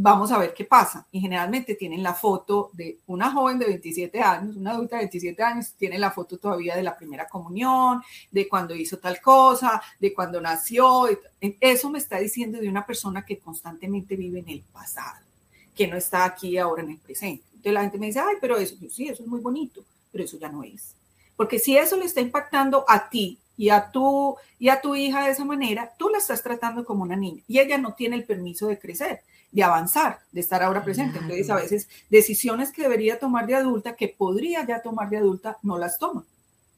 vamos 0.00 0.30
a 0.30 0.38
ver 0.38 0.54
qué 0.54 0.64
pasa. 0.64 1.06
Y 1.10 1.20
generalmente 1.20 1.74
tienen 1.74 2.02
la 2.02 2.14
foto 2.14 2.70
de 2.74 2.98
una 3.06 3.32
joven 3.32 3.58
de 3.58 3.66
27 3.66 4.20
años, 4.20 4.56
una 4.56 4.72
adulta 4.72 4.96
de 4.96 5.04
27 5.04 5.42
años, 5.42 5.72
tiene 5.72 5.98
la 5.98 6.10
foto 6.10 6.36
todavía 6.36 6.76
de 6.76 6.82
la 6.82 6.96
primera 6.96 7.26
comunión, 7.26 8.02
de 8.30 8.46
cuando 8.46 8.76
hizo 8.76 8.98
tal 8.98 9.20
cosa, 9.20 9.82
de 9.98 10.14
cuando 10.14 10.40
nació. 10.40 11.08
Eso 11.40 11.90
me 11.90 11.98
está 11.98 12.18
diciendo 12.18 12.60
de 12.60 12.68
una 12.68 12.86
persona 12.86 13.24
que 13.24 13.38
constantemente 13.38 14.16
vive 14.16 14.38
en 14.40 14.50
el 14.50 14.60
pasado, 14.60 15.26
que 15.78 15.86
no 15.86 15.96
está 15.96 16.24
aquí 16.24 16.58
ahora 16.58 16.82
en 16.82 16.90
el 16.90 16.98
presente. 16.98 17.44
Entonces 17.50 17.72
la 17.72 17.82
gente 17.82 17.98
me 17.98 18.06
dice, 18.06 18.18
ay, 18.18 18.34
pero 18.40 18.56
eso, 18.56 18.74
sí, 18.90 19.08
eso 19.08 19.22
es 19.22 19.28
muy 19.28 19.40
bonito, 19.40 19.84
pero 20.10 20.24
eso 20.24 20.36
ya 20.36 20.48
no 20.48 20.64
es. 20.64 20.96
Porque 21.36 21.60
si 21.60 21.78
eso 21.78 21.96
le 21.96 22.04
está 22.04 22.20
impactando 22.20 22.84
a 22.88 23.08
ti 23.08 23.38
y 23.56 23.68
a 23.68 23.90
tu 23.92 24.36
y 24.58 24.70
a 24.70 24.80
tu 24.80 24.96
hija 24.96 25.24
de 25.24 25.30
esa 25.30 25.44
manera, 25.44 25.92
tú 25.96 26.08
la 26.08 26.18
estás 26.18 26.42
tratando 26.42 26.84
como 26.84 27.04
una 27.04 27.14
niña 27.14 27.42
y 27.46 27.60
ella 27.60 27.78
no 27.78 27.94
tiene 27.94 28.16
el 28.16 28.24
permiso 28.24 28.66
de 28.66 28.78
crecer 28.78 29.22
de 29.50 29.62
avanzar, 29.62 30.18
de 30.30 30.40
estar 30.40 30.62
ahora 30.62 30.84
presente. 30.84 31.18
Entonces, 31.18 31.48
a 31.48 31.56
veces 31.56 31.88
decisiones 32.10 32.70
que 32.70 32.82
debería 32.82 33.18
tomar 33.18 33.46
de 33.46 33.54
adulta, 33.54 33.96
que 33.96 34.08
podría 34.08 34.66
ya 34.66 34.82
tomar 34.82 35.08
de 35.08 35.16
adulta, 35.16 35.56
no 35.62 35.78
las 35.78 35.98
toma. 35.98 36.24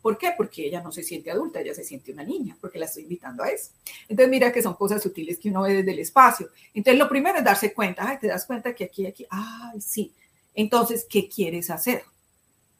¿Por 0.01 0.19
qué? 0.19 0.33
Porque 0.37 0.67
ella 0.67 0.83
no 0.83 0.93
se 0.93 1.03
siente 1.03 1.31
adulta, 1.31 1.61
ella 1.61 1.75
se 1.75 1.85
siente 1.85 2.13
una 2.13 2.25
niña, 2.25 2.57
porque 2.61 2.79
la 2.79 2.87
estoy 2.87 3.03
invitando 3.05 3.43
a 3.43 3.49
eso. 3.49 3.71
Entonces, 4.09 4.31
mira 4.31 4.53
que 4.53 4.63
son 4.63 4.75
cosas 4.75 5.03
sutiles 5.03 5.39
que 5.39 5.51
uno 5.51 5.63
ve 5.63 5.75
desde 5.75 5.93
el 5.93 5.99
espacio. 5.99 6.49
Entonces, 6.75 6.99
lo 6.99 7.09
primero 7.09 7.39
es 7.39 7.45
darse 7.45 7.73
cuenta, 7.75 8.09
ay, 8.09 8.19
te 8.19 8.29
das 8.29 8.47
cuenta 8.47 8.75
que 8.75 8.85
aquí, 8.85 9.07
aquí, 9.07 9.27
ay, 9.31 9.81
sí. 9.81 10.13
Entonces, 10.55 11.07
¿qué 11.09 11.29
quieres 11.29 11.71
hacer? 11.71 12.03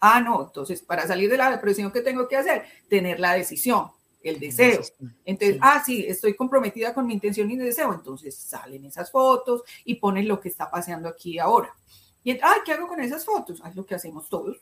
Ah, 0.01 0.21
no, 0.21 0.43
entonces, 0.47 0.81
para 0.83 1.07
salir 1.07 1.31
de 1.31 1.37
la 1.37 1.51
depresión, 1.51 1.93
¿qué 1.93 2.01
tengo 2.01 2.27
que 2.27 2.37
hacer? 2.37 2.65
Tener 2.89 3.21
la 3.21 3.35
decisión 3.35 3.91
el 4.23 4.39
deseo. 4.39 4.83
Entonces, 5.25 5.59
ah, 5.61 5.83
sí, 5.85 6.05
estoy 6.07 6.35
comprometida 6.35 6.93
con 6.93 7.07
mi 7.07 7.15
intención 7.15 7.51
y 7.51 7.57
mi 7.57 7.65
deseo. 7.65 7.93
Entonces 7.93 8.37
salen 8.37 8.85
esas 8.85 9.11
fotos 9.11 9.63
y 9.85 9.97
ponen 9.97 10.29
lo 10.29 10.41
que 10.41 10.49
está 10.49 10.71
pasando 10.71 11.09
aquí 11.09 11.39
ahora. 11.39 11.75
Y, 12.23 12.33
ah, 12.43 12.57
¿qué 12.65 12.73
hago 12.73 12.87
con 12.87 13.01
esas 13.01 13.25
fotos? 13.25 13.63
Es 13.67 13.75
lo 13.75 13.87
que 13.87 13.95
hacemos 13.95 14.29
todos. 14.29 14.59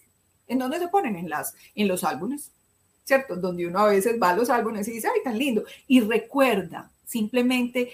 ¿En 0.49 0.59
dónde 0.59 0.79
se 0.79 0.89
ponen? 0.89 1.17
En, 1.17 1.29
las, 1.29 1.55
en 1.75 1.89
los 1.89 2.03
álbumes, 2.05 2.51
¿cierto? 3.05 3.37
Donde 3.37 3.67
uno 3.67 3.79
a 3.81 3.89
veces 3.89 4.19
va 4.21 4.31
a 4.31 4.37
los 4.37 4.51
álbumes 4.51 4.89
y 4.89 4.93
dice, 4.93 5.09
ay, 5.09 5.21
tan 5.23 5.39
lindo. 5.39 5.65
Y 5.87 6.01
recuerda, 6.01 6.91
simplemente 7.05 7.91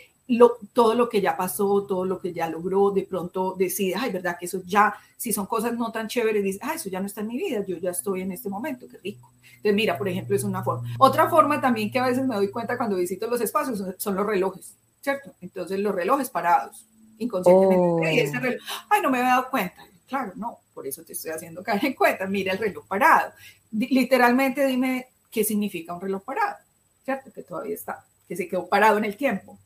todo 0.72 0.94
lo 0.94 1.08
que 1.08 1.20
ya 1.20 1.36
pasó, 1.36 1.84
todo 1.84 2.04
lo 2.04 2.18
que 2.18 2.32
ya 2.32 2.48
logró, 2.48 2.90
de 2.90 3.02
pronto 3.02 3.54
decide, 3.58 3.94
ay, 3.96 4.10
verdad 4.10 4.36
que 4.38 4.46
eso 4.46 4.62
ya, 4.64 4.94
si 5.16 5.32
son 5.32 5.46
cosas 5.46 5.74
no 5.74 5.92
tan 5.92 6.08
chéveres, 6.08 6.42
dice, 6.42 6.60
ay, 6.62 6.76
eso 6.76 6.88
ya 6.88 7.00
no 7.00 7.06
está 7.06 7.20
en 7.20 7.28
mi 7.28 7.36
vida, 7.36 7.64
yo 7.66 7.76
ya 7.76 7.90
estoy 7.90 8.22
en 8.22 8.32
este 8.32 8.48
momento, 8.48 8.86
qué 8.90 8.98
rico. 8.98 9.30
Entonces, 9.56 9.74
mira, 9.74 9.96
por 9.98 10.08
ejemplo, 10.08 10.34
es 10.34 10.44
una 10.44 10.62
forma. 10.62 10.88
Otra 10.98 11.28
forma 11.28 11.60
también 11.60 11.90
que 11.90 11.98
a 11.98 12.06
veces 12.06 12.26
me 12.26 12.34
doy 12.34 12.50
cuenta 12.50 12.76
cuando 12.76 12.96
visito 12.96 13.26
los 13.26 13.40
espacios 13.40 13.82
son 13.98 14.14
los 14.14 14.26
relojes, 14.26 14.74
¿cierto? 15.00 15.34
Entonces, 15.40 15.78
los 15.80 15.94
relojes 15.94 16.30
parados, 16.30 16.86
inconscientemente. 17.18 17.82
Oh. 17.82 18.02
ese 18.02 18.40
reloj, 18.40 18.62
ay, 18.88 19.02
no 19.02 19.10
me 19.10 19.18
había 19.18 19.30
dado 19.30 19.50
cuenta. 19.50 19.86
claro, 20.08 20.32
no, 20.36 20.58
por 20.74 20.86
eso 20.86 21.04
te 21.04 21.12
estoy 21.12 21.30
haciendo 21.30 21.62
caer 21.62 21.84
en 21.84 21.94
cuenta, 21.94 22.26
mira 22.26 22.52
el 22.52 22.58
reloj 22.58 22.86
parado. 22.86 23.32
Literalmente 23.70 24.66
dime 24.66 25.08
qué 25.30 25.44
significa 25.44 25.94
un 25.94 26.00
reloj 26.00 26.22
parado, 26.24 26.56
¿cierto? 27.04 27.32
Que 27.32 27.42
todavía 27.42 27.74
está, 27.74 28.04
que 28.28 28.36
se 28.36 28.48
quedó 28.48 28.66
parado 28.66 28.98
en 28.98 29.04
el 29.04 29.16
tiempo. 29.16 29.58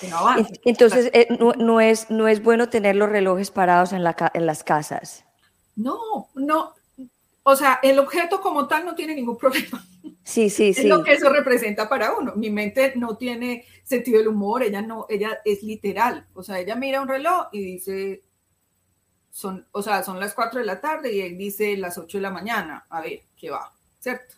Que 0.00 0.08
no 0.08 0.18
avanza. 0.18 0.50
Entonces, 0.64 1.10
eh, 1.12 1.28
no, 1.38 1.80
es, 1.80 2.10
no 2.10 2.26
es 2.26 2.42
bueno 2.42 2.68
tener 2.68 2.96
los 2.96 3.10
relojes 3.10 3.50
parados 3.50 3.92
en, 3.92 4.02
la, 4.02 4.16
en 4.32 4.46
las 4.46 4.64
casas. 4.64 5.24
No, 5.76 6.28
no, 6.34 6.74
o 7.46 7.56
sea, 7.56 7.78
el 7.82 7.98
objeto 7.98 8.40
como 8.40 8.66
tal 8.66 8.86
no 8.86 8.94
tiene 8.94 9.14
ningún 9.14 9.36
problema. 9.36 9.86
Sí, 10.22 10.48
sí, 10.48 10.72
sí. 10.72 10.80
Es 10.80 10.86
lo 10.86 11.04
que 11.04 11.12
eso 11.12 11.28
representa 11.28 11.86
para 11.90 12.16
uno. 12.16 12.32
Mi 12.36 12.48
mente 12.48 12.94
no 12.96 13.18
tiene 13.18 13.66
sentido 13.82 14.18
del 14.18 14.28
humor, 14.28 14.62
ella 14.62 14.80
no, 14.80 15.04
ella 15.10 15.40
es 15.44 15.62
literal. 15.62 16.26
O 16.32 16.42
sea, 16.42 16.58
ella 16.58 16.74
mira 16.74 17.02
un 17.02 17.08
reloj 17.08 17.48
y 17.52 17.62
dice, 17.62 18.22
son, 19.34 19.66
o 19.72 19.82
sea, 19.82 20.04
son 20.04 20.20
las 20.20 20.32
4 20.32 20.60
de 20.60 20.64
la 20.64 20.80
tarde 20.80 21.12
y 21.12 21.20
él 21.20 21.36
dice 21.36 21.76
las 21.76 21.98
8 21.98 22.18
de 22.18 22.22
la 22.22 22.30
mañana. 22.30 22.86
A 22.88 23.00
ver, 23.00 23.22
¿qué 23.36 23.50
va? 23.50 23.72
¿Cierto? 23.98 24.32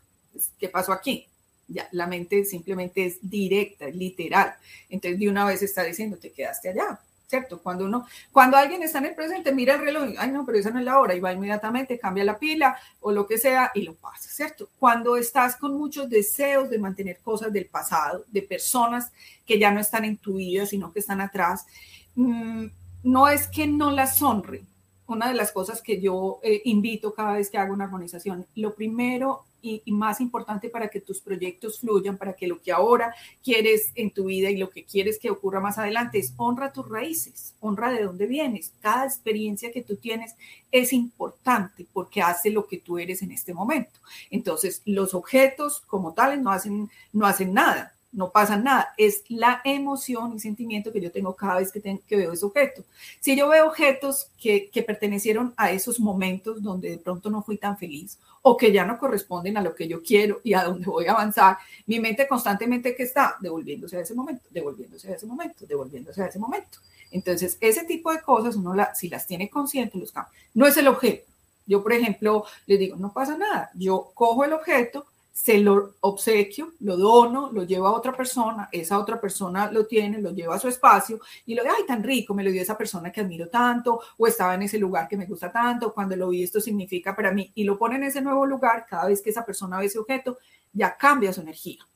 ¿Qué 0.59 0.71
pasó 0.71 0.91
aquí? 0.91 1.27
Ya, 1.69 1.87
la 1.93 2.07
mente 2.07 2.47
simplemente 2.47 3.05
es 3.05 3.19
directa, 3.21 3.89
literal. 3.89 4.55
Entonces, 4.89 5.21
de 5.21 5.29
una 5.29 5.45
vez 5.45 5.61
está 5.61 5.83
diciendo, 5.83 6.17
te 6.17 6.33
quedaste 6.33 6.71
allá. 6.71 6.99
¿cierto? 7.27 7.61
Cuando 7.61 7.85
uno, 7.85 8.07
cuando 8.33 8.57
alguien 8.57 8.83
está 8.83 8.99
en 8.99 9.07
el 9.07 9.15
presente, 9.15 9.53
mira 9.53 9.75
el 9.75 9.81
reloj, 9.81 10.15
ay 10.17 10.31
no, 10.31 10.47
pero 10.47 10.59
esa 10.59 10.71
no 10.71 10.79
es 10.79 10.85
la 10.85 11.01
hora, 11.01 11.13
y 11.13 11.19
va 11.19 11.33
inmediatamente, 11.33 11.99
cambia 11.99 12.25
la 12.25 12.39
pila 12.39 12.79
o 13.01 13.11
lo 13.11 13.27
que 13.27 13.37
sea 13.37 13.73
y 13.75 13.83
lo 13.83 13.95
pasa, 13.97 14.31
¿cierto? 14.31 14.69
Cuando 14.79 15.17
estás 15.17 15.57
con 15.57 15.77
muchos 15.77 16.09
deseos 16.09 16.71
de 16.71 16.79
mantener 16.79 17.19
cosas 17.19 17.53
del 17.53 17.67
pasado, 17.67 18.25
de 18.29 18.43
personas 18.43 19.11
que 19.45 19.59
ya 19.59 19.73
no 19.73 19.81
están 19.81 20.05
en 20.05 20.17
tu 20.19 20.37
vida, 20.37 20.67
sino 20.67 20.93
que 20.93 21.01
están 21.01 21.21
atrás, 21.21 21.67
mm, 22.15 22.67
no 23.03 23.29
es 23.29 23.49
que 23.49 23.67
no 23.67 23.91
las 23.91 24.23
honre. 24.23 24.63
Una 25.07 25.29
de 25.29 25.35
las 25.35 25.53
cosas 25.53 25.83
que 25.83 26.01
yo 26.01 26.41
eh, 26.43 26.63
invito 26.65 27.15
cada 27.15 27.35
vez 27.35 27.51
que 27.51 27.59
hago 27.59 27.73
una 27.73 27.85
armonización, 27.85 28.47
lo 28.55 28.75
primero 28.75 29.45
y, 29.63 29.83
más 29.93 30.21
importante 30.21 30.69
para 30.69 30.89
que 30.89 31.01
tus 31.01 31.21
proyectos 31.21 31.81
fluyan, 31.81 32.17
para 32.17 32.35
que 32.35 32.47
lo 32.47 32.61
que 32.61 32.73
ahora 32.73 33.15
quieres 33.43 33.91
en 33.95 34.11
tu 34.11 34.27
vida 34.27 34.51
y 34.51 34.57
lo 34.57 34.71
que 34.71 34.85
quieres 34.85 35.19
que 35.19 35.31
ocurra 35.31 35.61
más 35.61 35.79
adelante 35.79 36.19
es 36.19 36.33
honra 36.37 36.73
tus 36.73 36.89
raíces, 36.89 37.55
honra 37.61 37.91
de 37.91 38.05
dónde 38.05 38.27
vienes. 38.27 38.73
Cada 38.81 39.05
experiencia 39.05 39.73
que 39.73 39.83
tú 39.83 39.97
tienes 39.97 40.35
es 40.71 40.93
importante 40.93 41.87
porque 41.93 42.23
hace 42.23 42.51
lo 42.51 42.67
que 42.67 42.79
tú 42.79 42.99
eres 42.99 43.23
en 43.23 43.33
este 43.33 43.55
momento. 43.55 43.99
Entonces, 44.31 44.83
los 44.85 45.15
objetos 45.15 45.81
como 45.87 46.15
tales 46.15 46.41
no 46.41 46.51
hacen, 46.51 46.91
no 47.13 47.27
hacen 47.27 47.53
nada 47.53 47.96
no 48.13 48.31
pasa 48.31 48.57
nada. 48.57 48.95
Es 48.97 49.25
la 49.29 49.61
emoción 49.65 50.35
y 50.35 50.41
sentimiento 50.41 50.93
que 50.93 51.01
yo 51.01 51.11
tengo 51.11 51.35
cada 51.35 51.57
vez 51.57 51.71
que, 51.71 51.81
que 51.81 52.17
veo 52.17 52.33
ese 52.33 52.45
objeto. 52.45 52.83
Si 53.21 53.37
yo 53.37 53.49
veo 53.49 53.67
objetos 53.67 54.29
que, 54.41 54.71
que, 54.71 54.83
pertenecieron 54.83 55.55
a 55.57 55.71
esos 55.71 56.01
momentos 56.01 56.63
donde 56.63 56.91
de 56.91 56.99
pronto 56.99 57.31
no 57.31 57.43
fui 57.43 57.59
tan 57.59 57.77
feliz 57.77 58.19
o 58.43 58.57
que 58.57 58.73
ya 58.73 58.85
no 58.85 58.99
corresponden 58.99 59.57
a 59.57 59.63
lo 59.63 59.75
que 59.75 59.89
yo 59.89 60.03
quiero 60.03 60.41
y 60.45 60.55
a 60.55 60.63
donde 60.63 60.87
voy 60.87 61.07
a 61.07 61.13
avanzar, 61.13 61.59
mi 61.87 61.99
mente 61.99 62.29
constantemente 62.29 62.95
que 62.95 63.03
está 63.03 63.37
devolviéndose 63.41 63.97
a 63.97 64.01
ese 64.01 64.15
momento, 64.15 64.45
devolviéndose 64.51 65.13
a 65.13 65.17
ese 65.17 65.27
momento, 65.27 65.67
devolviéndose 65.67 66.23
a 66.23 66.27
ese 66.27 66.39
momento. 66.39 66.79
Entonces, 67.11 67.59
ese 67.61 67.85
tipo 67.85 68.13
de 68.13 68.21
cosas, 68.21 68.57
uno 68.57 68.75
la, 68.75 68.95
si 68.95 69.09
las 69.09 69.27
tiene 69.27 69.51
consciente, 69.51 69.99
los 69.99 70.13
cambia. 70.13 70.33
No 70.55 70.67
es 70.67 70.77
el 70.77 70.89
objeto. 70.89 71.27
Yo, 71.67 71.83
por 71.83 71.93
ejemplo, 71.93 72.45
les 72.67 72.79
digo, 72.79 72.97
no 72.97 73.13
pasa 73.13 73.37
nada. 73.37 73.71
Yo 73.75 74.13
cojo 74.15 74.45
el 74.45 74.53
objeto, 74.53 75.07
se 75.37 75.59
lo 75.59 75.97
obsequio, 76.01 76.73
lo 76.81 76.97
dono, 76.97 77.51
lo 77.53 77.65
llevo 77.65 77.87
a 77.87 77.93
otra 77.93 78.17
persona, 78.17 78.71
esa 78.73 78.99
otra 78.99 79.21
persona 79.21 79.71
lo 79.71 79.87
tiene, 79.87 80.19
lo 80.19 80.31
lleva 80.31 80.55
a 80.55 80.59
su 80.59 80.67
espacio 80.67 81.21
y 81.45 81.55
lo 81.55 81.63
ay, 81.63 81.85
tan 81.87 82.03
rico, 82.03 82.33
me 82.33 82.43
lo 82.43 82.51
dio 82.51 82.63
esa 82.63 82.77
persona 82.77 83.13
que 83.13 83.21
admiro 83.21 83.47
tanto, 83.51 84.01
o 84.17 84.27
estaba 84.27 84.55
en 84.55 84.63
ese 84.63 84.79
lugar 84.79 85.07
que 85.07 85.17
me 85.19 85.27
gusta 85.27 85.53
tanto, 85.53 85.93
cuando 85.93 86.17
lo 86.17 86.31
vi 86.31 86.43
esto 86.43 86.59
significa 86.59 87.15
para 87.15 87.33
mí, 87.33 87.53
y 87.55 87.65
lo 87.65 87.77
pone 87.77 87.97
en 87.97 88.05
ese 88.05 88.23
nuevo 88.23 88.47
lugar, 88.47 88.87
cada 88.89 89.09
vez 89.09 89.21
que 89.21 89.29
esa 89.29 89.45
persona 89.45 89.79
ve 89.79 89.85
ese 89.85 89.99
objeto, 89.99 90.39
ya 90.73 90.97
cambia 90.97 91.35
su 91.35 91.43
energía. 91.43 91.87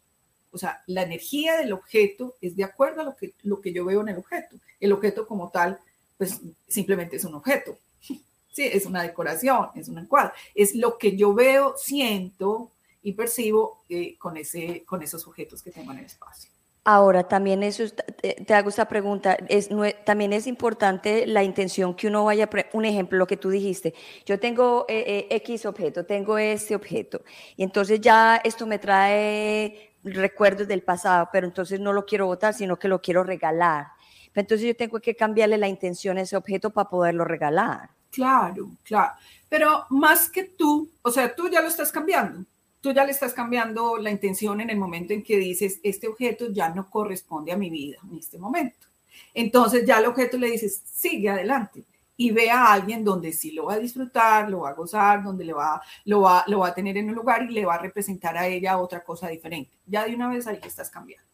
O 0.53 0.59
sea, 0.59 0.83
la 0.87 1.03
energía 1.03 1.57
del 1.57 1.73
objeto 1.73 2.35
es 2.43 2.55
de 2.55 2.65
acuerdo 2.65 3.01
a 3.01 3.05
lo 3.05 3.17
que, 3.17 3.33
lo 3.45 3.63
que 3.63 3.73
yo 3.73 3.87
veo 3.87 4.03
en 4.03 4.11
el 4.11 4.19
objeto. 4.19 4.57
El 4.79 4.93
objeto 4.93 5.27
como 5.27 5.49
tal, 5.49 5.79
pues 6.19 6.41
simplemente 6.69 7.17
es 7.17 7.25
un 7.25 7.37
objeto. 7.37 7.79
Sí, 8.53 8.65
es 8.65 8.85
una 8.85 9.05
decoración, 9.05 9.69
es 9.77 9.89
un 9.89 9.99
encuadre. 9.99 10.33
Es 10.57 10.75
lo 10.75 10.99
que 10.99 11.17
yo 11.17 11.33
veo, 11.33 11.77
siento, 11.79 12.73
y 13.03 13.13
percibo 13.13 13.85
eh, 13.89 14.17
con, 14.19 14.37
ese, 14.37 14.85
con 14.85 15.03
esos 15.03 15.27
objetos 15.27 15.63
que 15.63 15.71
tengo 15.71 15.93
en 15.93 15.99
el 15.99 16.05
espacio. 16.07 16.51
Ahora, 16.85 17.29
también 17.29 17.63
eso, 17.63 17.85
te, 18.21 18.55
hago 18.55 18.71
esta 18.71 18.89
pregunta, 18.89 19.37
es, 19.49 19.69
también 20.05 20.33
es 20.33 20.47
importante 20.47 21.27
la 21.27 21.43
intención 21.43 21.95
que 21.95 22.09
uno 22.09 22.25
vaya, 22.25 22.49
un 22.73 22.87
ejemplo, 22.87 23.19
lo 23.19 23.27
que 23.27 23.37
tú 23.37 23.51
dijiste, 23.51 23.95
yo 24.25 24.41
tengo 24.41 24.87
eh, 24.89 25.27
eh, 25.31 25.37
X 25.37 25.67
objeto, 25.67 26.07
tengo 26.07 26.39
este 26.39 26.75
objeto, 26.75 27.23
y 27.55 27.65
entonces 27.65 28.01
ya 28.01 28.37
esto 28.37 28.67
me 28.67 28.79
trae 28.79 29.93
recuerdos 30.03 30.67
del 30.69 30.83
pasado, 30.83 31.29
pero 31.31 31.47
entonces 31.47 31.79
no 31.81 31.93
lo 31.93 32.07
quiero 32.07 32.27
votar, 32.27 32.55
sino 32.55 32.79
que 32.79 32.89
lo 32.89 33.03
quiero 33.03 33.25
regalar. 33.25 33.89
Entonces 34.35 34.67
yo 34.67 34.75
tengo 34.75 35.01
que 35.01 35.15
cambiarle 35.15 35.59
la 35.59 35.69
intención 35.69 36.17
a 36.17 36.23
ese 36.23 36.37
objeto 36.37 36.71
para 36.71 36.89
poderlo 36.89 37.25
regalar. 37.27 37.91
Claro, 38.11 38.71
claro. 38.85 39.13
Pero 39.51 39.85
más 39.91 40.31
que 40.31 40.45
tú, 40.45 40.91
o 41.03 41.11
sea, 41.11 41.35
tú 41.35 41.49
ya 41.51 41.61
lo 41.61 41.69
estás 41.69 41.93
cambiando 41.93 42.47
tú 42.81 42.93
ya 42.93 43.05
le 43.05 43.13
estás 43.13 43.35
cambiando 43.35 43.97
la 43.97 44.11
intención 44.11 44.61
en 44.61 44.71
el 44.71 44.79
momento 44.79 45.13
en 45.13 45.23
que 45.23 45.37
dices, 45.37 45.81
este 45.83 46.09
objeto 46.09 46.51
ya 46.51 46.71
no 46.71 46.89
corresponde 46.89 47.53
a 47.53 47.57
mi 47.57 47.71
vida 47.71 47.99
en 48.11 48.19
este 48.19 48.39
momento. 48.39 48.87
Entonces 49.35 49.85
ya 49.87 49.99
al 49.99 50.07
objeto 50.07 50.39
le 50.39 50.51
dices, 50.51 50.83
sigue 50.85 51.29
adelante 51.29 51.85
y 52.17 52.31
ve 52.31 52.51
a 52.51 52.73
alguien 52.73 53.05
donde 53.05 53.33
sí 53.33 53.53
lo 53.53 53.67
va 53.67 53.75
a 53.75 53.79
disfrutar, 53.79 54.51
lo 54.51 54.61
va 54.61 54.71
a 54.71 54.75
gozar, 54.75 55.23
donde 55.23 55.45
le 55.45 55.53
va, 55.53 55.81
lo, 56.05 56.23
va, 56.23 56.45
lo 56.47 56.61
va 56.61 56.69
a 56.69 56.75
tener 56.75 56.97
en 56.97 57.09
un 57.09 57.15
lugar 57.15 57.43
y 57.45 57.53
le 57.55 57.65
va 57.65 57.75
a 57.75 57.79
representar 57.79 58.37
a 58.37 58.47
ella 58.47 58.79
otra 58.79 59.03
cosa 59.03 59.29
diferente. 59.29 59.71
Ya 59.87 60.05
de 60.05 60.15
una 60.15 60.29
vez 60.29 60.47
ahí 60.47 60.61
estás 60.63 60.91
cambiando. 60.91 61.27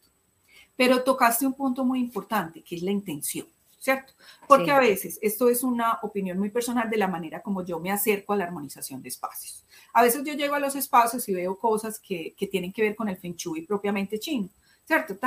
Pero 0.75 1.03
tocaste 1.03 1.45
un 1.45 1.53
punto 1.53 1.83
muy 1.83 1.99
importante, 1.99 2.61
que 2.61 2.75
es 2.75 2.83
la 2.83 2.91
intención. 2.91 3.47
¿cierto? 3.79 4.13
Porque 4.47 4.71
a 4.71 4.79
veces, 4.79 5.17
esto 5.21 5.49
es 5.49 5.63
una 5.63 5.99
opinión 6.01 6.37
muy 6.37 6.49
personal 6.49 6.89
de 6.89 6.97
la 6.97 7.07
manera 7.07 7.41
como 7.41 7.63
yo 7.63 7.79
me 7.79 7.91
acerco 7.91 8.33
a 8.33 8.35
la 8.35 8.43
armonización 8.43 9.01
de 9.01 9.09
espacios. 9.09 9.63
A 9.97 10.03
veces 10.03 10.23
yo 10.23 10.33
llego 10.33 10.55
a 10.55 10.59
los 10.59 10.75
espacios 10.75 11.27
y 11.27 11.33
veo 11.33 11.57
cosas 11.57 11.99
que, 11.99 12.33
que 12.37 12.47
tienen 12.47 12.71
que 12.71 12.83
ver 12.83 12.95
con 12.95 13.09
el 13.09 13.17
Feng 13.17 13.35
Shui 13.35 13.61
propiamente 13.61 14.19
chino, 14.19 14.47
¿cierto? 14.85 15.17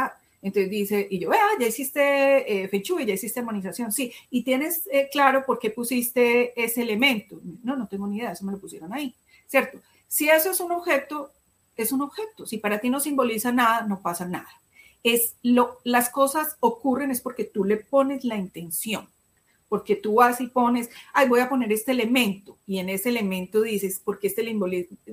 Entonces 0.43 0.71
dice, 0.71 1.09
y 1.11 1.19
yo, 1.19 1.33
ah, 1.33 1.57
ya 1.59 1.67
hiciste 1.67 2.63
eh, 2.63 2.69
Feng 2.69 2.83
Shui, 2.83 3.05
ya 3.05 3.15
hiciste 3.15 3.41
armonización, 3.41 3.91
sí, 3.91 4.13
y 4.31 4.43
tienes 4.43 4.89
eh, 4.93 5.09
claro 5.11 5.45
por 5.45 5.59
qué 5.59 5.71
pusiste 5.71 6.53
ese 6.63 6.83
elemento. 6.83 7.41
No, 7.65 7.75
no 7.75 7.89
tengo 7.89 8.07
ni 8.07 8.19
idea, 8.19 8.33
eso 8.33 8.45
me 8.45 8.53
lo 8.53 8.59
pusieron 8.59 8.93
ahí, 8.93 9.13
¿cierto? 9.49 9.81
Si 10.07 10.29
eso 10.29 10.53
es 10.53 10.61
un 10.61 10.73
objeto, 10.73 11.33
es 11.77 11.91
un 11.91 12.03
objeto. 12.03 12.47
Si 12.47 12.59
para 12.59 12.79
ti 12.79 12.91
no 12.91 13.01
simboliza 13.01 13.51
nada, 13.51 13.83
no 13.83 14.01
pasa 14.01 14.27
nada 14.27 14.49
es 15.03 15.35
lo, 15.43 15.81
las 15.85 16.11
cosas 16.11 16.57
ocurren 16.61 17.11
es 17.11 17.21
porque 17.21 17.45
tú 17.45 17.65
le 17.65 17.77
pones 17.77 18.25
la 18.25 18.37
intención, 18.37 19.09
porque 19.71 19.95
tú 19.95 20.17
vas 20.17 20.41
y 20.41 20.49
pones, 20.49 20.91
ay, 21.15 21.29
voy 21.29 21.39
a 21.41 21.49
poner 21.49 21.73
este 21.73 21.93
elemento, 21.93 22.59
y 22.67 22.81
en 22.81 22.91
ese 22.91 23.09
elemento 23.09 23.63
dices, 23.63 24.03
porque 24.05 24.27
este 24.27 24.45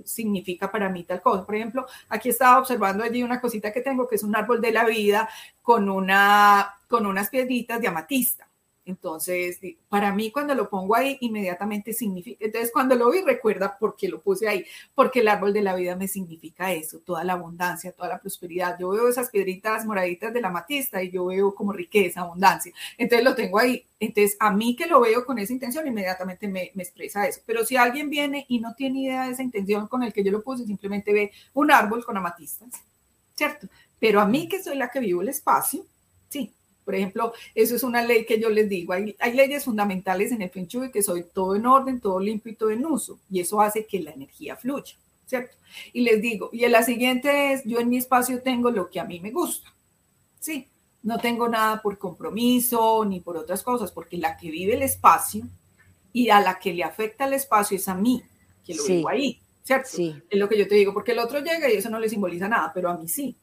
significa 0.03 0.71
para 0.71 0.89
mí 0.89 1.03
tal 1.03 1.21
cosa. 1.21 1.45
Por 1.45 1.55
ejemplo, 1.55 1.85
aquí 2.09 2.29
estaba 2.29 2.59
observando 2.59 3.03
allí 3.03 3.21
una 3.21 3.39
cosita 3.39 3.71
que 3.71 3.81
tengo, 3.81 4.07
que 4.07 4.15
es 4.15 4.23
un 4.23 4.35
árbol 4.35 4.59
de 4.59 4.71
la 4.71 4.85
vida 4.85 5.29
con, 5.61 5.89
una, 5.89 6.73
con 6.87 7.05
unas 7.05 7.29
piedritas 7.29 7.79
de 7.79 7.87
amatista. 7.87 8.46
Entonces, 8.87 9.59
para 9.89 10.13
mí 10.13 10.31
cuando 10.31 10.55
lo 10.55 10.69
pongo 10.69 10.95
ahí, 10.95 11.17
inmediatamente 11.19 11.91
significa, 11.91 12.45
entonces 12.45 12.71
cuando 12.71 12.95
lo 12.95 13.11
vi, 13.11 13.21
recuerda 13.21 13.77
por 13.77 13.97
qué 13.97 14.07
lo 14.07 14.21
puse 14.21 14.47
ahí, 14.47 14.65
porque 14.95 15.19
el 15.19 15.27
árbol 15.27 15.51
de 15.51 15.61
la 15.61 15.75
vida 15.75 15.97
me 15.97 16.07
significa 16.07 16.71
eso, 16.71 16.99
toda 16.99 17.25
la 17.25 17.33
abundancia, 17.33 17.91
toda 17.91 18.07
la 18.07 18.19
prosperidad. 18.19 18.77
Yo 18.79 18.89
veo 18.89 19.09
esas 19.09 19.29
piedritas 19.29 19.85
moraditas 19.85 20.33
de 20.33 20.39
la 20.39 20.49
matista 20.49 21.03
y 21.03 21.11
yo 21.11 21.25
veo 21.25 21.53
como 21.53 21.73
riqueza, 21.73 22.21
abundancia. 22.21 22.71
Entonces 22.97 23.25
lo 23.25 23.35
tengo 23.35 23.59
ahí. 23.59 23.85
Entonces, 23.99 24.37
a 24.39 24.51
mí 24.51 24.75
que 24.77 24.87
lo 24.87 25.01
veo 25.01 25.25
con 25.25 25.37
esa 25.37 25.51
intención, 25.51 25.85
inmediatamente 25.85 26.47
me, 26.47 26.71
me 26.73 26.83
expresa 26.83 27.27
eso. 27.27 27.41
Pero 27.45 27.65
si 27.65 27.75
alguien 27.75 28.09
viene 28.09 28.45
y 28.47 28.59
no 28.59 28.73
tiene 28.73 29.01
idea 29.01 29.25
de 29.25 29.33
esa 29.33 29.43
intención 29.43 29.87
con 29.87 30.01
el 30.03 30.13
que 30.13 30.23
yo 30.23 30.31
lo 30.31 30.43
puse, 30.43 30.65
simplemente 30.65 31.11
ve 31.11 31.31
un 31.53 31.71
árbol 31.71 32.05
con 32.05 32.15
amatistas, 32.15 32.69
¿cierto? 33.35 33.67
Pero 33.99 34.21
a 34.21 34.25
mí 34.25 34.47
que 34.47 34.63
soy 34.63 34.77
la 34.77 34.89
que 34.89 35.01
vivo 35.01 35.21
el 35.21 35.29
espacio, 35.29 35.83
por 36.87 36.95
ejemplo, 36.95 37.33
eso 37.53 37.75
es 37.75 37.83
una 37.83 38.01
ley 38.01 38.25
que 38.25 38.39
yo 38.39 38.49
les 38.49 38.69
digo. 38.69 38.93
Hay, 38.93 39.33
leyes 39.33 39.65
fundamentales 39.65 40.31
en 40.31 40.41
el 40.41 40.49
Feng 40.49 40.67
Shui 40.67 40.89
que 40.89 41.03
soy 41.03 41.25
todo 41.33 41.53
en 41.53 41.65
orden, 41.65 41.99
todo 41.99 42.17
limpio 42.17 42.53
y 42.53 42.55
todo 42.55 42.69
en 42.71 42.85
uso. 42.85 43.19
Y 43.29 43.41
eso 43.41 43.59
hace 43.59 43.85
que 43.85 43.99
la 43.99 44.11
energía 44.11 44.55
fluya, 44.55 44.95
¿cierto? 45.25 45.53
Y 45.91 45.99
les 45.99 46.21
digo, 46.21 46.49
y 46.53 46.65
la 46.69 46.83
siguiente 46.83 47.51
es, 47.51 47.65
yo 47.65 47.81
en 47.81 47.89
mi 47.89 47.97
espacio 47.97 48.41
tengo 48.41 48.71
lo 48.71 48.89
que 48.89 49.01
a 49.01 49.03
mí 49.03 49.19
me 49.19 49.31
gusta. 49.31 49.67
Sí, 50.39 50.65
no 51.03 51.19
tengo 51.19 51.49
nada 51.49 51.81
por 51.81 51.97
compromiso 51.97 53.03
ni 53.03 53.19
por 53.19 53.35
otras 53.35 53.63
cosas, 53.63 53.91
porque 53.91 54.15
la 54.15 54.37
que 54.37 54.49
vive 54.49 54.75
el 54.75 54.81
espacio 54.81 55.43
y 56.13 56.29
a 56.29 56.39
la 56.39 56.57
que 56.57 56.73
le 56.73 56.85
afecta 56.85 57.25
el 57.25 57.33
espacio 57.33 57.75
es 57.75 57.89
a 57.89 57.95
mí, 57.95 58.23
que 58.65 58.75
lo 58.75 58.85
vivo 58.85 59.09
ahí, 59.09 59.41
¿cierto? 59.61 59.89
Sí. 59.91 60.15
Es 60.29 60.39
lo 60.39 60.47
que 60.47 60.57
yo 60.57 60.69
te 60.69 60.75
digo, 60.75 60.93
porque 60.93 61.11
el 61.11 61.19
otro 61.19 61.41
llega 61.41 61.69
y 61.69 61.75
eso 61.75 61.89
no 61.89 61.99
le 61.99 62.07
simboliza 62.07 62.47
nada, 62.47 62.71
pero 62.73 62.89
a 62.89 62.97
mí 62.97 63.09
sí. 63.09 63.35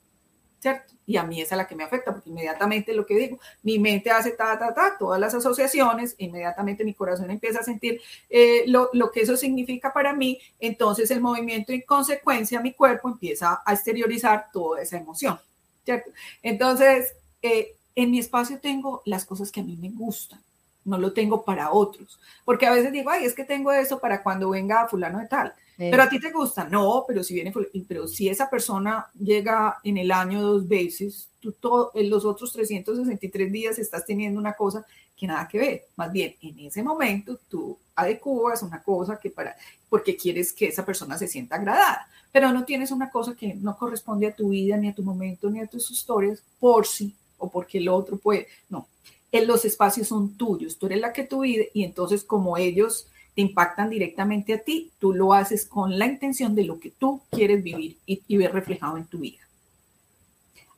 ¿Cierto? 0.64 0.94
Y 1.06 1.18
a 1.18 1.24
mí 1.24 1.42
es 1.42 1.52
a 1.52 1.56
la 1.56 1.66
que 1.66 1.74
me 1.74 1.84
afecta, 1.84 2.10
porque 2.10 2.30
inmediatamente 2.30 2.94
lo 2.94 3.04
que 3.04 3.14
digo, 3.14 3.38
mi 3.62 3.78
mente 3.78 4.10
hace 4.10 4.30
ta, 4.30 4.58
ta, 4.58 4.72
ta, 4.72 4.96
todas 4.98 5.20
las 5.20 5.34
asociaciones, 5.34 6.14
inmediatamente 6.16 6.86
mi 6.86 6.94
corazón 6.94 7.30
empieza 7.30 7.60
a 7.60 7.62
sentir 7.62 8.00
eh, 8.30 8.64
lo, 8.66 8.88
lo, 8.94 9.12
que 9.12 9.20
eso 9.20 9.36
significa 9.36 9.92
para 9.92 10.14
mí, 10.14 10.40
entonces 10.58 11.10
el 11.10 11.20
movimiento 11.20 11.70
en 11.72 11.82
consecuencia, 11.82 12.60
mi 12.60 12.72
cuerpo 12.72 13.10
empieza 13.10 13.62
a 13.66 13.74
exteriorizar 13.74 14.46
toda 14.50 14.80
esa 14.80 14.96
emoción, 14.96 15.38
¿cierto? 15.84 16.10
Entonces, 16.42 17.14
eh, 17.42 17.76
en 17.94 18.10
mi 18.10 18.18
espacio 18.20 18.58
tengo 18.58 19.02
las 19.04 19.26
cosas 19.26 19.52
que 19.52 19.60
a 19.60 19.64
mí 19.64 19.76
me 19.76 19.90
gustan, 19.90 20.40
no 20.86 20.96
lo 20.96 21.12
tengo 21.12 21.44
para 21.44 21.72
otros, 21.72 22.18
porque 22.46 22.66
a 22.66 22.72
veces 22.72 22.90
digo, 22.90 23.10
ay, 23.10 23.26
es 23.26 23.34
que 23.34 23.44
tengo 23.44 23.70
eso 23.70 23.98
para 23.98 24.22
cuando 24.22 24.48
venga 24.48 24.88
fulano 24.88 25.18
de 25.18 25.26
tal, 25.26 25.54
pero 25.76 26.02
a 26.02 26.08
ti 26.08 26.20
te 26.20 26.30
gusta, 26.30 26.64
no, 26.64 27.04
pero 27.06 27.22
si 27.24 27.34
viene, 27.34 27.52
pero 27.88 28.06
si 28.06 28.28
esa 28.28 28.48
persona 28.48 29.06
llega 29.18 29.78
en 29.82 29.98
el 29.98 30.12
año 30.12 30.42
dos 30.42 30.68
veces, 30.68 31.28
tú 31.40 31.52
todo, 31.52 31.90
en 31.94 32.10
los 32.10 32.24
otros 32.24 32.52
363 32.52 33.50
días 33.50 33.78
estás 33.78 34.04
teniendo 34.04 34.38
una 34.38 34.54
cosa 34.54 34.86
que 35.16 35.26
nada 35.26 35.48
que 35.48 35.58
ver. 35.58 35.84
Más 35.96 36.12
bien, 36.12 36.34
en 36.40 36.58
ese 36.60 36.82
momento 36.82 37.38
tú 37.48 37.78
adecuas 37.94 38.62
una 38.62 38.82
cosa 38.82 39.18
que 39.18 39.30
para, 39.30 39.56
porque 39.88 40.16
quieres 40.16 40.52
que 40.52 40.66
esa 40.66 40.84
persona 40.84 41.18
se 41.18 41.28
sienta 41.28 41.56
agradada, 41.56 42.08
pero 42.32 42.52
no 42.52 42.64
tienes 42.64 42.90
una 42.90 43.10
cosa 43.10 43.34
que 43.34 43.54
no 43.54 43.76
corresponde 43.76 44.26
a 44.26 44.34
tu 44.34 44.50
vida, 44.50 44.76
ni 44.76 44.88
a 44.88 44.94
tu 44.94 45.02
momento, 45.02 45.50
ni 45.50 45.60
a 45.60 45.66
tus 45.66 45.90
historias, 45.90 46.42
por 46.58 46.86
sí 46.86 47.14
o 47.38 47.50
porque 47.50 47.78
el 47.78 47.88
otro 47.88 48.16
puede. 48.16 48.46
No, 48.68 48.88
en 49.30 49.46
los 49.46 49.64
espacios 49.64 50.08
son 50.08 50.36
tuyos, 50.36 50.78
tú 50.78 50.86
eres 50.86 51.00
la 51.00 51.12
que 51.12 51.24
tú 51.24 51.40
vives 51.40 51.68
y 51.74 51.84
entonces 51.84 52.24
como 52.24 52.56
ellos 52.56 53.08
te 53.34 53.42
impactan 53.42 53.90
directamente 53.90 54.54
a 54.54 54.58
ti, 54.58 54.90
tú 54.98 55.12
lo 55.12 55.34
haces 55.34 55.66
con 55.66 55.98
la 55.98 56.06
intención 56.06 56.54
de 56.54 56.64
lo 56.64 56.78
que 56.78 56.90
tú 56.90 57.20
quieres 57.30 57.62
vivir 57.62 57.96
y, 58.06 58.36
ver 58.36 58.52
reflejado 58.52 58.96
en 58.96 59.06
tu 59.06 59.18
vida. 59.18 59.40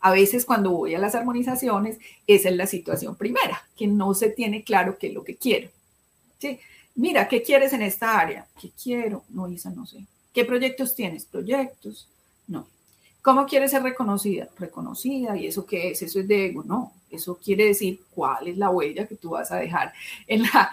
A 0.00 0.10
veces 0.10 0.44
cuando 0.44 0.70
voy 0.70 0.94
a 0.94 0.98
las 0.98 1.14
armonizaciones, 1.14 1.98
esa 2.26 2.48
es 2.48 2.56
la 2.56 2.66
situación 2.66 3.16
primera, 3.16 3.66
que 3.76 3.86
no 3.86 4.14
se 4.14 4.30
tiene 4.30 4.62
claro 4.62 4.98
qué 4.98 5.08
es 5.08 5.14
lo 5.14 5.24
que 5.24 5.36
quiero. 5.36 5.68
Mira, 6.94 7.28
¿qué 7.28 7.42
quieres 7.42 7.72
en 7.72 7.82
esta 7.82 8.18
área? 8.18 8.46
¿Qué 8.60 8.70
quiero? 8.82 9.24
No, 9.28 9.48
Isa, 9.48 9.70
no 9.70 9.86
sé. 9.86 9.98
¿Qué 10.32 10.44
proyectos 10.44 10.94
tienes? 10.94 11.26
Proyectos. 11.26 12.08
¿Cómo 13.26 13.44
quieres 13.44 13.72
ser 13.72 13.82
reconocida? 13.82 14.46
Reconocida. 14.56 15.36
¿Y 15.36 15.48
eso 15.48 15.66
qué 15.66 15.90
es? 15.90 16.00
Eso 16.00 16.20
es 16.20 16.28
de 16.28 16.46
ego. 16.46 16.62
No. 16.62 16.92
Eso 17.10 17.36
quiere 17.42 17.64
decir 17.64 18.00
cuál 18.14 18.46
es 18.46 18.56
la 18.56 18.70
huella 18.70 19.04
que 19.08 19.16
tú 19.16 19.30
vas 19.30 19.50
a 19.50 19.56
dejar 19.56 19.92
en 20.28 20.42
la, 20.42 20.70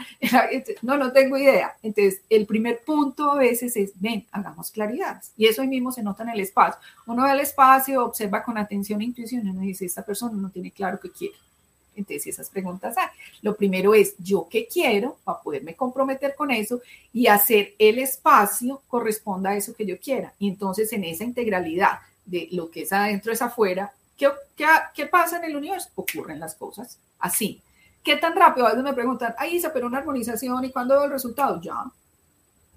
No, 0.84 0.96
no 0.96 1.12
tengo 1.12 1.36
idea. 1.36 1.76
Entonces, 1.82 2.22
el 2.30 2.46
primer 2.46 2.84
punto 2.86 3.32
a 3.32 3.40
veces 3.40 3.76
es, 3.76 3.94
ven, 3.96 4.28
hagamos 4.32 4.70
claridad. 4.70 5.20
Y 5.36 5.48
eso 5.48 5.64
ahí 5.64 5.68
mismo 5.68 5.92
se 5.92 6.04
nota 6.04 6.22
en 6.22 6.30
el 6.30 6.42
espacio. 6.42 6.80
Uno 7.08 7.24
ve 7.24 7.32
el 7.32 7.40
espacio, 7.40 8.06
observa 8.06 8.44
con 8.44 8.56
atención 8.60 9.02
e 9.02 9.06
intuición 9.06 9.48
y 9.48 9.50
uno 9.50 9.62
dice, 9.62 9.86
esta 9.86 10.06
persona 10.06 10.40
no 10.40 10.52
tiene 10.52 10.70
claro 10.70 11.00
qué 11.02 11.10
quiere. 11.10 11.36
Entonces, 11.96 12.28
esas 12.28 12.52
preguntas 12.52 12.96
hay. 13.00 13.08
Lo 13.42 13.56
primero 13.56 13.96
es, 13.96 14.14
¿yo 14.20 14.48
qué 14.48 14.68
quiero? 14.72 15.18
Para 15.24 15.42
poderme 15.42 15.74
comprometer 15.74 16.36
con 16.36 16.52
eso 16.52 16.82
y 17.12 17.26
hacer 17.26 17.74
el 17.80 17.98
espacio 17.98 18.84
corresponda 18.88 19.50
a 19.50 19.56
eso 19.56 19.74
que 19.74 19.88
yo 19.88 19.98
quiera. 19.98 20.36
Y 20.38 20.50
entonces, 20.50 20.94
en 20.94 21.04
esa 21.04 21.24
integralidad 21.24 21.94
de 22.26 22.48
lo 22.52 22.70
que 22.70 22.84
es 22.84 22.94
adentro 22.94 23.32
es 23.32 23.42
afuera, 23.42 23.94
¿Qué, 24.18 24.30
qué, 24.94 25.06
pasa 25.08 25.38
en 25.38 25.46
el 25.46 25.56
universo? 25.56 25.90
Ocurren 25.96 26.40
las 26.40 26.56
cosas 26.56 26.98
así. 27.20 27.62
¿Qué 28.04 28.18
tan 28.18 28.36
rápido? 28.36 28.68
A 28.68 28.70
veces 28.70 28.84
me 28.84 28.94
preguntan, 28.94 29.34
ahí 29.38 29.56
Isa, 29.56 29.74
pero 29.74 29.88
una 29.88 30.00
armonización, 30.00 30.64
¿y 30.66 30.72
cuándo 30.72 30.96
veo 30.96 31.06
el 31.06 31.12
resultado? 31.12 31.62
Ya. 31.62 31.86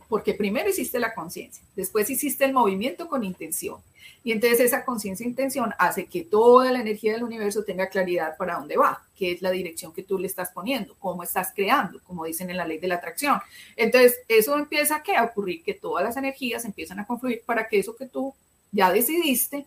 Porque 0.08 0.34
primero 0.34 0.68
hiciste 0.68 1.00
la 1.00 1.14
conciencia, 1.14 1.64
después 1.74 2.08
hiciste 2.08 2.44
el 2.44 2.52
movimiento 2.52 3.08
con 3.08 3.24
intención. 3.24 3.80
Y 4.22 4.32
entonces 4.32 4.60
esa 4.60 4.84
conciencia 4.84 5.24
e 5.24 5.28
intención 5.28 5.72
hace 5.78 6.06
que 6.06 6.22
toda 6.22 6.70
la 6.72 6.80
energía 6.80 7.12
del 7.12 7.24
universo 7.24 7.64
tenga 7.64 7.88
claridad 7.88 8.36
para 8.36 8.56
dónde 8.56 8.76
va, 8.76 9.02
qué 9.16 9.32
es 9.32 9.42
la 9.42 9.50
dirección 9.50 9.92
que 9.92 10.02
tú 10.02 10.18
le 10.18 10.26
estás 10.26 10.50
poniendo, 10.50 10.96
cómo 10.98 11.22
estás 11.22 11.52
creando, 11.54 12.00
como 12.04 12.24
dicen 12.24 12.50
en 12.50 12.56
la 12.56 12.66
ley 12.66 12.78
de 12.78 12.88
la 12.88 12.96
atracción. 12.96 13.40
Entonces, 13.76 14.16
eso 14.28 14.56
empieza 14.56 15.02
a 15.16 15.24
ocurrir 15.24 15.62
que 15.62 15.74
todas 15.74 16.04
las 16.04 16.16
energías 16.16 16.64
empiezan 16.64 17.00
a 17.00 17.06
confluir 17.06 17.42
para 17.44 17.68
que 17.68 17.78
eso 17.78 17.96
que 17.96 18.06
tú 18.06 18.34
ya 18.76 18.92
decidiste 18.92 19.66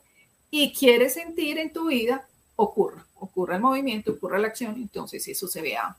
y 0.51 0.71
quieres 0.73 1.13
sentir 1.13 1.57
en 1.57 1.73
tu 1.73 1.87
vida, 1.87 2.27
ocurra, 2.55 3.05
ocurra 3.15 3.55
el 3.55 3.61
movimiento, 3.61 4.11
ocurra 4.11 4.39
la 4.39 4.47
acción, 4.47 4.75
entonces 4.75 5.27
eso 5.27 5.47
se 5.47 5.61
vea 5.61 5.95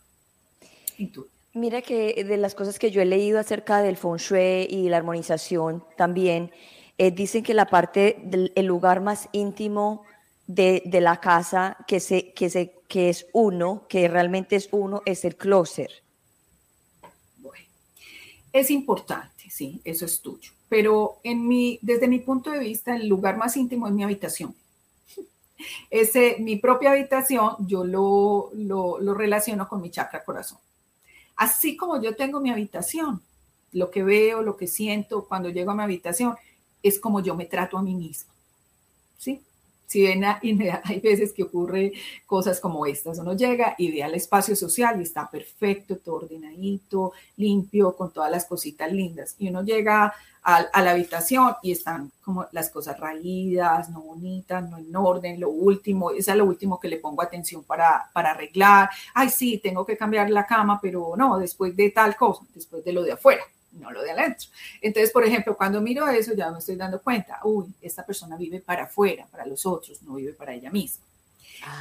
en 0.99 1.11
tu 1.13 1.23
vida. 1.23 1.33
Mira 1.53 1.83
que 1.83 2.23
de 2.23 2.37
las 2.37 2.55
cosas 2.55 2.79
que 2.79 2.93
yo 2.93 3.03
he 3.03 3.07
leído 3.07 3.41
acerca 3.41 3.83
del 3.83 3.97
feng 3.97 4.19
shui 4.19 4.69
y 4.71 4.89
la 4.89 4.99
armonización 4.99 5.83
también, 5.97 6.53
eh, 6.97 7.11
dicen 7.11 7.43
que 7.43 7.55
la 7.55 7.67
parte 7.67 8.19
del 8.23 8.53
lugar 8.67 9.01
más 9.01 9.29
íntimo 9.33 10.05
de, 10.47 10.83
de, 10.85 11.01
la 11.01 11.19
casa 11.19 11.77
que, 11.89 11.99
se, 11.99 12.33
que, 12.33 12.51
se, 12.51 12.75
que 12.87 13.09
es 13.09 13.27
uno, 13.33 13.87
que 13.89 14.07
realmente 14.07 14.55
es 14.55 14.69
uno, 14.71 15.03
es 15.07 15.25
el 15.25 15.35
closet. 15.37 15.91
Es 18.53 18.71
importante, 18.71 19.51
sí, 19.51 19.81
eso 19.85 20.05
es 20.05 20.21
tuyo 20.21 20.51
pero 20.71 21.19
en 21.25 21.49
mi, 21.49 21.81
desde 21.83 22.07
mi 22.07 22.21
punto 22.21 22.53
de 22.53 22.61
vista, 22.61 22.95
el 22.95 23.09
lugar 23.09 23.37
más 23.37 23.57
íntimo 23.57 23.89
es 23.89 23.93
mi 23.93 24.05
habitación. 24.05 24.55
Ese, 25.91 26.37
mi 26.39 26.57
propia 26.57 26.93
habitación, 26.93 27.57
yo 27.67 27.85
lo, 27.85 28.51
lo, 28.55 29.01
lo 29.01 29.13
relaciono 29.13 29.69
con 29.69 29.83
mi 29.83 29.91
chakra 29.91 30.25
corazón. 30.25 30.59
Así 31.35 31.77
como 31.77 32.01
yo 32.01 32.15
tengo 32.15 32.39
mi 32.39 32.51
habitación, 32.51 33.21
lo 33.73 33.91
que 33.91 34.05
veo, 34.05 34.43
lo 34.43 34.57
que 34.57 34.69
siento 34.69 35.25
cuando 35.27 35.49
llego 35.49 35.73
a 35.73 35.75
mi 35.75 35.83
habitación, 35.83 36.37
es 36.85 37.01
como 37.01 37.21
yo 37.21 37.35
me 37.35 37.47
trato 37.47 37.77
a 37.77 37.83
mí 37.83 37.97
misma. 37.97 38.33
¿Sí? 39.19 39.43
Si 39.91 40.05
ven, 40.05 40.23
hay 40.85 41.01
veces 41.01 41.33
que 41.33 41.43
ocurre 41.43 41.93
cosas 42.25 42.61
como 42.61 42.87
estas. 42.87 43.19
Uno 43.19 43.35
llega 43.35 43.75
y 43.77 43.91
ve 43.91 44.05
al 44.05 44.15
espacio 44.15 44.55
social 44.55 45.01
y 45.01 45.03
está 45.03 45.29
perfecto, 45.29 45.97
todo 45.97 46.15
ordenadito, 46.15 47.13
limpio, 47.37 47.97
con 47.97 48.13
todas 48.13 48.31
las 48.31 48.45
cositas 48.45 48.93
lindas. 48.93 49.35
Y 49.41 49.49
uno 49.49 49.65
llega 49.65 50.15
a, 50.45 50.81
la 50.81 50.93
habitación 50.93 51.57
y 51.61 51.73
están 51.73 52.13
como 52.23 52.47
las 52.53 52.71
cosas 52.71 53.01
raídas, 53.01 53.91
no 53.91 54.03
bonitas, 54.03 54.71
no 54.71 54.79
en 54.79 54.95
orden, 54.95 55.41
lo 55.41 55.51
último, 55.51 56.13
es 56.13 56.29
lo 56.29 56.45
último 56.45 56.79
que 56.79 56.87
le 56.87 56.99
pongo 56.99 57.23
atención 57.23 57.65
para, 57.65 58.11
para 58.13 58.31
arreglar. 58.31 58.91
Ay, 59.13 59.29
sí, 59.29 59.59
tengo 59.59 59.85
que 59.85 59.97
cambiar 59.97 60.31
la 60.31 60.47
cama, 60.47 60.79
pero 60.81 61.15
no, 61.17 61.37
después 61.37 61.75
de 61.75 61.91
tal 61.91 62.15
cosa, 62.15 62.45
después 62.55 62.85
de 62.85 62.93
lo 62.93 63.03
de 63.03 63.11
afuera 63.11 63.43
no 63.73 63.91
lo 63.91 64.03
de 64.03 64.11
adentro. 64.11 64.49
Entonces, 64.81 65.11
por 65.11 65.25
ejemplo, 65.25 65.57
cuando 65.57 65.81
miro 65.81 66.09
eso, 66.09 66.35
ya 66.35 66.51
me 66.51 66.59
estoy 66.59 66.77
dando 66.77 67.01
cuenta, 67.01 67.41
uy, 67.45 67.73
esta 67.81 68.05
persona 68.05 68.37
vive 68.37 68.61
para 68.61 68.85
afuera, 68.85 69.27
para 69.31 69.47
los 69.47 69.65
otros, 69.67 70.03
no 70.03 70.15
vive 70.15 70.33
para 70.33 70.55
ella 70.55 70.71
misma. 70.71 71.05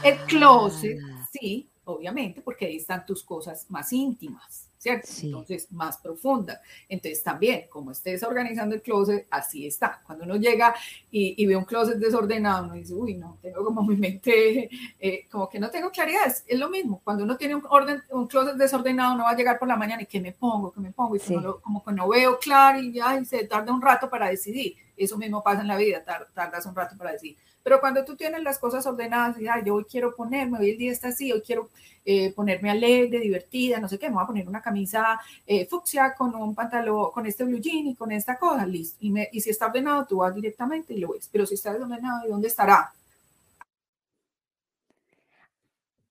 El 0.04 0.18
closet, 0.26 1.00
ah. 1.04 1.28
sí, 1.32 1.70
obviamente, 1.86 2.42
porque 2.42 2.66
ahí 2.66 2.78
están 2.78 3.06
tus 3.06 3.24
cosas 3.24 3.66
más 3.70 3.92
íntimas. 3.94 4.69
¿Cierto? 4.80 5.10
Entonces, 5.22 5.72
más 5.72 5.98
profunda. 5.98 6.62
Entonces, 6.88 7.22
también, 7.22 7.66
como 7.70 7.92
estés 7.92 8.24
organizando 8.24 8.76
el 8.76 8.82
closet, 8.82 9.28
así 9.30 9.68
está. 9.68 10.02
Cuando 10.06 10.24
uno 10.24 10.38
llega 10.38 10.74
y, 11.12 11.46
ve 11.46 11.56
un 11.56 11.66
closet 11.66 11.98
desordenado, 11.98 12.64
uno 12.64 12.74
dice, 12.76 12.94
uy, 12.94 13.16
no, 13.16 13.38
tengo 13.42 13.64
como 13.64 13.84
mi 13.84 13.98
mente, 13.98 14.70
eh, 15.00 15.28
como 15.30 15.50
que 15.50 15.60
no 15.60 15.70
tengo 15.70 15.92
claridad. 15.92 16.26
Es, 16.26 16.46
lo 16.58 16.70
mismo. 16.70 17.02
Cuando 17.04 17.26
uno 17.26 17.36
tiene 17.36 17.56
un, 17.56 17.64
orden, 17.70 18.02
un 18.10 18.28
closet 18.28 18.56
desordenado, 18.56 19.16
uno 19.16 19.26
va 19.26 19.32
a 19.32 19.36
llegar 19.36 19.60
por 19.60 19.68
la 19.68 19.76
mañana 19.76 20.02
y 20.02 20.06
¿qué 20.06 20.22
me 20.22 20.32
pongo? 20.32 20.72
¿Qué 20.72 20.80
me 20.80 20.94
pongo? 20.94 21.16
Y 21.16 21.20
como, 21.62 21.84
que 21.84 21.92
no 21.92 22.08
veo 22.08 22.40
claro 22.40 22.80
y 22.80 22.94
ya 22.94 23.20
y 23.20 23.26
se 23.26 23.44
tarda 23.46 23.74
un 23.74 23.82
rato 23.82 24.10
para 24.10 24.30
decidir. 24.30 24.76
Eso 25.00 25.18
mismo 25.18 25.42
pasa 25.42 25.62
en 25.62 25.68
la 25.68 25.78
vida, 25.78 26.04
tardas 26.04 26.66
un 26.66 26.76
rato 26.76 26.98
para 26.98 27.14
decidir. 27.14 27.38
Pero 27.64 27.80
cuando 27.80 28.06
tú 28.06 28.16
tienes 28.16 28.42
las 28.44 28.58
cosas 28.58 28.86
ordenadas 28.86 29.40
y, 29.40 29.48
ay, 29.48 29.64
yo 29.66 29.76
hoy 29.76 29.86
quiero 29.86 30.16
ponerme, 30.16 30.60
hoy 30.60 30.72
el 30.72 30.78
día 30.78 30.92
está 30.92 31.10
así, 31.10 31.32
hoy 31.32 31.42
quiero 31.42 31.70
eh, 32.06 32.34
ponerme 32.34 32.72
alegre, 32.72 33.20
divertida, 33.20 33.80
no 33.80 33.88
sé 33.88 34.00
qué, 34.00 34.10
me 34.10 34.16
voy 34.16 34.24
a 34.24 34.28
poner 34.28 34.48
una 34.48 34.62
camisa 34.62 35.20
eh, 35.46 35.66
fucsia 35.66 36.14
con 36.16 36.34
un 36.36 36.56
pantalón, 36.56 37.12
con 37.12 37.26
este 37.26 37.44
blue 37.44 37.60
jean 37.60 37.88
y 37.88 37.96
con 37.96 38.12
esta 38.12 38.38
cosa, 38.38 38.66
listo. 38.66 38.98
Y, 39.02 39.12
me, 39.12 39.30
y 39.32 39.42
si 39.42 39.50
está 39.50 39.68
ordenado, 39.68 40.06
tú 40.06 40.18
vas 40.18 40.34
directamente 40.34 40.94
y 40.94 41.00
lo 41.00 41.14
ves. 41.14 41.30
Pero 41.32 41.46
si 41.46 41.56
está 41.56 41.74
desordenado, 41.74 42.26
¿y 42.26 42.30
dónde 42.30 42.48
estará? 42.48 42.94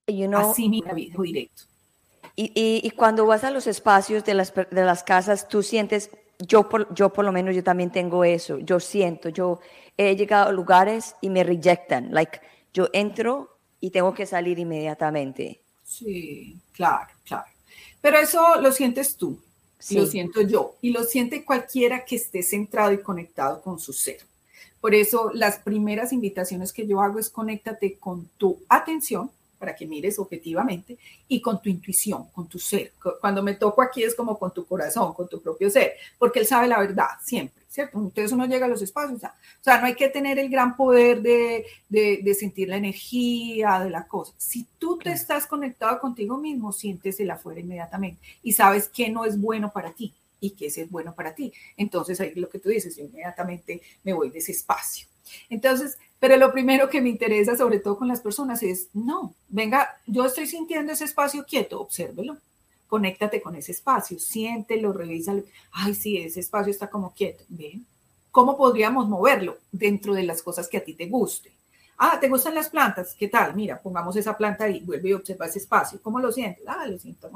You 0.07 0.27
know, 0.27 0.51
así 0.51 0.69
mi 0.69 0.81
vida, 0.81 1.15
directo. 1.19 1.65
Y, 2.37 2.53
y, 2.55 2.87
y, 2.87 2.91
cuando 2.93 3.27
vas 3.27 3.43
a 3.43 3.51
los 3.51 3.67
espacios 3.67 4.25
de 4.25 4.35
las, 4.35 4.55
de 4.55 4.85
las 4.85 5.03
casas, 5.03 5.49
tú 5.49 5.63
sientes, 5.63 6.11
yo 6.39 6.69
por, 6.69 6.93
yo 6.95 7.13
por 7.13 7.25
lo 7.25 7.33
menos, 7.33 7.55
yo 7.55 7.65
también 7.65 7.91
tengo 7.91 8.25
eso, 8.25 8.59
yo 8.59 8.81
siento, 8.81 9.29
yo 9.29 9.61
he 9.97 10.15
llegado 10.15 10.49
a 10.49 10.53
lugares 10.53 11.17
y 11.21 11.31
me 11.31 11.43
rejectan, 11.43 12.13
like, 12.13 12.41
yo 12.73 12.89
entro 12.93 13.59
y 13.81 13.91
tengo 13.91 14.15
que 14.15 14.27
salir 14.27 14.59
inmediatamente. 14.59 15.61
Sí, 15.85 16.57
claro, 16.73 17.09
claro. 17.25 17.47
Pero 18.01 18.19
eso 18.19 18.61
lo 18.61 18.71
sientes 18.73 19.17
tú, 19.17 19.41
lo 19.91 20.07
siento 20.07 20.43
yo, 20.43 20.77
y 20.81 20.91
lo 20.91 21.03
siente 21.05 21.45
cualquiera 21.45 22.05
que 22.05 22.17
esté 22.17 22.43
centrado 22.43 22.93
y 22.93 22.99
conectado 22.99 23.61
con 23.61 23.79
su 23.79 23.93
ser. 23.93 24.19
Por 24.81 24.95
eso 24.95 25.33
las 25.35 25.59
primeras 25.59 26.13
invitaciones 26.13 26.73
que 26.73 26.87
yo 26.87 27.01
hago 27.01 27.19
es 27.19 27.31
conéctate 27.31 27.99
con 27.99 28.29
tu 28.39 28.61
atención 28.69 29.31
para 29.59 29.75
que 29.75 29.87
mires 29.87 30.19
objetivamente 30.19 30.99
y 31.27 31.41
con 31.41 31.61
tu 31.61 31.69
intuición, 31.69 32.29
con 32.31 32.49
tu 32.49 32.59
ser. 32.59 32.93
Cuando 33.21 33.43
me 33.43 33.55
toco 33.55 33.83
aquí 33.83 34.03
es 34.03 34.15
como 34.15 34.39
con 34.39 34.53
tu 34.53 34.65
corazón, 34.67 35.13
con 35.15 35.29
tu 35.29 35.41
propio 35.41 35.69
ser, 35.71 35.95
porque 36.19 36.41
él 36.41 36.47
sabe 36.47 36.69
la 36.69 36.79
verdad 36.79 37.09
siempre 37.23 37.59
¿cierto? 37.69 37.99
Entonces 37.99 38.33
uno 38.33 38.47
llega 38.47 38.67
a 38.67 38.69
los 38.69 38.83
espacios, 38.83 39.23
o 39.23 39.31
sea, 39.63 39.79
no 39.79 39.87
hay 39.87 39.95
que 39.95 40.09
tener 40.09 40.39
el 40.39 40.49
gran 40.49 40.77
poder 40.77 41.23
de, 41.23 41.67
de, 41.89 42.35
sentir 42.35 42.69
la 42.69 42.77
energía 42.77 43.79
de 43.81 43.91
la 43.91 44.07
cosa. 44.07 44.33
Si 44.37 44.67
tú 44.79 44.99
te 44.99 45.11
estás 45.13 45.47
conectado 45.47 46.01
contigo 46.01 46.39
mismo, 46.39 46.73
sientes 46.73 47.21
el 47.21 47.31
afuera 47.31 47.61
inmediatamente 47.61 48.21
y 48.43 48.53
sabes 48.53 48.89
que 48.89 49.11
no 49.11 49.25
es 49.25 49.39
bueno 49.39 49.71
para 49.71 49.93
ti 49.93 50.13
y 50.41 50.51
que 50.51 50.67
ese 50.67 50.83
es 50.83 50.91
bueno 50.91 51.15
para 51.15 51.35
ti. 51.35 51.53
Entonces 51.77 52.21
ahí 52.21 52.35
lo 52.35 52.49
que 52.49 52.59
tú 52.59 52.69
dices, 52.69 52.97
yo 52.97 53.05
inmediatamente 53.05 53.83
me 54.03 54.13
voy 54.13 54.31
de 54.31 54.39
ese 54.39 54.53
espacio. 54.53 55.07
Entonces, 55.51 55.99
pero 56.21 56.37
lo 56.37 56.53
primero 56.53 56.89
que 56.89 57.01
me 57.01 57.11
interesa, 57.11 57.57
sobre 57.57 57.79
todo 57.79 57.97
con 57.97 58.09
las 58.09 58.21
personas, 58.21 58.63
es, 58.63 58.89
no, 58.93 59.35
venga, 59.49 59.97
yo 60.07 60.25
estoy 60.25 60.47
sintiendo 60.47 60.93
ese 60.93 61.05
espacio 61.05 61.45
quieto, 61.45 61.81
obsérvelo, 61.81 62.37
conéctate 62.89 63.41
con 63.41 63.55
ese 63.55 63.73
espacio, 63.73 64.19
siéntelo, 64.19 64.93
revísalo. 64.93 65.45
Ay, 65.73 65.95
sí, 65.95 66.17
ese 66.17 66.41
espacio 66.41 66.71
está 66.71 66.89
como 66.89 67.13
quieto. 67.13 67.45
Bien, 67.49 67.87
¿cómo 68.33 68.57
podríamos 68.57 69.09
moverlo 69.09 69.59
dentro 69.71 70.15
de 70.15 70.25
las 70.25 70.43
cosas 70.43 70.69
que 70.69 70.79
a 70.79 70.85
ti 70.85 70.95
te 70.95 71.07
guste? 71.07 71.53
Ah, 71.99 72.19
¿te 72.21 72.29
gustan 72.29 72.55
las 72.55 72.69
plantas? 72.69 73.15
¿Qué 73.19 73.29
tal? 73.29 73.55
Mira, 73.55 73.81
pongamos 73.81 74.17
esa 74.17 74.37
planta 74.37 74.65
ahí, 74.65 74.81
vuelve 74.81 75.11
y 75.11 75.13
observa 75.13 75.47
ese 75.47 75.59
espacio. 75.59 76.01
¿Cómo 76.01 76.21
lo 76.21 76.33
sientes? 76.33 76.65
Ah, 76.67 76.87
lo 76.87 76.99
siento. 76.99 77.29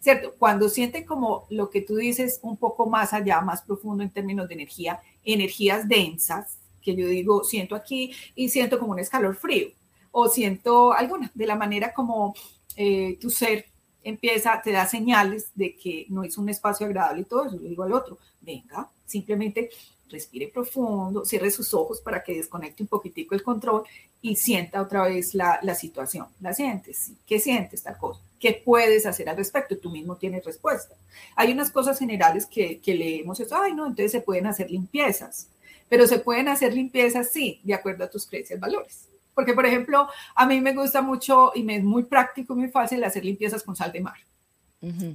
¿Cierto? 0.00 0.34
Cuando 0.38 0.68
sienten 0.68 1.04
como 1.04 1.46
lo 1.48 1.70
que 1.70 1.80
tú 1.82 1.96
dices 1.96 2.40
un 2.42 2.56
poco 2.56 2.86
más 2.86 3.12
allá, 3.12 3.40
más 3.40 3.62
profundo 3.62 4.02
en 4.02 4.10
términos 4.10 4.48
de 4.48 4.54
energía, 4.54 5.00
energías 5.24 5.86
densas, 5.88 6.56
que 6.82 6.94
yo 6.94 7.06
digo, 7.06 7.44
siento 7.44 7.74
aquí 7.74 8.12
y 8.34 8.48
siento 8.48 8.78
como 8.78 8.92
un 8.92 8.98
escalor 8.98 9.36
frío, 9.36 9.68
o 10.12 10.28
siento 10.28 10.92
alguna, 10.92 11.30
de 11.34 11.46
la 11.46 11.56
manera 11.56 11.92
como 11.92 12.34
eh, 12.76 13.18
tu 13.20 13.30
ser 13.30 13.66
empieza, 14.02 14.60
te 14.62 14.72
da 14.72 14.86
señales 14.86 15.50
de 15.54 15.76
que 15.76 16.06
no 16.08 16.24
es 16.24 16.38
un 16.38 16.48
espacio 16.48 16.86
agradable 16.86 17.22
y 17.22 17.24
todo 17.24 17.46
eso, 17.46 17.56
le 17.56 17.68
digo 17.68 17.82
al 17.82 17.92
otro, 17.92 18.18
venga, 18.40 18.88
simplemente 19.06 19.70
respire 20.08 20.48
profundo, 20.48 21.24
cierre 21.24 21.50
sus 21.50 21.72
ojos 21.72 22.00
para 22.00 22.22
que 22.22 22.34
desconecte 22.34 22.82
un 22.82 22.88
poquitico 22.88 23.34
el 23.34 23.42
control 23.42 23.84
y 24.22 24.36
sienta 24.36 24.82
otra 24.82 25.04
vez 25.04 25.34
la, 25.34 25.60
la 25.62 25.74
situación. 25.74 26.26
¿La 26.40 26.52
sientes? 26.52 27.12
¿Qué 27.26 27.38
sientes 27.38 27.82
tal 27.82 27.96
cosa? 27.96 28.20
¿Qué 28.38 28.60
puedes 28.64 29.06
hacer 29.06 29.28
al 29.28 29.36
respecto? 29.36 29.78
Tú 29.78 29.90
mismo 29.90 30.16
tienes 30.16 30.44
respuesta. 30.44 30.94
Hay 31.36 31.52
unas 31.52 31.70
cosas 31.70 31.98
generales 31.98 32.46
que, 32.46 32.80
que 32.80 32.94
leemos, 32.94 33.38
eso, 33.38 33.56
ay 33.56 33.74
no, 33.74 33.86
entonces 33.86 34.12
se 34.12 34.20
pueden 34.20 34.46
hacer 34.46 34.70
limpiezas, 34.70 35.46
pero 35.90 36.06
se 36.06 36.20
pueden 36.20 36.48
hacer 36.48 36.72
limpiezas, 36.72 37.30
sí, 37.30 37.60
de 37.64 37.74
acuerdo 37.74 38.04
a 38.04 38.08
tus 38.08 38.26
creencias, 38.26 38.58
valores. 38.58 39.08
Porque, 39.34 39.52
por 39.52 39.66
ejemplo, 39.66 40.08
a 40.34 40.46
mí 40.46 40.60
me 40.60 40.72
gusta 40.72 41.02
mucho 41.02 41.50
y 41.54 41.64
me 41.64 41.76
es 41.76 41.84
muy 41.84 42.04
práctico, 42.04 42.54
muy 42.54 42.68
fácil 42.68 43.02
hacer 43.04 43.24
limpiezas 43.24 43.62
con 43.62 43.76
sal 43.76 43.92
de 43.92 44.00
mar. 44.00 44.16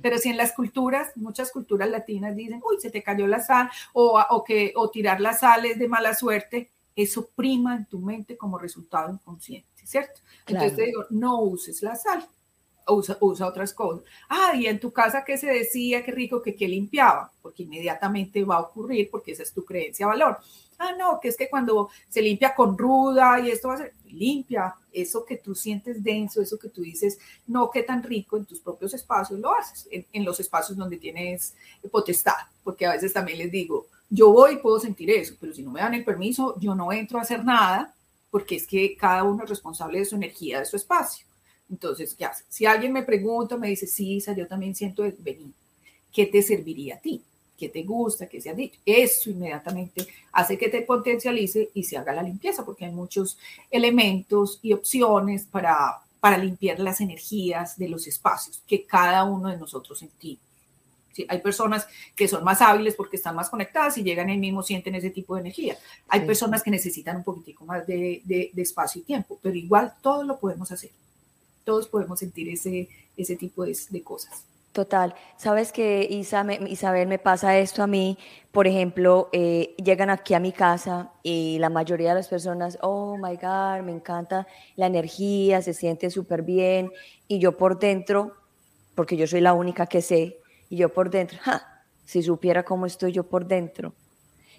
Pero 0.03 0.19
si 0.19 0.29
en 0.29 0.38
las 0.38 0.51
culturas, 0.51 1.11
muchas 1.15 1.51
culturas 1.51 1.89
latinas 1.89 2.35
dicen, 2.35 2.61
uy, 2.63 2.79
se 2.79 2.91
te 2.91 3.01
cayó 3.01 3.25
la 3.25 3.39
sal, 3.39 3.67
o, 3.93 4.23
o, 4.29 4.43
que, 4.43 4.73
o 4.75 4.91
tirar 4.91 5.19
la 5.19 5.33
sal 5.33 5.65
es 5.65 5.79
de 5.79 5.88
mala 5.88 6.13
suerte, 6.13 6.69
eso 6.95 7.29
prima 7.35 7.75
en 7.75 7.85
tu 7.85 7.97
mente 7.97 8.38
como 8.38 8.59
resultado 8.59 9.11
inconsciente, 9.11 9.88
¿cierto? 9.88 10.21
Entonces 10.45 10.75
te 10.75 10.85
digo, 10.85 11.05
no 11.09 11.41
uses 11.41 11.81
la 11.81 11.95
sal, 11.95 12.27
usa, 12.87 13.17
usa 13.19 13.47
otras 13.47 13.73
cosas. 13.73 14.03
Ah, 14.29 14.53
y 14.55 14.67
en 14.67 14.79
tu 14.79 14.91
casa, 14.91 15.23
¿qué 15.25 15.37
se 15.37 15.47
decía? 15.47 16.03
Qué 16.03 16.11
rico 16.11 16.41
que 16.41 16.55
qué 16.55 16.67
limpiaba, 16.67 17.31
porque 17.41 17.63
inmediatamente 17.63 18.43
va 18.43 18.57
a 18.57 18.61
ocurrir, 18.61 19.09
porque 19.09 19.31
esa 19.31 19.43
es 19.43 19.53
tu 19.53 19.63
creencia, 19.63 20.07
valor. 20.07 20.37
Ah, 20.77 20.93
no, 20.97 21.19
que 21.21 21.29
es 21.29 21.37
que 21.37 21.49
cuando 21.49 21.89
se 22.09 22.21
limpia 22.21 22.53
con 22.53 22.77
ruda 22.77 23.39
y 23.39 23.49
esto 23.49 23.69
va 23.69 23.75
a 23.75 23.77
ser 23.77 23.93
limpia, 24.07 24.75
eso 24.91 25.25
que 25.25 25.37
tú 25.37 25.55
sientes 25.55 26.03
denso, 26.03 26.41
eso 26.41 26.57
que 26.57 26.69
tú 26.69 26.81
dices, 26.81 27.17
no, 27.47 27.69
qué 27.69 27.83
tan 27.83 28.03
rico 28.03 28.37
en 28.37 28.45
tus 28.45 28.59
propios 28.59 28.93
espacios, 28.93 29.39
lo 29.39 29.53
haces, 29.53 29.87
en, 29.91 30.25
los 30.25 30.39
espacios 30.39 30.77
donde 30.77 30.97
tienes 30.97 31.55
potestad, 31.91 32.33
porque 32.63 32.85
a 32.85 32.91
veces 32.91 33.13
también 33.13 33.37
les 33.37 33.51
digo, 33.51 33.87
yo 34.09 34.31
voy 34.31 34.53
y 34.53 34.57
puedo 34.57 34.79
sentir 34.79 35.09
eso, 35.11 35.35
pero 35.39 35.53
si 35.53 35.63
no 35.63 35.71
me 35.71 35.81
dan 35.81 35.93
el 35.93 36.05
permiso, 36.05 36.59
yo 36.59 36.75
no 36.75 36.91
entro 36.91 37.19
a 37.19 37.21
hacer 37.21 37.43
nada, 37.43 37.93
porque 38.29 38.55
es 38.55 38.67
que 38.67 38.95
cada 38.97 39.23
uno 39.23 39.43
es 39.43 39.49
responsable 39.49 39.99
de 39.99 40.05
su 40.05 40.15
energía, 40.15 40.59
de 40.59 40.65
su 40.65 40.75
espacio. 40.75 41.24
Entonces, 41.69 42.13
¿qué 42.13 42.25
hace? 42.25 42.43
Si 42.47 42.65
alguien 42.65 42.93
me 42.93 43.04
pregunta, 43.04 43.58
me 43.58 43.69
dice, 43.69 43.88
sí, 43.88 44.15
Isa, 44.15 44.34
yo 44.34 44.47
también 44.47 44.75
siento, 44.75 45.04
venir, 45.19 45.51
¿qué 46.13 46.25
te 46.28 46.41
serviría 46.41 46.95
a 46.95 46.99
ti? 46.99 47.21
¿Qué 47.58 47.69
te 47.69 47.84
gusta? 47.84 48.28
¿Qué 48.28 48.41
se 48.41 48.49
ha 48.49 48.54
dicho? 48.54 48.80
Eso 48.86 49.30
inmediatamente 49.30 50.06
hace 50.34 50.58
que 50.58 50.69
te 50.69 50.82
potencialice 50.82 51.69
y 51.73 51.84
se 51.84 51.97
haga 51.97 52.13
la 52.13 52.23
limpieza, 52.23 52.65
porque 52.65 52.86
hay 52.86 52.91
muchos 52.91 53.38
elementos 53.71 54.60
y 54.62 54.73
opciones 54.73 55.45
para, 55.45 56.01
para 56.19 56.38
limpiar 56.38 56.80
las 56.80 57.01
energías 57.01 57.78
de 57.78 57.88
los 57.88 58.08
espacios 58.08 58.62
que 58.67 58.86
cada 58.86 59.23
uno 59.23 59.49
de 59.49 59.58
nosotros 59.58 59.99
sentimos. 59.99 60.43
Sí, 61.13 61.25
hay 61.30 61.39
personas 61.39 61.88
que 62.13 62.28
son 62.28 62.43
más 62.43 62.62
hábiles 62.62 62.93
porque 62.93 63.15
están 63.15 63.36
más 63.36 63.49
conectadas 63.49 63.97
y 63.97 64.04
llegan 64.04 64.28
ahí 64.28 64.38
mismo, 64.38 64.62
sienten 64.62 64.95
ese 64.95 65.12
tipo 65.12 65.36
de 65.36 65.41
energía. 65.41 65.78
Hay 66.10 66.25
personas 66.25 66.62
que 66.62 66.69
necesitan 66.69 67.15
un 67.15 67.23
poquitico 67.23 67.63
más 67.63 67.88
de, 67.88 68.21
de, 68.25 68.51
de, 68.51 68.62
espacio 68.62 68.99
y 68.99 69.06
tiempo, 69.06 69.39
pero 69.41 69.56
igual 69.56 69.93
todos 70.01 70.25
lo 70.25 70.38
podemos 70.38 70.69
hacer 70.73 70.91
todos 71.65 71.89
podemos 71.89 72.19
sentir 72.19 72.47
ese, 72.47 72.88
ese 73.17 73.36
tipo 73.36 73.65
de, 73.65 74.04
cosas. 74.04 74.45
Total. 74.71 75.15
Sabes 75.38 75.71
que 75.71 76.08
Isabel 76.10 77.08
me 77.08 77.19
pasa 77.19 77.58
esto 77.58 77.84
a 77.84 77.88
mí. 77.88 78.17
Por 78.51 78.67
ejemplo, 78.67 79.30
eh, 79.34 79.75
llegan 79.84 80.10
aquí 80.10 80.34
a 80.34 80.39
mi 80.39 80.51
casa 80.51 81.12
y 81.23 81.58
la 81.60 81.69
mayoría 81.69 82.10
de 82.10 82.15
las 82.15 82.28
personas, 82.28 82.78
oh 82.82 83.17
my 83.17 83.36
God, 83.36 83.84
me 83.84 83.91
encanta 83.91 84.47
la 84.75 84.86
energía, 84.86 85.62
se 85.62 85.73
siente 85.73 86.10
súper 86.10 86.43
bien. 86.43 86.91
Y 87.28 87.39
yo 87.39 87.58
por 87.58 87.80
dentro, 87.80 88.34
porque 88.95 89.17
yo 89.17 89.28
soy 89.28 89.41
la 89.41 89.54
única 89.54 89.88
que 89.88 90.01
sé, 90.01 90.38
y 90.69 90.78
yo 90.78 90.93
por 90.93 91.10
dentro, 91.10 91.39
si 92.06 92.21
supiera 92.21 92.63
cómo 92.63 92.86
estoy 92.86 93.12
yo 93.12 93.23
por 93.23 93.45
dentro. 93.45 93.93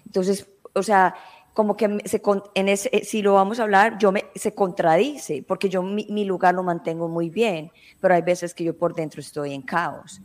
Entonces, 0.05 0.47
o 0.73 0.83
sea, 0.83 1.15
como 1.57 1.75
que 1.75 1.97
se, 2.05 2.21
en 2.53 2.69
ese, 2.69 2.87
eh, 2.93 3.03
si 3.03 3.23
lo 3.23 3.33
vamos 3.33 3.59
a 3.59 3.63
hablar, 3.63 3.97
yo 3.97 4.11
me, 4.11 4.25
se 4.35 4.53
contradice, 4.53 5.41
porque 5.41 5.69
yo 5.69 5.81
mi, 5.81 6.23
lugar 6.23 6.53
lo 6.53 6.61
mantengo 6.61 7.07
muy 7.07 7.31
bien, 7.31 7.71
pero 7.99 8.13
hay 8.13 8.21
veces 8.21 8.53
que 8.53 8.63
yo 8.63 8.77
por 8.77 8.93
dentro 8.93 9.21
estoy 9.21 9.55
en 9.55 9.63
caos. 9.63 10.21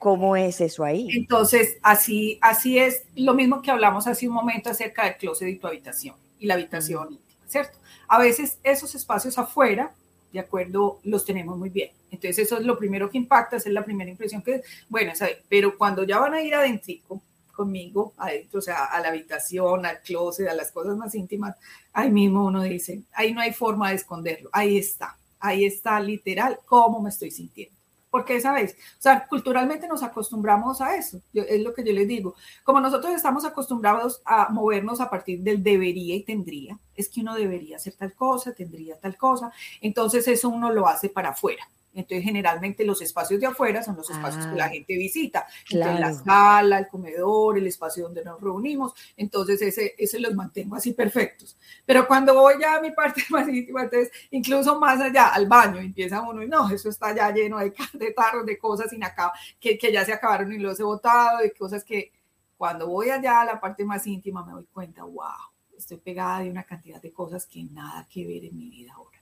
¿Cómo 0.00 0.34
es 0.34 0.62
eso 0.62 0.82
ahí? 0.82 1.10
Entonces, 1.12 1.76
así, 1.82 2.38
así 2.40 2.78
es 2.78 3.02
lo 3.16 3.34
mismo 3.34 3.60
que 3.60 3.70
hablamos 3.70 4.06
hace 4.06 4.26
un 4.26 4.32
momento 4.32 4.70
acerca 4.70 5.04
del 5.04 5.18
closet 5.18 5.46
y 5.46 5.56
tu 5.56 5.66
habitación 5.66 6.16
y 6.38 6.46
la 6.46 6.54
habitación 6.54 7.12
íntima, 7.12 7.46
¿cierto? 7.46 7.76
A 8.08 8.18
veces 8.18 8.58
esos 8.62 8.94
espacios 8.94 9.36
afuera, 9.36 9.92
de 10.32 10.40
acuerdo, 10.40 11.00
los 11.04 11.26
tenemos 11.26 11.58
muy 11.58 11.68
bien. 11.68 11.90
Entonces, 12.10 12.38
eso 12.38 12.56
es 12.56 12.64
lo 12.64 12.78
primero 12.78 13.10
que 13.10 13.18
impacta, 13.18 13.56
esa 13.56 13.68
es 13.68 13.74
la 13.74 13.84
primera 13.84 14.10
impresión 14.10 14.40
que, 14.40 14.62
bueno, 14.88 15.12
pero 15.50 15.76
cuando 15.76 16.04
ya 16.04 16.18
van 16.18 16.32
a 16.32 16.40
ir 16.40 16.54
adentro, 16.54 17.20
conmigo 17.56 18.12
adentro, 18.18 18.58
o 18.58 18.62
sea, 18.62 18.84
a 18.84 19.00
la 19.00 19.08
habitación, 19.08 19.86
al 19.86 20.00
closet, 20.02 20.48
a 20.48 20.54
las 20.54 20.70
cosas 20.70 20.96
más 20.96 21.14
íntimas, 21.14 21.56
ahí 21.92 22.10
mismo 22.10 22.44
uno 22.44 22.62
dice, 22.62 23.02
ahí 23.14 23.32
no 23.32 23.40
hay 23.40 23.52
forma 23.52 23.88
de 23.88 23.96
esconderlo, 23.96 24.50
ahí 24.52 24.76
está, 24.76 25.16
ahí 25.40 25.64
está 25.64 25.98
literal 25.98 26.60
cómo 26.66 27.00
me 27.00 27.10
estoy 27.10 27.30
sintiendo. 27.30 27.74
Porque, 28.08 28.40
¿sabes? 28.40 28.76
O 28.98 29.02
sea, 29.02 29.26
culturalmente 29.26 29.88
nos 29.88 30.02
acostumbramos 30.02 30.80
a 30.80 30.96
eso, 30.96 31.20
es 31.34 31.60
lo 31.62 31.74
que 31.74 31.84
yo 31.84 31.92
les 31.92 32.08
digo. 32.08 32.34
Como 32.64 32.80
nosotros 32.80 33.12
estamos 33.12 33.44
acostumbrados 33.44 34.22
a 34.24 34.48
movernos 34.50 35.00
a 35.00 35.10
partir 35.10 35.40
del 35.40 35.62
debería 35.62 36.14
y 36.14 36.22
tendría, 36.22 36.78
es 36.94 37.08
que 37.08 37.20
uno 37.20 37.34
debería 37.34 37.76
hacer 37.76 37.94
tal 37.94 38.14
cosa, 38.14 38.52
tendría 38.52 38.98
tal 38.98 39.16
cosa, 39.16 39.52
entonces 39.80 40.26
eso 40.28 40.48
uno 40.48 40.70
lo 40.72 40.86
hace 40.86 41.08
para 41.08 41.30
afuera. 41.30 41.68
Entonces, 41.96 42.24
generalmente 42.24 42.84
los 42.84 43.00
espacios 43.00 43.40
de 43.40 43.46
afuera 43.46 43.82
son 43.82 43.96
los 43.96 44.08
espacios 44.10 44.46
que 44.46 44.54
la 44.54 44.66
ah, 44.66 44.68
gente 44.68 44.96
visita. 44.96 45.46
la 45.70 46.12
sala, 46.12 46.78
el 46.78 46.88
comedor, 46.88 47.56
el 47.56 47.66
espacio 47.66 48.04
donde 48.04 48.22
nos 48.22 48.40
reunimos. 48.40 48.92
Entonces, 49.16 49.62
ese, 49.62 49.94
ese 49.96 50.20
los 50.20 50.34
mantengo 50.34 50.76
así 50.76 50.92
perfectos. 50.92 51.56
Pero 51.86 52.06
cuando 52.06 52.34
voy 52.34 52.54
ya 52.60 52.76
a 52.76 52.80
mi 52.80 52.90
parte 52.90 53.22
más 53.30 53.48
íntima, 53.48 53.84
entonces, 53.84 54.12
incluso 54.30 54.78
más 54.78 55.00
allá, 55.00 55.28
al 55.28 55.46
baño, 55.46 55.80
empieza 55.80 56.20
uno 56.20 56.42
y 56.42 56.48
no, 56.48 56.68
eso 56.68 56.90
está 56.90 57.14
ya 57.14 57.30
lleno 57.32 57.58
de, 57.58 57.72
de 57.94 58.12
tarros, 58.12 58.44
de 58.44 58.58
cosas 58.58 58.90
sin 58.90 59.02
acá, 59.02 59.32
que, 59.58 59.78
que 59.78 59.90
ya 59.90 60.04
se 60.04 60.12
acabaron 60.12 60.52
y 60.52 60.58
los 60.58 60.78
he 60.78 60.82
botado, 60.82 61.38
de 61.38 61.52
cosas 61.52 61.82
que 61.82 62.12
cuando 62.56 62.86
voy 62.88 63.10
allá 63.10 63.40
a 63.40 63.44
la 63.44 63.60
parte 63.60 63.84
más 63.84 64.06
íntima 64.06 64.44
me 64.44 64.52
doy 64.52 64.66
cuenta, 64.72 65.04
wow, 65.04 65.30
estoy 65.76 65.98
pegada 65.98 66.40
de 66.40 66.50
una 66.50 66.64
cantidad 66.64 67.00
de 67.00 67.12
cosas 67.12 67.46
que 67.46 67.62
nada 67.64 68.06
que 68.10 68.26
ver 68.26 68.44
en 68.44 68.56
mi 68.56 68.70
vida 68.70 68.92
ahora. 68.94 69.15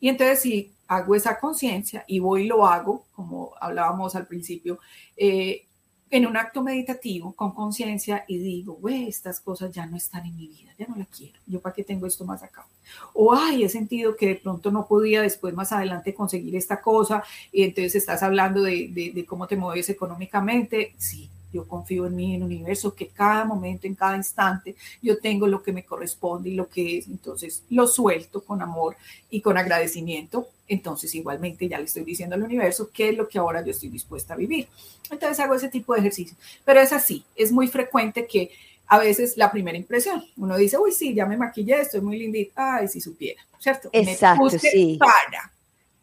Y 0.00 0.08
entonces 0.08 0.40
si 0.40 0.72
hago 0.86 1.14
esa 1.14 1.38
conciencia 1.38 2.04
y 2.06 2.18
voy 2.18 2.44
y 2.44 2.46
lo 2.46 2.66
hago, 2.66 3.04
como 3.14 3.52
hablábamos 3.60 4.14
al 4.14 4.26
principio, 4.26 4.78
eh, 5.16 5.64
en 6.10 6.26
un 6.26 6.36
acto 6.36 6.62
meditativo 6.62 7.32
con 7.34 7.52
conciencia 7.52 8.24
y 8.26 8.38
digo, 8.38 8.74
güey, 8.74 9.08
estas 9.08 9.40
cosas 9.40 9.70
ya 9.72 9.84
no 9.86 9.96
están 9.96 10.24
en 10.24 10.36
mi 10.36 10.48
vida, 10.48 10.72
ya 10.78 10.86
no 10.86 10.96
las 10.96 11.08
quiero, 11.08 11.38
yo 11.46 11.60
para 11.60 11.74
qué 11.74 11.84
tengo 11.84 12.06
esto 12.06 12.24
más 12.24 12.42
acá. 12.42 12.66
O, 13.12 13.34
ay, 13.34 13.64
he 13.64 13.68
sentido 13.68 14.16
que 14.16 14.28
de 14.28 14.34
pronto 14.36 14.70
no 14.70 14.86
podía 14.86 15.20
después 15.20 15.52
más 15.52 15.72
adelante 15.72 16.14
conseguir 16.14 16.56
esta 16.56 16.80
cosa, 16.80 17.22
y 17.52 17.62
entonces 17.62 17.96
estás 17.96 18.22
hablando 18.22 18.62
de, 18.62 18.88
de, 18.88 19.12
de 19.14 19.26
cómo 19.26 19.46
te 19.46 19.56
mueves 19.56 19.90
económicamente, 19.90 20.94
sí, 20.96 21.28
yo 21.52 21.66
confío 21.66 22.06
en 22.06 22.16
mí, 22.16 22.34
en 22.34 22.42
el 22.42 22.46
universo, 22.46 22.94
que 22.94 23.08
cada 23.08 23.44
momento, 23.44 23.86
en 23.86 23.94
cada 23.94 24.16
instante, 24.16 24.76
yo 25.00 25.18
tengo 25.18 25.46
lo 25.46 25.62
que 25.62 25.72
me 25.72 25.84
corresponde 25.84 26.50
y 26.50 26.54
lo 26.54 26.68
que 26.68 26.98
es. 26.98 27.08
Entonces 27.08 27.62
lo 27.70 27.86
suelto 27.86 28.42
con 28.42 28.60
amor 28.62 28.96
y 29.30 29.40
con 29.40 29.56
agradecimiento. 29.56 30.48
Entonces 30.66 31.14
igualmente 31.14 31.68
ya 31.68 31.78
le 31.78 31.84
estoy 31.84 32.04
diciendo 32.04 32.34
al 32.34 32.42
universo 32.42 32.90
qué 32.92 33.10
es 33.10 33.16
lo 33.16 33.28
que 33.28 33.38
ahora 33.38 33.64
yo 33.64 33.70
estoy 33.70 33.88
dispuesta 33.88 34.34
a 34.34 34.36
vivir. 34.36 34.68
Entonces 35.10 35.40
hago 35.40 35.54
ese 35.54 35.68
tipo 35.68 35.94
de 35.94 36.00
ejercicio. 36.00 36.36
Pero 36.64 36.80
es 36.80 36.92
así, 36.92 37.24
es 37.34 37.50
muy 37.50 37.68
frecuente 37.68 38.26
que 38.26 38.50
a 38.86 38.98
veces 38.98 39.36
la 39.36 39.50
primera 39.50 39.76
impresión. 39.76 40.24
Uno 40.36 40.56
dice, 40.56 40.78
uy, 40.78 40.92
sí, 40.92 41.14
ya 41.14 41.26
me 41.26 41.36
maquillé, 41.36 41.80
estoy 41.80 42.00
muy 42.00 42.18
lindita, 42.18 42.76
ay, 42.76 42.88
si 42.88 43.00
supiera, 43.00 43.40
¿cierto? 43.58 43.90
Exacto, 43.92 44.44
me 44.44 44.50
puse 44.50 44.58
sí. 44.58 44.98
para 44.98 45.52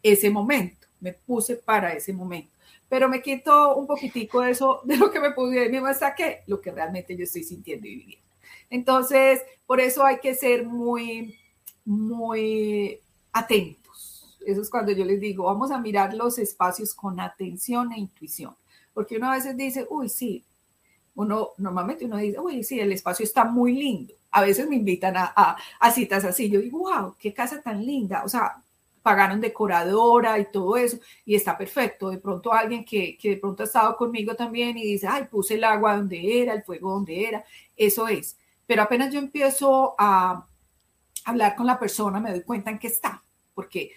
ese 0.02 0.30
momento, 0.30 0.86
me 1.00 1.12
puse 1.12 1.56
para 1.56 1.92
ese 1.92 2.12
momento. 2.12 2.55
Pero 2.88 3.08
me 3.08 3.20
quito 3.20 3.74
un 3.76 3.86
poquitico 3.86 4.40
de 4.42 4.52
eso, 4.52 4.80
de 4.84 4.96
lo 4.96 5.10
que 5.10 5.20
me 5.20 5.32
puse 5.32 5.66
y 5.66 5.68
me 5.70 5.82
que 6.16 6.42
lo 6.46 6.60
que 6.60 6.70
realmente 6.70 7.16
yo 7.16 7.24
estoy 7.24 7.42
sintiendo 7.42 7.86
y 7.86 7.96
viviendo. 7.96 8.26
Entonces, 8.70 9.42
por 9.66 9.80
eso 9.80 10.04
hay 10.04 10.18
que 10.18 10.34
ser 10.34 10.64
muy, 10.64 11.36
muy 11.84 13.00
atentos. 13.32 14.38
Eso 14.44 14.62
es 14.62 14.70
cuando 14.70 14.92
yo 14.92 15.04
les 15.04 15.20
digo, 15.20 15.44
vamos 15.44 15.70
a 15.70 15.78
mirar 15.78 16.14
los 16.14 16.38
espacios 16.38 16.94
con 16.94 17.18
atención 17.18 17.92
e 17.92 17.98
intuición. 17.98 18.54
Porque 18.94 19.16
uno 19.16 19.30
a 19.30 19.34
veces 19.34 19.56
dice, 19.56 19.86
uy, 19.90 20.08
sí, 20.08 20.44
uno 21.16 21.50
normalmente 21.58 22.04
uno 22.04 22.18
dice, 22.18 22.38
uy, 22.38 22.62
sí, 22.62 22.78
el 22.78 22.92
espacio 22.92 23.24
está 23.24 23.44
muy 23.44 23.72
lindo. 23.72 24.14
A 24.30 24.42
veces 24.42 24.68
me 24.68 24.76
invitan 24.76 25.14
a, 25.16 25.56
citas 25.92 26.24
así. 26.24 26.48
Yo 26.50 26.60
digo, 26.60 26.78
wow, 26.78 27.14
qué 27.18 27.32
casa 27.32 27.60
tan 27.60 27.84
linda. 27.84 28.22
O 28.24 28.28
sea, 28.28 28.62
pagaron 29.06 29.40
decoradora 29.40 30.36
y 30.36 30.46
todo 30.50 30.76
eso, 30.76 30.98
y 31.24 31.36
está 31.36 31.56
perfecto. 31.56 32.10
De 32.10 32.18
pronto 32.18 32.52
alguien 32.52 32.84
que, 32.84 33.16
que 33.16 33.30
de 33.30 33.36
pronto 33.36 33.62
ha 33.62 33.66
estado 33.66 33.96
conmigo 33.96 34.34
también 34.34 34.76
y 34.76 34.82
dice, 34.82 35.06
ay, 35.06 35.26
puse 35.30 35.54
el 35.54 35.62
agua 35.62 35.96
donde 35.96 36.42
era, 36.42 36.52
el 36.54 36.64
fuego 36.64 36.90
donde 36.90 37.24
era. 37.24 37.44
Eso 37.76 38.08
es. 38.08 38.36
Pero 38.66 38.82
apenas 38.82 39.14
yo 39.14 39.20
empiezo 39.20 39.94
a 39.96 40.44
hablar 41.24 41.54
con 41.54 41.68
la 41.68 41.78
persona, 41.78 42.18
me 42.18 42.32
doy 42.32 42.42
cuenta 42.42 42.72
en 42.72 42.80
qué 42.80 42.88
está, 42.88 43.22
porque 43.54 43.92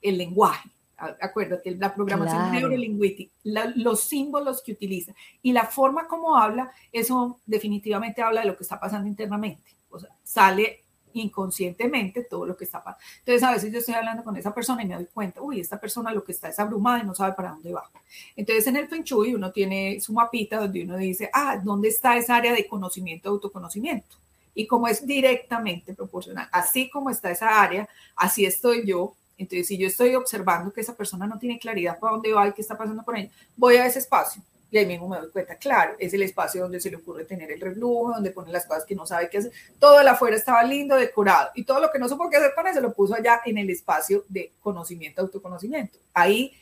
el 0.00 0.16
lenguaje, 0.16 0.70
acuérdate, 0.96 1.72
la 1.72 1.94
programación 1.94 2.50
neurolingüística, 2.50 3.34
los 3.76 4.00
símbolos 4.00 4.62
que 4.62 4.72
utiliza 4.72 5.12
y 5.42 5.52
la 5.52 5.66
forma 5.66 6.06
como 6.06 6.38
habla, 6.38 6.72
eso 6.90 7.38
definitivamente 7.44 8.22
habla 8.22 8.40
de 8.40 8.46
lo 8.46 8.56
que 8.56 8.62
está 8.62 8.80
pasando 8.80 9.08
internamente. 9.08 9.76
O 9.90 9.98
sea, 9.98 10.08
sale 10.22 10.83
inconscientemente 11.14 12.24
todo 12.24 12.46
lo 12.46 12.56
que 12.56 12.64
está 12.64 12.82
pasando. 12.82 13.04
Entonces, 13.20 13.42
a 13.42 13.52
veces 13.52 13.72
yo 13.72 13.78
estoy 13.78 13.94
hablando 13.94 14.22
con 14.22 14.36
esa 14.36 14.54
persona 14.54 14.82
y 14.82 14.86
me 14.86 14.94
doy 14.94 15.06
cuenta, 15.06 15.42
uy, 15.42 15.60
esta 15.60 15.80
persona 15.80 16.12
lo 16.12 16.22
que 16.24 16.32
está 16.32 16.48
es 16.48 16.58
abrumada 16.58 17.02
y 17.02 17.06
no 17.06 17.14
sabe 17.14 17.34
para 17.34 17.50
dónde 17.50 17.72
va. 17.72 17.88
Entonces, 18.36 18.66
en 18.66 18.76
el 18.76 18.88
Feng 18.88 19.02
Shui 19.02 19.34
uno 19.34 19.50
tiene 19.50 20.00
su 20.00 20.12
mapita 20.12 20.58
donde 20.58 20.84
uno 20.84 20.96
dice, 20.96 21.30
ah, 21.32 21.60
¿dónde 21.62 21.88
está 21.88 22.16
esa 22.16 22.36
área 22.36 22.52
de 22.52 22.66
conocimiento, 22.66 23.30
autoconocimiento? 23.30 24.16
Y 24.54 24.66
como 24.66 24.86
es 24.86 25.04
directamente 25.04 25.94
proporcional, 25.94 26.48
así 26.52 26.88
como 26.88 27.10
está 27.10 27.30
esa 27.30 27.60
área, 27.60 27.88
así 28.16 28.44
estoy 28.44 28.86
yo 28.86 29.14
entonces, 29.36 29.66
si 29.66 29.76
yo 29.76 29.88
estoy 29.88 30.14
observando 30.14 30.72
que 30.72 30.80
esa 30.80 30.94
persona 30.94 31.26
no 31.26 31.38
tiene 31.38 31.58
claridad 31.58 31.98
para 31.98 32.12
dónde 32.12 32.32
va 32.32 32.46
y 32.46 32.52
qué 32.52 32.62
está 32.62 32.78
pasando 32.78 33.02
con 33.04 33.16
ella, 33.16 33.30
voy 33.56 33.76
a 33.76 33.86
ese 33.86 33.98
espacio 33.98 34.42
y 34.74 34.78
ahí 34.78 34.86
mismo 34.86 35.08
me 35.08 35.20
doy 35.20 35.30
cuenta, 35.30 35.54
claro, 35.54 35.94
es 36.00 36.12
el 36.14 36.22
espacio 36.22 36.62
donde 36.62 36.80
se 36.80 36.90
le 36.90 36.96
ocurre 36.96 37.24
tener 37.24 37.48
el 37.52 37.60
reblujo, 37.60 38.14
donde 38.14 38.32
pone 38.32 38.50
las 38.50 38.66
cosas 38.66 38.84
que 38.84 38.96
no 38.96 39.06
sabe 39.06 39.30
qué 39.30 39.38
hacer. 39.38 39.52
Todo 39.78 40.00
el 40.00 40.08
afuera 40.08 40.34
estaba 40.34 40.64
lindo, 40.64 40.96
decorado 40.96 41.50
y 41.54 41.62
todo 41.62 41.78
lo 41.78 41.92
que 41.92 42.00
no 42.00 42.08
supo 42.08 42.28
qué 42.28 42.38
hacer 42.38 42.54
con 42.56 42.66
eso 42.66 42.80
lo 42.80 42.92
puso 42.92 43.14
allá 43.14 43.40
en 43.46 43.56
el 43.58 43.70
espacio 43.70 44.24
de 44.28 44.50
conocimiento, 44.60 45.22
autoconocimiento. 45.22 45.96
Ahí 46.12 46.52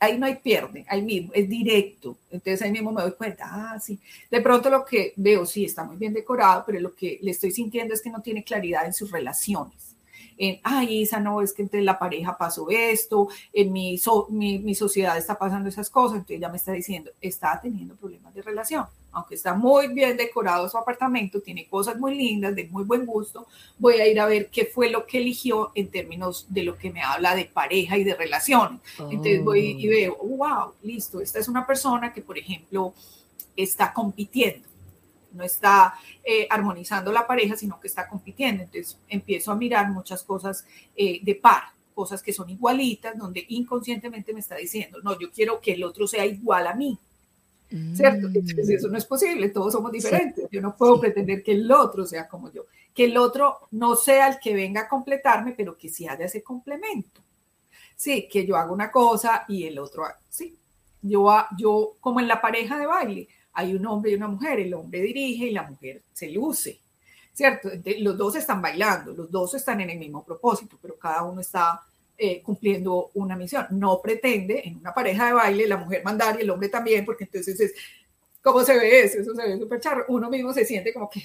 ahí 0.00 0.18
no 0.18 0.26
hay 0.26 0.34
pierde, 0.34 0.84
ahí 0.86 1.00
mismo, 1.00 1.32
es 1.32 1.48
directo. 1.48 2.18
Entonces 2.30 2.60
ahí 2.60 2.70
mismo 2.70 2.92
me 2.92 3.00
doy 3.00 3.12
cuenta, 3.12 3.46
ah, 3.48 3.80
sí. 3.80 3.98
De 4.30 4.42
pronto 4.42 4.68
lo 4.68 4.84
que 4.84 5.14
veo, 5.16 5.46
sí, 5.46 5.64
está 5.64 5.82
muy 5.82 5.96
bien 5.96 6.12
decorado, 6.12 6.62
pero 6.66 6.78
lo 6.78 6.94
que 6.94 7.18
le 7.22 7.30
estoy 7.30 7.52
sintiendo 7.52 7.94
es 7.94 8.02
que 8.02 8.10
no 8.10 8.20
tiene 8.20 8.44
claridad 8.44 8.84
en 8.84 8.92
sus 8.92 9.10
relaciones 9.10 9.93
en, 10.38 10.60
ay, 10.62 11.02
Isa, 11.02 11.20
no, 11.20 11.40
es 11.40 11.52
que 11.52 11.62
entre 11.62 11.82
la 11.82 11.98
pareja 11.98 12.36
pasó 12.36 12.68
esto, 12.70 13.28
en 13.52 13.72
mi, 13.72 14.00
mi, 14.30 14.74
sociedad 14.74 15.16
está 15.16 15.38
pasando 15.38 15.68
esas 15.68 15.90
cosas, 15.90 16.18
entonces 16.18 16.40
ya 16.40 16.48
me 16.48 16.56
está 16.56 16.72
diciendo, 16.72 17.10
está 17.20 17.60
teniendo 17.62 17.94
problemas 17.94 18.34
de 18.34 18.42
relación. 18.42 18.86
Aunque 19.12 19.36
está 19.36 19.54
muy 19.54 19.88
bien 19.88 20.16
decorado 20.16 20.68
su 20.68 20.76
apartamento, 20.76 21.40
tiene 21.40 21.68
cosas 21.68 21.96
muy 21.96 22.16
lindas, 22.16 22.56
de 22.56 22.66
muy 22.66 22.82
buen 22.82 23.06
gusto, 23.06 23.46
voy 23.78 23.94
a 23.94 24.08
ir 24.08 24.18
a 24.18 24.26
ver 24.26 24.48
qué 24.50 24.66
fue 24.66 24.90
lo 24.90 25.06
que 25.06 25.18
eligió 25.18 25.70
en 25.76 25.88
términos 25.88 26.46
de 26.48 26.64
lo 26.64 26.76
que 26.76 26.90
me 26.90 27.00
habla 27.00 27.36
de 27.36 27.44
pareja 27.44 27.96
y 27.96 28.02
de 28.02 28.14
relaciones. 28.14 28.80
Entonces 28.98 29.44
voy 29.44 29.76
y 29.78 29.86
oh. 29.86 29.90
veo, 29.90 30.16
wow, 30.16 30.72
listo, 30.82 31.20
esta 31.20 31.38
es 31.38 31.48
una 31.48 31.64
persona 31.64 32.12
que, 32.12 32.22
por 32.22 32.36
ejemplo, 32.36 32.92
está 33.56 33.92
compitiendo 33.92 34.73
no 35.34 35.44
está 35.44 35.94
eh, 36.24 36.46
armonizando 36.48 37.12
la 37.12 37.26
pareja, 37.26 37.56
sino 37.56 37.80
que 37.80 37.88
está 37.88 38.08
compitiendo. 38.08 38.62
Entonces 38.62 38.98
empiezo 39.08 39.52
a 39.52 39.56
mirar 39.56 39.90
muchas 39.90 40.22
cosas 40.22 40.64
eh, 40.96 41.20
de 41.22 41.34
par, 41.34 41.64
cosas 41.94 42.22
que 42.22 42.32
son 42.32 42.48
igualitas, 42.50 43.16
donde 43.16 43.44
inconscientemente 43.48 44.32
me 44.32 44.40
está 44.40 44.56
diciendo, 44.56 44.98
no, 45.02 45.18
yo 45.18 45.30
quiero 45.30 45.60
que 45.60 45.72
el 45.72 45.84
otro 45.84 46.06
sea 46.06 46.24
igual 46.26 46.66
a 46.66 46.74
mí. 46.74 46.98
¿Cierto? 47.94 48.28
Mm. 48.28 48.36
Entonces 48.36 48.68
eso 48.68 48.88
no 48.88 48.96
es 48.96 49.04
posible, 49.04 49.48
todos 49.48 49.72
somos 49.72 49.90
diferentes. 49.90 50.46
Yo 50.50 50.60
no 50.60 50.76
puedo 50.76 51.00
pretender 51.00 51.42
que 51.42 51.52
el 51.52 51.70
otro 51.72 52.06
sea 52.06 52.28
como 52.28 52.52
yo, 52.52 52.66
que 52.94 53.06
el 53.06 53.16
otro 53.16 53.58
no 53.72 53.96
sea 53.96 54.28
el 54.28 54.38
que 54.38 54.54
venga 54.54 54.82
a 54.82 54.88
completarme, 54.88 55.54
pero 55.56 55.76
que 55.76 55.88
sí 55.88 56.06
haya 56.06 56.26
ese 56.26 56.42
complemento. 56.42 57.20
Sí, 57.96 58.28
que 58.30 58.46
yo 58.46 58.56
haga 58.56 58.70
una 58.70 58.92
cosa 58.92 59.44
y 59.48 59.64
el 59.64 59.78
otro, 59.78 60.04
sí. 60.28 60.56
Yo, 61.02 61.28
yo 61.58 61.96
como 62.00 62.20
en 62.20 62.28
la 62.28 62.40
pareja 62.40 62.78
de 62.78 62.86
baile, 62.86 63.28
hay 63.54 63.74
un 63.74 63.86
hombre 63.86 64.10
y 64.10 64.14
una 64.16 64.28
mujer, 64.28 64.60
el 64.60 64.74
hombre 64.74 65.00
dirige 65.00 65.46
y 65.46 65.50
la 65.52 65.62
mujer 65.62 66.02
se 66.12 66.30
luce, 66.30 66.78
¿cierto? 67.32 67.70
Los 67.98 68.18
dos 68.18 68.36
están 68.36 68.60
bailando, 68.60 69.12
los 69.12 69.30
dos 69.30 69.54
están 69.54 69.80
en 69.80 69.90
el 69.90 69.98
mismo 69.98 70.24
propósito, 70.24 70.76
pero 70.82 70.98
cada 70.98 71.22
uno 71.22 71.40
está 71.40 71.80
eh, 72.18 72.42
cumpliendo 72.42 73.10
una 73.14 73.36
misión. 73.36 73.66
No 73.70 74.00
pretende 74.02 74.62
en 74.64 74.76
una 74.78 74.92
pareja 74.92 75.26
de 75.26 75.32
baile 75.32 75.66
la 75.66 75.76
mujer 75.76 76.02
mandar 76.04 76.36
y 76.38 76.42
el 76.42 76.50
hombre 76.50 76.68
también, 76.68 77.04
porque 77.04 77.24
entonces 77.24 77.58
es, 77.60 77.74
¿cómo 78.42 78.62
se 78.64 78.76
ve 78.76 79.04
eso? 79.04 79.18
Eso 79.20 79.34
se 79.34 79.42
ve 79.42 79.58
súper 79.58 79.80
charro. 79.80 80.04
Uno 80.08 80.28
mismo 80.28 80.52
se 80.52 80.64
siente 80.64 80.92
como 80.92 81.08
que, 81.08 81.22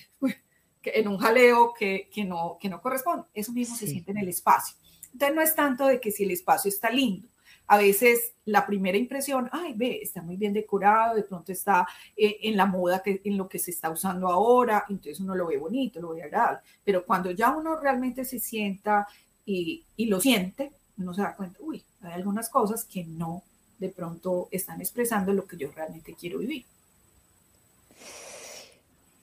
en 0.83 1.07
un 1.07 1.17
jaleo 1.17 1.73
que, 1.77 2.09
que, 2.13 2.23
no, 2.25 2.57
que 2.61 2.69
no 2.69 2.79
corresponde. 2.79 3.25
Eso 3.33 3.51
mismo 3.51 3.75
se 3.75 3.87
siente 3.87 4.11
en 4.11 4.17
el 4.19 4.29
espacio. 4.29 4.75
Entonces 5.13 5.35
no 5.35 5.41
es 5.41 5.55
tanto 5.55 5.87
de 5.87 5.99
que 5.99 6.11
si 6.11 6.23
el 6.23 6.31
espacio 6.31 6.69
está 6.69 6.91
lindo, 6.91 7.27
a 7.69 7.77
veces 7.77 8.33
la 8.45 8.65
primera 8.65 8.97
impresión, 8.97 9.47
ay, 9.51 9.73
ve, 9.75 9.99
está 10.01 10.23
muy 10.23 10.37
bien 10.37 10.53
decorado, 10.53 11.15
de 11.15 11.21
pronto 11.21 11.51
está 11.51 11.87
eh, 12.17 12.37
en 12.41 12.57
la 12.57 12.65
moda, 12.65 13.03
que, 13.03 13.21
en 13.23 13.37
lo 13.37 13.47
que 13.47 13.59
se 13.59 13.69
está 13.69 13.91
usando 13.91 14.27
ahora, 14.27 14.85
entonces 14.89 15.19
uno 15.19 15.35
lo 15.35 15.45
ve 15.45 15.57
bonito, 15.57 16.01
lo 16.01 16.09
ve 16.09 16.23
agradable. 16.23 16.61
Pero 16.83 17.05
cuando 17.05 17.29
ya 17.29 17.55
uno 17.55 17.79
realmente 17.79 18.25
se 18.25 18.39
sienta 18.39 19.07
y, 19.45 19.83
y 19.95 20.07
lo 20.07 20.19
siente, 20.19 20.71
uno 20.97 21.13
se 21.13 21.21
da 21.21 21.35
cuenta, 21.35 21.59
uy, 21.61 21.83
hay 22.01 22.13
algunas 22.13 22.49
cosas 22.49 22.85
que 22.85 23.03
no 23.03 23.43
de 23.77 23.89
pronto 23.89 24.47
están 24.49 24.81
expresando 24.81 25.31
lo 25.31 25.45
que 25.45 25.55
yo 25.55 25.71
realmente 25.71 26.15
quiero 26.19 26.39
vivir. 26.39 26.65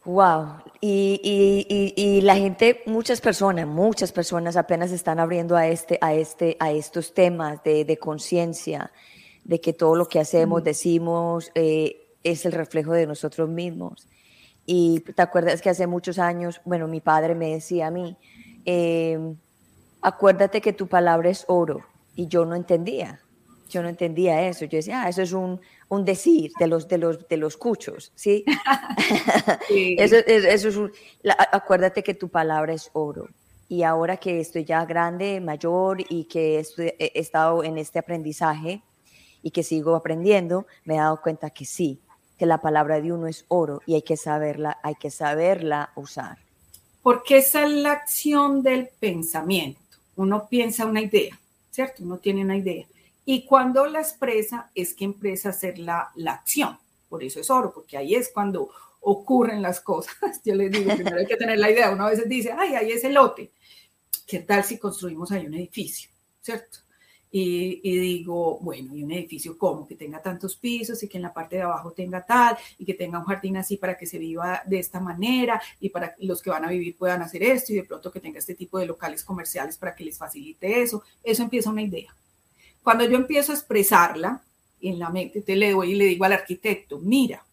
Wow, 0.07 0.62
y, 0.80 2.20
la 2.22 2.36
gente, 2.36 2.80
muchas 2.86 3.20
personas, 3.20 3.66
muchas 3.66 4.12
personas 4.12 4.57
apenas 4.57 4.92
están 4.92 5.18
abriendo 5.18 5.57
a 5.57 5.66
este, 5.66 5.98
a 6.00 6.14
este, 6.14 6.57
a 6.61 6.70
estos 6.70 7.12
temas 7.12 7.61
de, 7.64 7.98
conciencia, 8.00 8.92
de 9.42 9.61
que 9.61 9.72
todo 9.72 9.96
lo 9.96 10.07
que 10.07 10.20
hacemos, 10.20 10.62
decimos, 10.62 11.50
eh, 11.57 12.14
es 12.22 12.46
el 12.46 12.52
reflejo 12.52 12.92
de 12.92 13.09
nosotros 13.09 13.48
mismos. 13.48 14.07
Y 14.64 15.00
te 15.00 15.22
acuerdas 15.22 15.61
que 15.61 15.70
hace 15.70 15.88
muchos 15.88 16.20
años, 16.20 16.61
bueno, 16.64 16.86
mi 16.86 17.00
padre 17.00 17.34
me 17.34 17.50
decía 17.50 17.88
a 17.88 17.90
mí, 17.90 18.16
em, 18.64 19.36
acuérdate 20.02 20.61
que 20.61 20.72
tu 20.72 20.86
palabra 20.86 21.30
es 21.30 21.44
oro, 21.48 21.84
y 22.14 22.28
yo 22.28 22.44
no 22.44 22.54
entendía, 22.54 23.22
yo 23.68 23.82
no 23.82 23.88
entendía 23.88 24.46
eso. 24.46 24.66
Yo 24.66 24.76
decía, 24.76 25.02
ah, 25.02 25.09
eso 25.09 25.22
es 25.22 25.32
un, 25.32 25.61
un 25.89 26.05
decir 26.05 26.53
de 26.59 26.66
los, 26.66 26.89
de 26.89 26.99
los, 26.99 27.28
de 27.28 27.37
los 27.37 27.57
cuchos, 27.57 28.12
¿sí? 28.14 28.45
eso, 29.70 30.16
eso, 30.16 30.68
es 30.68 30.76
un, 30.76 30.93
acuérdate 31.53 32.03
que 32.03 32.14
tu 32.14 32.28
palabra 32.28 32.72
es 32.72 32.91
oro. 32.93 33.28
Y 33.68 33.82
ahora 33.82 34.16
que 34.16 34.41
estoy 34.41 34.64
ya 34.64 34.84
grande, 34.84 35.41
mayor 35.41 35.99
y 36.09 36.24
que 36.24 36.61
he 36.99 37.18
estado 37.18 37.64
en 37.64 37.78
este 37.78 37.99
aprendizaje 37.99 38.82
y 39.43 39.51
que 39.51 39.64
sigo 39.64 39.97
aprendiendo, 39.97 40.66
me 40.84 40.95
he 40.95 40.99
dado 40.99 41.20
cuenta 41.20 41.51
que 41.51 41.64
sí, 41.64 42.01
que 42.39 42.47
la 42.47 42.61
palabra 42.61 43.01
de 43.01 43.12
uno 43.12 43.26
es 43.26 43.45
oro 43.49 43.82
y 43.84 43.95
hay 43.95 44.03
que 44.03 44.16
saberla, 44.16 44.78
hay 44.84 44.95
que 44.95 45.11
saberla 45.11 45.91
usar. 45.97 46.39
Porque 47.03 47.39
esa 47.39 47.64
es 47.64 47.72
la 47.72 47.93
acción 47.93 48.62
del 48.62 48.89
pensamiento. 49.01 49.80
Uno 50.14 50.47
piensa 50.49 50.87
una 50.87 51.01
idea, 51.01 51.39
¿cierto? 51.70 52.05
Uno 52.05 52.18
tiene 52.18 52.43
una 52.43 52.57
idea 52.57 52.87
y 53.28 53.44
cuando 53.44 53.86
la 53.86 54.00
expresa 54.00 54.70
es 54.74 54.94
que 54.94 55.04
empieza 55.04 55.48
a 55.48 55.50
hacer 55.50 55.80
la, 55.80 56.10
la 56.14 56.32
acción. 56.32 56.78
Por 57.08 57.24
eso 57.24 57.40
es 57.40 57.50
oro, 57.50 57.72
porque 57.74 57.96
ahí 57.96 58.14
es 58.14 58.30
cuando 58.32 58.70
ocurren 59.00 59.60
las 59.60 59.80
cosas. 59.80 60.14
Yo 60.44 60.54
les 60.54 60.70
digo, 60.70 60.94
primero 60.94 61.18
hay 61.18 61.26
que 61.26 61.36
tener 61.36 61.58
la 61.58 61.70
idea. 61.70 61.90
Una 61.90 62.08
vez 62.08 62.26
dice, 62.28 62.52
ay, 62.56 62.76
ahí 62.76 62.92
es 62.92 63.02
el 63.02 63.14
lote. 63.14 63.50
¿Qué 64.28 64.38
tal 64.38 64.62
si 64.62 64.78
construimos 64.78 65.32
ahí 65.32 65.44
un 65.44 65.54
edificio? 65.54 66.08
¿Cierto? 66.40 66.78
Y, 67.32 67.80
y, 67.82 67.98
digo, 67.98 68.60
bueno, 68.60 68.94
y 68.94 69.02
un 69.02 69.10
edificio 69.10 69.58
como 69.58 69.88
que 69.88 69.96
tenga 69.96 70.22
tantos 70.22 70.54
pisos 70.54 71.02
y 71.02 71.08
que 71.08 71.18
en 71.18 71.24
la 71.24 71.34
parte 71.34 71.56
de 71.56 71.62
abajo 71.62 71.90
tenga 71.90 72.24
tal 72.24 72.56
y 72.78 72.84
que 72.84 72.94
tenga 72.94 73.18
un 73.18 73.24
jardín 73.24 73.56
así 73.56 73.76
para 73.76 73.98
que 73.98 74.06
se 74.06 74.18
viva 74.18 74.62
de 74.64 74.78
esta 74.78 75.00
manera 75.00 75.60
y 75.80 75.88
para 75.88 76.14
que 76.14 76.24
los 76.24 76.40
que 76.40 76.50
van 76.50 76.64
a 76.64 76.70
vivir 76.70 76.96
puedan 76.96 77.22
hacer 77.22 77.42
esto 77.42 77.72
y 77.72 77.76
de 77.76 77.84
pronto 77.84 78.12
que 78.12 78.20
tenga 78.20 78.38
este 78.38 78.54
tipo 78.54 78.78
de 78.78 78.86
locales 78.86 79.24
comerciales 79.24 79.76
para 79.76 79.96
que 79.96 80.04
les 80.04 80.16
facilite 80.16 80.80
eso. 80.80 81.02
Eso 81.24 81.42
empieza 81.42 81.70
una 81.70 81.82
idea. 81.82 82.14
Cuando 82.87 83.05
yo 83.05 83.16
empiezo 83.16 83.51
a 83.51 83.57
expresarla 83.57 84.41
en 84.80 85.01
la 85.01 85.11
mente, 85.11 85.41
te 85.41 85.57
le 85.57 85.72
doy 85.72 85.91
y 85.91 85.95
le 85.97 86.05
digo 86.05 86.24
al 86.24 86.34
arquitecto, 86.34 87.01
mira, 87.01 87.45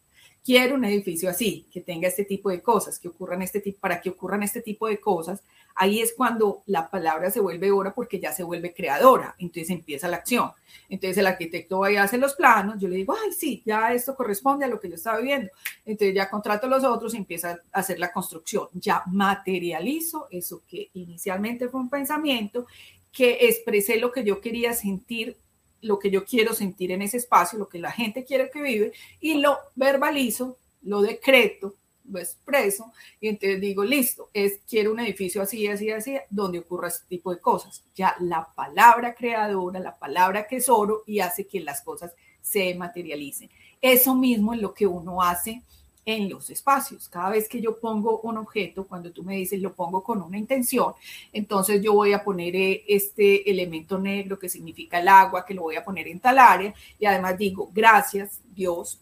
quiero 0.46 0.76
un 0.76 0.86
edificio 0.86 1.28
así, 1.28 1.66
que 1.74 1.82
tenga 1.82 2.08
este 2.08 2.24
tipo 2.24 2.52
de 2.52 2.62
cosas, 2.62 3.00
que 3.00 3.08
ocurran 3.08 3.42
este 3.42 3.60
tipo, 3.60 3.80
para 3.80 4.00
que 4.00 4.12
ocurran 4.12 4.44
este 4.44 4.62
tipo 4.62 4.88
de 4.88 5.00
cosas, 5.00 5.42
ahí 5.74 6.02
es 6.02 6.14
cuando 6.16 6.62
la 6.68 6.88
palabra 6.88 7.32
se 7.32 7.40
vuelve 7.40 7.72
obra 7.72 7.96
porque 7.96 8.20
ya 8.20 8.32
se 8.32 8.44
vuelve 8.44 8.76
creadora, 8.76 9.34
entonces 9.40 9.72
empieza 9.72 10.08
la 10.08 10.18
acción. 10.18 10.52
Entonces 10.88 11.18
el 11.18 11.26
arquitecto 11.26 11.80
va 11.80 11.92
y 11.92 11.96
hace 11.96 12.20
los 12.20 12.36
planos, 12.36 12.80
yo 12.80 12.88
le 12.88 12.98
digo, 12.98 13.16
ay, 13.20 13.32
sí, 13.34 13.64
ya 13.66 13.92
esto 13.92 14.16
corresponde 14.16 14.66
a 14.66 14.68
lo 14.68 14.80
que 14.80 14.90
yo 14.90 14.96
estaba 14.98 15.18
viviendo. 15.18 15.50
Entonces 15.84 16.14
ya 16.14 16.30
contrato 16.30 16.68
a 16.68 16.70
los 16.70 16.84
otros 16.84 17.16
y 17.16 17.18
empieza 17.18 17.60
a 17.72 17.80
hacer 17.80 17.98
la 17.98 18.12
construcción. 18.12 18.68
Ya 18.74 19.02
materializo 19.08 20.28
eso 20.30 20.62
que 20.70 20.92
inicialmente 20.94 21.70
fue 21.70 21.80
un 21.80 21.90
pensamiento, 21.90 22.68
que 23.14 23.48
expresé 23.48 23.98
lo 23.98 24.12
que 24.12 24.26
yo 24.26 24.42
quería 24.42 24.74
sentir 24.74 25.38
lo 25.84 26.00
que 26.00 26.10
yo 26.10 26.26
quiero 26.26 26.54
sentir 26.54 26.92
en 26.92 27.02
ese 27.02 27.18
espacio, 27.18 27.60
lo 27.60 27.70
que 27.70 27.78
la 27.78 27.92
gente 27.92 28.24
quiere 28.24 28.50
que 28.50 28.62
vive, 28.62 28.94
y 29.20 29.36
lo 29.36 29.58
verbalizo, 29.76 30.58
lo 30.82 31.02
decreto, 31.02 31.76
lo 32.10 32.20
expreso, 32.20 32.92
y 33.20 33.28
entonces 33.28 33.62
digo, 33.62 33.84
listo, 33.84 34.30
es, 34.34 34.62
quiero 34.68 34.92
un 34.92 35.02
edificio 35.02 35.42
así, 35.42 35.68
así, 35.68 35.92
así, 35.92 36.16
donde 36.30 36.60
ocurra 36.60 36.88
este 36.88 37.06
tipo 37.08 37.34
de 37.34 37.40
cosas. 37.40 37.84
Ya 37.96 38.16
la 38.22 38.48
palabra 38.56 39.14
creadora, 39.14 39.80
la 39.80 39.98
palabra 39.98 40.48
que 40.48 40.58
es 40.58 40.70
oro, 40.70 41.04
y 41.06 41.20
hace 41.20 41.48
que 41.48 41.60
las 41.60 41.82
cosas 41.82 42.14
se 42.42 42.74
materialicen. 42.76 43.50
Eso 43.82 44.16
mismo 44.16 44.54
es 44.54 44.62
lo 44.62 44.74
que 44.74 44.88
uno 44.88 45.22
hace 45.22 45.62
en 46.06 46.30
los 46.30 46.50
espacios. 46.50 47.08
Cada 47.10 47.30
vez 47.30 47.48
que 47.48 47.62
yo 47.62 47.80
pongo 47.80 48.20
un 48.22 48.38
objeto, 48.38 48.86
cuando 48.86 49.12
tú 49.12 49.24
me 49.24 49.36
dices 49.36 49.62
lo 49.62 49.74
pongo 49.74 50.04
con 50.04 50.22
una 50.22 50.38
intención, 50.38 50.94
entonces 51.32 51.82
yo 51.82 51.94
voy 51.94 52.14
a 52.14 52.24
poner 52.24 52.56
eh, 52.56 52.84
este 52.88 53.50
elemento 53.50 53.98
negro 53.98 54.38
que 54.38 54.50
significa 54.50 55.00
el 55.00 55.08
agua, 55.08 55.46
que 55.46 55.54
lo 55.54 55.64
voy 55.64 55.76
a 55.76 55.84
poner 55.84 56.08
en 56.08 56.20
tal 56.20 56.40
área 56.40 56.74
y 57.00 57.06
además 57.06 57.38
digo, 57.38 57.70
gracias 57.74 58.40
Dios 58.54 59.00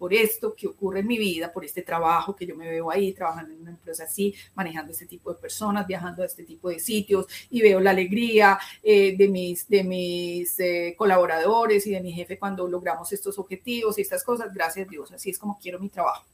por 0.00 0.14
esto 0.14 0.54
que 0.54 0.66
ocurre 0.66 1.00
en 1.00 1.06
mi 1.06 1.18
vida, 1.18 1.52
por 1.52 1.62
este 1.62 1.82
trabajo 1.82 2.34
que 2.34 2.46
yo 2.46 2.56
me 2.56 2.70
veo 2.70 2.90
ahí, 2.90 3.12
trabajando 3.12 3.52
en 3.52 3.60
una 3.60 3.70
empresa 3.72 4.04
así, 4.04 4.34
manejando 4.54 4.92
este 4.92 5.04
tipo 5.04 5.30
de 5.30 5.38
personas, 5.38 5.86
viajando 5.86 6.22
a 6.22 6.26
este 6.26 6.42
tipo 6.42 6.70
de 6.70 6.80
sitios 6.80 7.26
y 7.50 7.60
veo 7.60 7.80
la 7.80 7.90
alegría 7.90 8.58
eh, 8.82 9.14
de 9.14 9.28
mis, 9.28 9.68
de 9.68 9.84
mis 9.84 10.58
eh, 10.58 10.94
colaboradores 10.96 11.86
y 11.86 11.90
de 11.90 12.00
mi 12.00 12.14
jefe 12.14 12.38
cuando 12.38 12.66
logramos 12.66 13.12
estos 13.12 13.38
objetivos 13.38 13.98
y 13.98 14.00
estas 14.00 14.24
cosas. 14.24 14.54
Gracias 14.54 14.88
Dios, 14.88 15.12
así 15.12 15.28
es 15.28 15.38
como 15.38 15.58
quiero 15.58 15.78
mi 15.78 15.90
trabajo. 15.90 16.24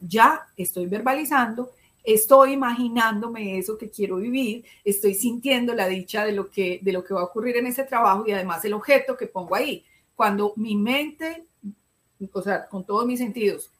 Ya 0.00 0.46
estoy 0.56 0.86
verbalizando, 0.86 1.72
estoy 2.04 2.52
imaginándome 2.52 3.58
eso 3.58 3.78
que 3.78 3.90
quiero 3.90 4.16
vivir, 4.16 4.64
estoy 4.84 5.14
sintiendo 5.14 5.74
la 5.74 5.86
dicha 5.86 6.24
de 6.24 6.32
lo 6.32 6.50
que, 6.50 6.80
de 6.82 6.92
lo 6.92 7.04
que 7.04 7.14
va 7.14 7.20
a 7.20 7.24
ocurrir 7.24 7.56
en 7.56 7.66
ese 7.66 7.84
trabajo 7.84 8.24
y 8.26 8.32
además 8.32 8.64
el 8.64 8.74
objeto 8.74 9.16
que 9.16 9.26
pongo 9.26 9.54
ahí. 9.54 9.84
Cuando 10.14 10.52
mi 10.56 10.76
mente, 10.76 11.46
o 12.32 12.42
sea, 12.42 12.68
con 12.68 12.84
todos 12.84 13.06
mis 13.06 13.18
sentidos, 13.18 13.70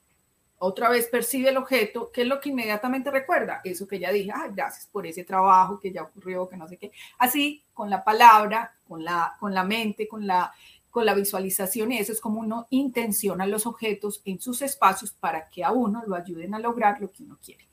otra 0.64 0.88
vez 0.88 1.09
percibe 1.09 1.49
el 1.49 1.57
objeto, 1.57 2.12
¿qué 2.12 2.22
es 2.22 2.28
lo 2.28 2.40
que 2.40 2.51
inmediatamente 2.51 3.11
recuerda? 3.11 3.61
Eso 3.64 3.88
que 3.88 3.99
ya 3.99 4.12
dije, 4.12 4.30
ay, 4.32 4.51
gracias 4.55 4.86
por 4.86 5.05
ese 5.05 5.24
trabajo 5.24 5.80
que 5.80 5.90
ya 5.90 6.05
ocurrió, 6.05 6.49
que 6.49 6.57
no 6.57 6.68
sé 6.68 6.76
qué. 6.76 6.93
Así, 7.18 7.64
con 7.74 7.90
la 7.90 8.05
palabra, 8.05 8.72
con 8.86 9.05
la, 9.05 9.34
con 9.40 9.53
la 9.53 9.64
mente, 9.64 10.07
con 10.07 10.24
la, 10.24 10.53
con 10.93 11.07
la 11.07 11.14
visualización 11.14 11.90
y 11.90 11.99
eso 11.99 12.12
es 12.12 12.20
como 12.20 12.38
uno 12.38 12.68
intenciona 12.70 13.47
los 13.47 13.66
objetos 13.66 14.20
en 14.24 14.38
sus 14.38 14.62
espacios 14.62 15.11
para 15.11 15.49
que 15.49 15.64
a 15.64 15.72
uno 15.72 16.03
lo 16.07 16.14
ayuden 16.14 16.55
a 16.55 16.61
lograr 16.61 17.01
lo 17.01 17.11
que 17.11 17.24
uno 17.24 17.38
quiere. 17.45 17.66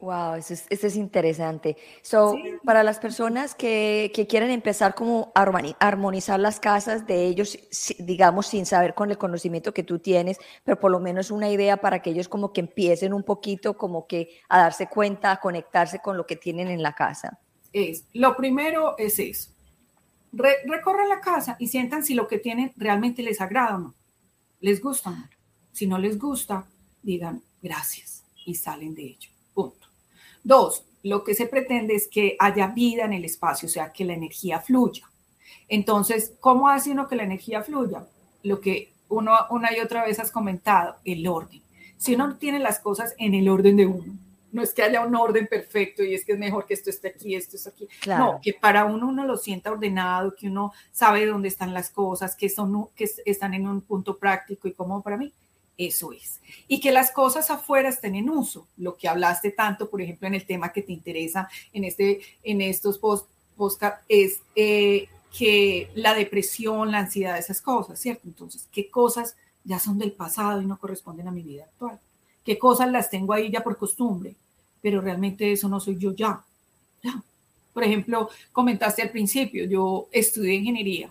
Wow, 0.00 0.34
eso 0.34 0.54
es, 0.54 0.66
es 0.68 0.96
interesante. 0.96 1.76
So, 2.02 2.36
para 2.64 2.82
las 2.82 2.98
personas 2.98 3.54
que, 3.54 4.12
que, 4.14 4.26
quieren 4.26 4.50
empezar 4.50 4.94
como 4.94 5.32
a 5.34 5.46
armonizar 5.80 6.40
las 6.40 6.58
casas 6.58 7.06
de 7.06 7.24
ellos, 7.24 7.58
digamos, 8.00 8.48
sin 8.48 8.66
saber 8.66 8.94
con 8.94 9.10
el 9.10 9.16
conocimiento 9.16 9.72
que 9.72 9.82
tú 9.82 9.98
tienes, 9.98 10.38
pero 10.62 10.78
por 10.78 10.90
lo 10.90 11.00
menos 11.00 11.30
una 11.30 11.48
idea 11.48 11.78
para 11.78 12.02
que 12.02 12.10
ellos 12.10 12.28
como 12.28 12.52
que 12.52 12.60
empiecen 12.60 13.14
un 13.14 13.22
poquito 13.22 13.78
como 13.78 14.06
que 14.06 14.40
a 14.48 14.58
darse 14.58 14.88
cuenta, 14.88 15.32
a 15.32 15.40
conectarse 15.40 16.00
con 16.00 16.16
lo 16.16 16.26
que 16.26 16.36
tienen 16.36 16.68
en 16.68 16.82
la 16.82 16.94
casa. 16.94 17.40
Es, 17.72 18.04
lo 18.12 18.36
primero 18.36 18.96
es 18.98 19.18
eso, 19.18 19.53
recorran 20.36 21.08
la 21.08 21.20
casa 21.20 21.56
y 21.58 21.68
sientan 21.68 22.04
si 22.04 22.14
lo 22.14 22.28
que 22.28 22.38
tienen 22.38 22.72
realmente 22.76 23.22
les 23.22 23.40
agrada 23.40 23.76
o 23.76 23.78
no. 23.78 23.94
¿Les 24.60 24.80
gusta 24.80 25.30
Si 25.72 25.86
no 25.86 25.98
les 25.98 26.18
gusta, 26.18 26.66
digan 27.02 27.42
gracias 27.62 28.22
y 28.46 28.54
salen 28.54 28.94
de 28.94 29.02
ello. 29.02 29.30
Punto. 29.52 29.88
Dos, 30.42 30.84
lo 31.02 31.24
que 31.24 31.34
se 31.34 31.46
pretende 31.46 31.94
es 31.94 32.08
que 32.08 32.36
haya 32.38 32.68
vida 32.68 33.04
en 33.04 33.12
el 33.12 33.24
espacio, 33.24 33.66
o 33.66 33.70
sea, 33.70 33.92
que 33.92 34.04
la 34.04 34.14
energía 34.14 34.60
fluya. 34.60 35.10
Entonces, 35.68 36.32
¿cómo 36.40 36.68
hace 36.68 36.90
uno 36.90 37.08
que 37.08 37.16
la 37.16 37.24
energía 37.24 37.62
fluya? 37.62 38.06
Lo 38.42 38.60
que 38.60 38.92
uno 39.08 39.32
una 39.50 39.76
y 39.76 39.80
otra 39.80 40.04
vez 40.04 40.18
has 40.18 40.30
comentado, 40.30 40.96
el 41.04 41.26
orden. 41.26 41.62
Si 41.96 42.14
uno 42.14 42.36
tiene 42.36 42.58
las 42.58 42.80
cosas 42.80 43.14
en 43.18 43.34
el 43.34 43.48
orden 43.48 43.76
de 43.76 43.86
uno, 43.86 44.14
no 44.54 44.62
es 44.62 44.72
que 44.72 44.84
haya 44.84 45.04
un 45.04 45.16
orden 45.16 45.48
perfecto 45.48 46.04
y 46.04 46.14
es 46.14 46.24
que 46.24 46.32
es 46.32 46.38
mejor 46.38 46.64
que 46.64 46.74
esto 46.74 46.88
esté 46.88 47.08
aquí, 47.08 47.34
esto 47.34 47.56
es 47.56 47.66
aquí. 47.66 47.88
No, 48.06 48.38
que 48.40 48.52
para 48.52 48.84
uno 48.84 49.08
uno 49.08 49.26
lo 49.26 49.36
sienta 49.36 49.72
ordenado, 49.72 50.36
que 50.36 50.46
uno 50.46 50.72
sabe 50.92 51.26
dónde 51.26 51.48
están 51.48 51.74
las 51.74 51.90
cosas, 51.90 52.36
que, 52.36 52.48
son, 52.48 52.88
que 52.94 53.10
están 53.26 53.52
en 53.54 53.66
un 53.66 53.80
punto 53.80 54.16
práctico 54.16 54.68
y 54.68 54.72
cómo 54.72 55.02
para 55.02 55.16
mí. 55.16 55.32
Eso 55.76 56.12
es. 56.12 56.40
Y 56.68 56.80
que 56.80 56.92
las 56.92 57.10
cosas 57.10 57.50
afuera 57.50 57.88
estén 57.88 58.14
en 58.14 58.30
uso. 58.30 58.68
Lo 58.76 58.96
que 58.96 59.08
hablaste 59.08 59.50
tanto, 59.50 59.90
por 59.90 60.00
ejemplo, 60.00 60.28
en 60.28 60.34
el 60.34 60.46
tema 60.46 60.72
que 60.72 60.82
te 60.82 60.92
interesa 60.92 61.48
en, 61.72 61.82
este, 61.82 62.20
en 62.44 62.60
estos 62.60 62.96
post, 62.98 63.26
es 64.08 64.40
eh, 64.54 65.08
que 65.36 65.90
la 65.96 66.14
depresión, 66.14 66.92
la 66.92 67.00
ansiedad, 67.00 67.36
esas 67.36 67.60
cosas, 67.60 67.98
¿cierto? 67.98 68.28
Entonces, 68.28 68.68
¿qué 68.70 68.88
cosas 68.88 69.34
ya 69.64 69.80
son 69.80 69.98
del 69.98 70.12
pasado 70.12 70.62
y 70.62 70.66
no 70.66 70.78
corresponden 70.78 71.26
a 71.26 71.32
mi 71.32 71.42
vida 71.42 71.64
actual? 71.64 71.98
¿Qué 72.44 72.56
cosas 72.56 72.92
las 72.92 73.10
tengo 73.10 73.32
ahí 73.32 73.50
ya 73.50 73.64
por 73.64 73.76
costumbre? 73.76 74.36
Pero 74.84 75.00
realmente 75.00 75.50
eso 75.50 75.66
no 75.66 75.80
soy 75.80 75.96
yo 75.96 76.12
ya. 76.12 76.44
Por 77.72 77.82
ejemplo, 77.82 78.28
comentaste 78.52 79.00
al 79.00 79.08
principio, 79.08 79.64
yo 79.64 80.08
estudié 80.12 80.56
ingeniería 80.56 81.08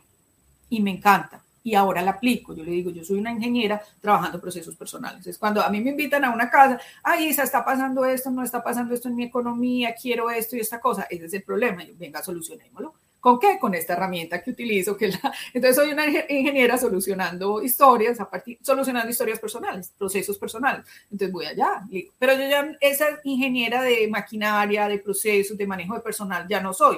y 0.69 0.79
me 0.79 0.91
encanta 0.91 1.41
y 1.63 1.73
ahora 1.73 2.03
la 2.03 2.11
aplico. 2.11 2.53
Yo 2.53 2.63
le 2.63 2.69
digo, 2.69 2.91
yo 2.91 3.03
soy 3.03 3.17
una 3.17 3.31
ingeniera 3.31 3.81
trabajando 3.99 4.39
procesos 4.39 4.75
personales. 4.75 5.25
Es 5.25 5.39
cuando 5.39 5.59
a 5.59 5.71
mí 5.71 5.81
me 5.81 5.89
invitan 5.89 6.23
a 6.23 6.29
una 6.29 6.51
casa, 6.51 6.79
ay, 7.01 7.29
Isa, 7.29 7.41
está 7.41 7.65
pasando 7.65 8.05
esto, 8.05 8.29
no 8.29 8.43
está 8.43 8.63
pasando 8.63 8.93
esto 8.93 9.07
en 9.07 9.15
mi 9.15 9.23
economía, 9.23 9.95
quiero 9.99 10.29
esto 10.29 10.55
y 10.55 10.59
esta 10.59 10.79
cosa. 10.79 11.07
Ese 11.09 11.25
es 11.25 11.33
el 11.33 11.41
problema. 11.41 11.83
Yo, 11.83 11.93
venga, 11.97 12.21
solucionémoslo. 12.21 12.93
¿Con 13.23 13.39
qué? 13.39 13.57
Con 13.57 13.73
esta 13.73 13.93
herramienta 13.93 14.43
que 14.43 14.51
utilizo. 14.51 14.97
Que 14.97 15.07
la... 15.07 15.33
Entonces 15.53 15.77
soy 15.77 15.93
una 15.93 16.05
ingeniera 16.27 16.77
solucionando 16.77 17.63
historias, 17.63 18.19
a 18.19 18.29
solucionando 18.61 19.09
historias 19.09 19.39
personales, 19.39 19.93
procesos 19.97 20.37
personales. 20.37 20.85
Entonces 21.09 21.31
voy 21.31 21.45
allá. 21.45 21.85
Pero 22.19 22.33
yo 22.33 22.49
ya 22.49 22.75
esa 22.81 23.05
ingeniera 23.23 23.81
de 23.81 24.09
maquinaria, 24.09 24.89
de 24.89 24.99
procesos, 24.99 25.57
de 25.57 25.65
manejo 25.65 25.93
de 25.93 26.01
personal, 26.01 26.45
ya 26.49 26.59
no 26.59 26.73
soy. 26.73 26.97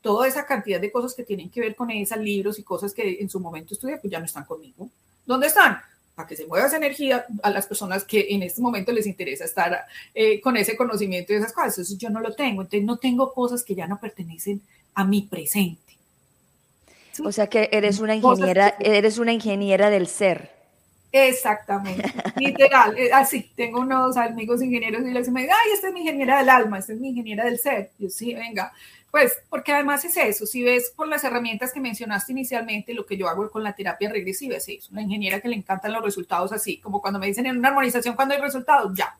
Toda 0.00 0.26
esa 0.26 0.46
cantidad 0.46 0.80
de 0.80 0.90
cosas 0.90 1.12
que 1.12 1.24
tienen 1.24 1.50
que 1.50 1.60
ver 1.60 1.76
con 1.76 1.90
esos 1.90 2.16
libros 2.16 2.58
y 2.58 2.62
cosas 2.62 2.94
que 2.94 3.18
en 3.20 3.28
su 3.28 3.38
momento 3.38 3.74
estudié, 3.74 3.98
pues 3.98 4.10
ya 4.10 4.18
no 4.18 4.24
están 4.24 4.46
conmigo. 4.46 4.88
¿Dónde 5.26 5.48
están? 5.48 5.78
para 6.14 6.26
que 6.26 6.36
se 6.36 6.46
mueva 6.46 6.66
esa 6.66 6.78
energía 6.78 7.26
a 7.42 7.50
las 7.50 7.66
personas 7.66 8.02
que 8.04 8.28
en 8.30 8.42
este 8.42 8.62
momento 8.62 8.90
les 8.90 9.06
interesa 9.06 9.44
estar 9.44 9.84
eh, 10.14 10.40
con 10.40 10.56
ese 10.56 10.74
conocimiento 10.74 11.34
y 11.34 11.36
esas 11.36 11.52
cosas. 11.52 11.80
Eso 11.80 11.94
yo 11.98 12.08
no 12.08 12.20
lo 12.20 12.34
tengo, 12.34 12.62
entonces 12.62 12.84
no 12.84 12.96
tengo 12.96 13.34
cosas 13.34 13.62
que 13.62 13.74
ya 13.74 13.86
no 13.86 14.00
pertenecen 14.00 14.62
a 14.96 15.04
mi 15.04 15.22
presente. 15.22 15.80
O 17.24 17.30
sea 17.30 17.46
que 17.46 17.68
eres 17.70 18.00
una 18.00 18.16
ingeniera, 18.16 18.74
eres 18.80 19.18
una 19.18 19.32
ingeniera 19.32 19.88
del 19.90 20.08
ser. 20.08 20.50
Exactamente, 21.12 22.12
literal, 22.36 22.98
eh, 22.98 23.10
así, 23.12 23.50
tengo 23.54 23.80
unos 23.80 24.16
amigos 24.16 24.60
ingenieros 24.60 25.02
y 25.02 25.12
les 25.12 25.26
dicen, 25.26 25.36
ay, 25.36 25.72
esta 25.72 25.88
es 25.88 25.94
mi 25.94 26.00
ingeniera 26.00 26.38
del 26.38 26.48
alma, 26.50 26.78
esta 26.78 26.92
es 26.92 26.98
mi 26.98 27.08
ingeniera 27.08 27.44
del 27.44 27.58
ser. 27.58 27.90
Yo 27.98 28.10
sí, 28.10 28.34
venga, 28.34 28.72
pues 29.10 29.38
porque 29.48 29.72
además 29.72 30.04
es 30.04 30.16
eso, 30.16 30.44
si 30.44 30.62
ves 30.62 30.92
por 30.94 31.08
las 31.08 31.24
herramientas 31.24 31.72
que 31.72 31.80
mencionaste 31.80 32.32
inicialmente, 32.32 32.92
lo 32.92 33.06
que 33.06 33.16
yo 33.16 33.28
hago 33.28 33.50
con 33.50 33.62
la 33.62 33.74
terapia 33.74 34.10
regresiva 34.10 34.56
es 34.56 34.68
eso, 34.68 34.88
una 34.92 35.02
ingeniera 35.02 35.40
que 35.40 35.48
le 35.48 35.56
encantan 35.56 35.92
los 35.92 36.02
resultados 36.02 36.52
así, 36.52 36.78
como 36.78 37.00
cuando 37.00 37.18
me 37.18 37.28
dicen 37.28 37.46
en 37.46 37.56
una 37.56 37.68
armonización 37.68 38.14
cuando 38.14 38.34
hay 38.34 38.40
resultados, 38.40 38.92
ya, 38.94 39.16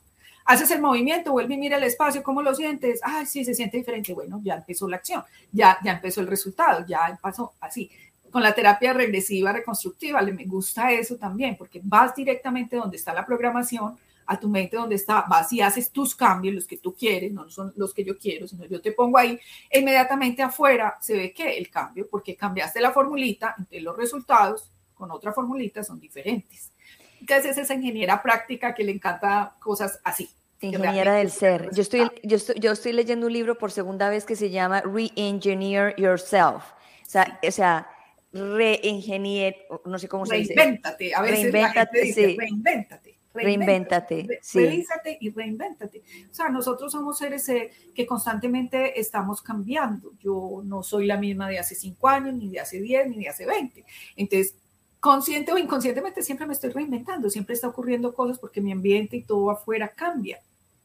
haces 0.47 0.71
el 0.71 0.81
movimiento, 0.81 1.33
vuelve 1.33 1.55
y 1.55 1.59
mira 1.59 1.77
el 1.77 1.83
espacio, 1.83 2.23
¿cómo 2.23 2.41
lo 2.41 2.55
sientes? 2.55 3.01
Ay, 3.03 3.27
sí, 3.27 3.45
se 3.45 3.55
siente 3.55 3.77
diferente. 3.77 4.15
Bueno, 4.15 4.41
ya 4.43 4.55
empezó 4.55 4.89
la 4.89 4.97
acción, 4.97 5.23
ya, 5.53 5.79
ya 5.85 5.93
empezó 5.93 6.21
el 6.21 6.29
resultado, 6.29 6.87
ya 6.87 7.19
pasó 7.21 7.55
así. 7.61 7.91
Con 8.31 8.43
la 8.43 8.55
terapia 8.55 8.93
regresiva 8.93 9.53
reconstructiva, 9.53 10.23
le 10.23 10.33
me 10.33 10.45
gusta 10.45 10.93
eso 10.93 11.17
también, 11.17 11.57
porque 11.57 11.81
vas 11.83 12.15
directamente 12.15 12.77
donde 12.77 12.97
está 12.97 13.13
la 13.13 13.27
programación, 13.27 13.99
a 14.27 14.39
tu 14.39 14.49
mente 14.49 14.77
donde 14.77 14.97
está, 14.97 15.25
vas 15.29 15.53
y 15.53 15.61
haces 15.61 15.91
tus 15.91 16.15
cambios, 16.15 16.55
los 16.55 16.67
que 16.67 16.79
tú 16.79 16.95
quieres, 16.95 17.33
no 17.33 17.49
son 17.49 17.73
los 17.77 17.95
que 17.95 18.05
yo 18.05 18.19
quiero, 18.19 18.49
sino 18.49 18.65
yo 18.65 18.81
te 18.81 18.93
pongo 18.93 19.19
ahí, 19.19 19.39
inmediatamente 19.73 20.43
afuera 20.43 20.97
se 21.01 21.17
ve 21.17 21.33
que 21.33 21.57
el 21.57 21.71
cambio, 21.71 22.09
porque 22.11 22.35
cambiaste 22.35 22.81
la 22.81 22.91
formulita, 22.91 23.55
entonces 23.57 23.83
los 23.83 23.97
resultados 23.97 24.71
con 24.95 25.11
otra 25.13 25.33
formulita 25.33 25.85
son 25.85 26.01
diferentes. 26.01 26.73
Entonces 27.21 27.53
es 27.53 27.59
esa 27.59 27.75
ingeniera 27.75 28.23
práctica 28.23 28.75
que 28.75 28.85
le 28.85 28.93
encanta 28.93 29.55
cosas 29.61 30.01
así. 30.05 30.31
Ingeniera 30.61 31.15
del 31.15 31.31
ser. 31.31 31.69
Yo 31.73 31.83
estoy, 31.83 32.11
yo, 32.23 32.37
estoy, 32.37 32.57
yo 32.59 32.73
estoy 32.73 32.93
leyendo 32.93 33.27
un 33.27 33.33
libro 33.33 33.59
por 33.59 33.71
segunda 33.71 34.09
vez 34.09 34.25
que 34.25 34.37
se 34.37 34.51
llama 34.51 34.81
Re-Engineer 34.81 35.95
Yourself. 35.99 36.65
O 37.03 37.09
sea, 37.09 37.39
o 37.47 37.51
sea 37.51 37.89
reingenier, 38.37 39.57
no 39.85 39.99
sé 39.99 40.09
cómo 40.09 40.27
se 40.27 40.37
dice. 40.37 40.55
Reinvéntate, 40.55 41.15
a 41.15 41.23
veces 41.23 41.53
reinvéntate, 41.53 42.01
dice, 42.03 42.27
sí. 42.27 42.37
reinvéntate. 42.37 43.17
Reinvéntate, 43.35 44.41
sí. 44.41 44.61
Revísate 44.61 45.19
y 45.21 45.29
reinvéntate. 45.31 46.03
O 46.31 46.35
sea, 46.35 46.49
nosotros 46.49 46.91
somos 46.91 47.19
seres 47.19 47.47
eh, 47.51 47.71
que 47.95 48.07
constantemente 48.07 48.99
estamos 48.99 49.43
cambiando. 49.43 50.13
Yo 50.19 50.63
no 50.65 50.83
soy 50.83 51.07
la 51.07 51.19
misma 51.19 51.47
de 51.51 51.59
hace 51.59 51.75
cinco 51.75 52.09
años, 52.09 52.35
ni 52.35 52.49
de 52.49 52.61
hace 52.61 52.81
diez, 52.81 53.07
ni 53.07 53.25
de 53.25 53.29
hace 53.29 53.45
veinte. 53.45 53.85
Entonces, 54.17 54.55
consciente 55.01 55.53
o 55.53 55.59
inconscientemente 55.59 56.23
siempre 56.23 56.47
me 56.47 56.53
estoy 56.53 56.71
reinventando, 56.71 57.31
siempre 57.31 57.55
está 57.55 57.69
ocurriendo 57.69 58.15
cosas 58.15 58.39
porque 58.39 58.61
mi 58.61 58.73
ambiente 58.73 59.17
y 59.17 59.23
todo 59.23 59.51
afuera 59.51 59.89
cambia, 59.89 60.41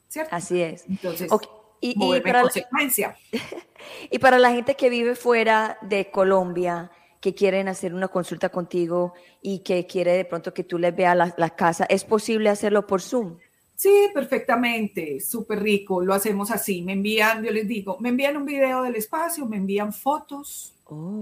¿cierto? 0.09 0.35
Así 0.35 0.61
es. 0.61 0.85
Entonces, 0.87 1.31
y, 1.81 1.95
para 2.21 2.43
consecuencia. 2.43 3.17
La, 3.31 3.39
y 4.11 4.19
para 4.19 4.39
la 4.39 4.51
gente 4.51 4.75
que 4.75 4.89
vive 4.89 5.15
fuera 5.15 5.77
de 5.81 6.11
Colombia, 6.11 6.91
que 7.21 7.35
quieren 7.35 7.67
hacer 7.67 7.93
una 7.93 8.07
consulta 8.07 8.49
contigo 8.49 9.13
y 9.41 9.59
que 9.59 9.85
quiere 9.85 10.13
de 10.13 10.25
pronto 10.25 10.53
que 10.53 10.63
tú 10.63 10.77
les 10.77 10.95
veas 10.95 11.33
la, 11.37 11.49
casa, 11.51 11.85
¿es 11.85 12.03
posible 12.03 12.49
hacerlo 12.49 12.85
por 12.87 13.01
Zoom? 13.01 13.37
Sí, 13.75 14.09
perfectamente, 14.13 15.19
súper 15.19 15.61
rico, 15.61 16.01
lo 16.01 16.13
hacemos 16.13 16.51
así, 16.51 16.81
me 16.81 16.93
envían, 16.93 17.43
yo 17.43 17.51
les 17.51 17.67
digo, 17.67 17.97
me 17.99 18.09
envían 18.09 18.37
un 18.37 18.45
video 18.45 18.83
del 18.83 18.95
espacio, 18.95 19.45
me 19.45 19.57
envían 19.57 19.91
fotos 19.91 20.73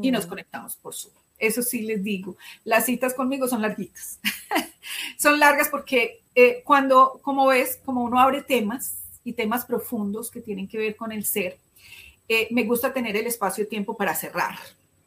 y 0.01 0.11
nos 0.11 0.25
oh. 0.25 0.29
conectamos 0.29 0.75
por 0.75 0.93
Zoom. 0.93 1.13
Eso 1.39 1.61
sí 1.63 1.81
les 1.81 2.03
digo, 2.03 2.37
las 2.63 2.85
citas 2.85 3.13
conmigo 3.13 3.47
son 3.47 3.61
larguitas, 3.61 4.19
son 5.17 5.39
largas 5.39 5.69
porque 5.69 6.21
eh, 6.35 6.61
cuando, 6.63 7.19
como 7.23 7.47
ves, 7.47 7.79
como 7.83 8.03
uno 8.03 8.19
abre 8.19 8.43
temas 8.43 8.97
y 9.23 9.33
temas 9.33 9.65
profundos 9.65 10.29
que 10.29 10.41
tienen 10.41 10.67
que 10.67 10.77
ver 10.77 10.95
con 10.95 11.11
el 11.11 11.25
ser, 11.25 11.57
eh, 12.27 12.47
me 12.51 12.63
gusta 12.63 12.93
tener 12.93 13.17
el 13.17 13.25
espacio-tiempo 13.25 13.97
para 13.97 14.13
cerrar, 14.13 14.55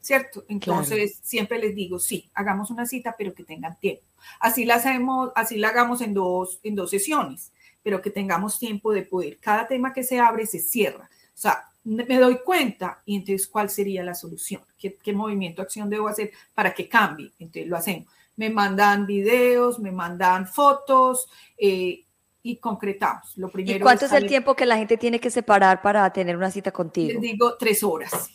¿cierto? 0.01 0.45
Entonces, 0.49 1.19
siempre 1.23 1.59
les 1.59 1.75
digo, 1.75 1.99
sí, 1.99 2.29
hagamos 2.35 2.71
una 2.71 2.87
cita, 2.87 3.15
pero 3.17 3.33
que 3.33 3.45
tengan 3.45 3.79
tiempo. 3.79 4.03
Así 4.41 4.65
la 4.65 4.77
hacemos, 4.77 5.31
así 5.35 5.57
la 5.57 5.69
hagamos 5.69 6.01
en 6.01 6.15
dos, 6.15 6.59
en 6.63 6.75
dos 6.75 6.91
sesiones, 6.91 7.53
pero 7.83 8.03
que 8.03 8.11
tengamos 8.11 8.59
tiempo 8.59 8.93
de 8.93 9.03
poder. 9.03 9.39
Cada 9.39 9.69
tema 9.69 9.93
que 9.93 10.03
se 10.03 10.19
abre 10.19 10.47
se 10.47 10.59
cierra. 10.59 11.09
O 11.35 11.39
sea, 11.39 11.69
me 11.85 12.19
doy 12.19 12.39
cuenta 12.45 13.03
y 13.05 13.17
entonces, 13.17 13.49
¿cuál 13.49 13.69
sería 13.71 14.03
la 14.03 14.15
solución? 14.15 14.63
¿Qué, 14.79 14.97
qué 14.97 15.13
movimiento, 15.13 15.63
acción 15.63 15.91
debo 15.91 16.09
hacer 16.09 16.31
para 16.55 16.73
que 16.75 16.89
cambie? 16.89 17.33
Entonces, 17.39 17.69
lo 17.69 17.77
hacemos. 17.77 18.09
Me 18.37 18.51
mandan 18.51 19.07
videos, 19.07 19.79
me 19.79 19.93
mandan 19.93 20.47
fotos, 20.47 21.29
eh, 21.59 22.05
y 22.43 22.57
concretamos. 22.57 23.37
Lo 23.37 23.49
primero 23.49 23.79
¿Y 23.79 23.81
cuánto 23.81 24.07
es, 24.07 24.13
el 24.13 24.27
tiempo 24.27 24.55
que 24.55 24.67
la 24.67 24.77
gente 24.77 24.97
tiene 24.97 25.21
que 25.21 25.31
separar 25.31 25.81
para 25.81 26.11
tener 26.13 26.37
una 26.37 26.51
cita 26.51 26.73
contigo? 26.73 27.13
Les 27.13 27.21
digo 27.21 27.57
tres 27.57 27.83
horas. 27.83 28.31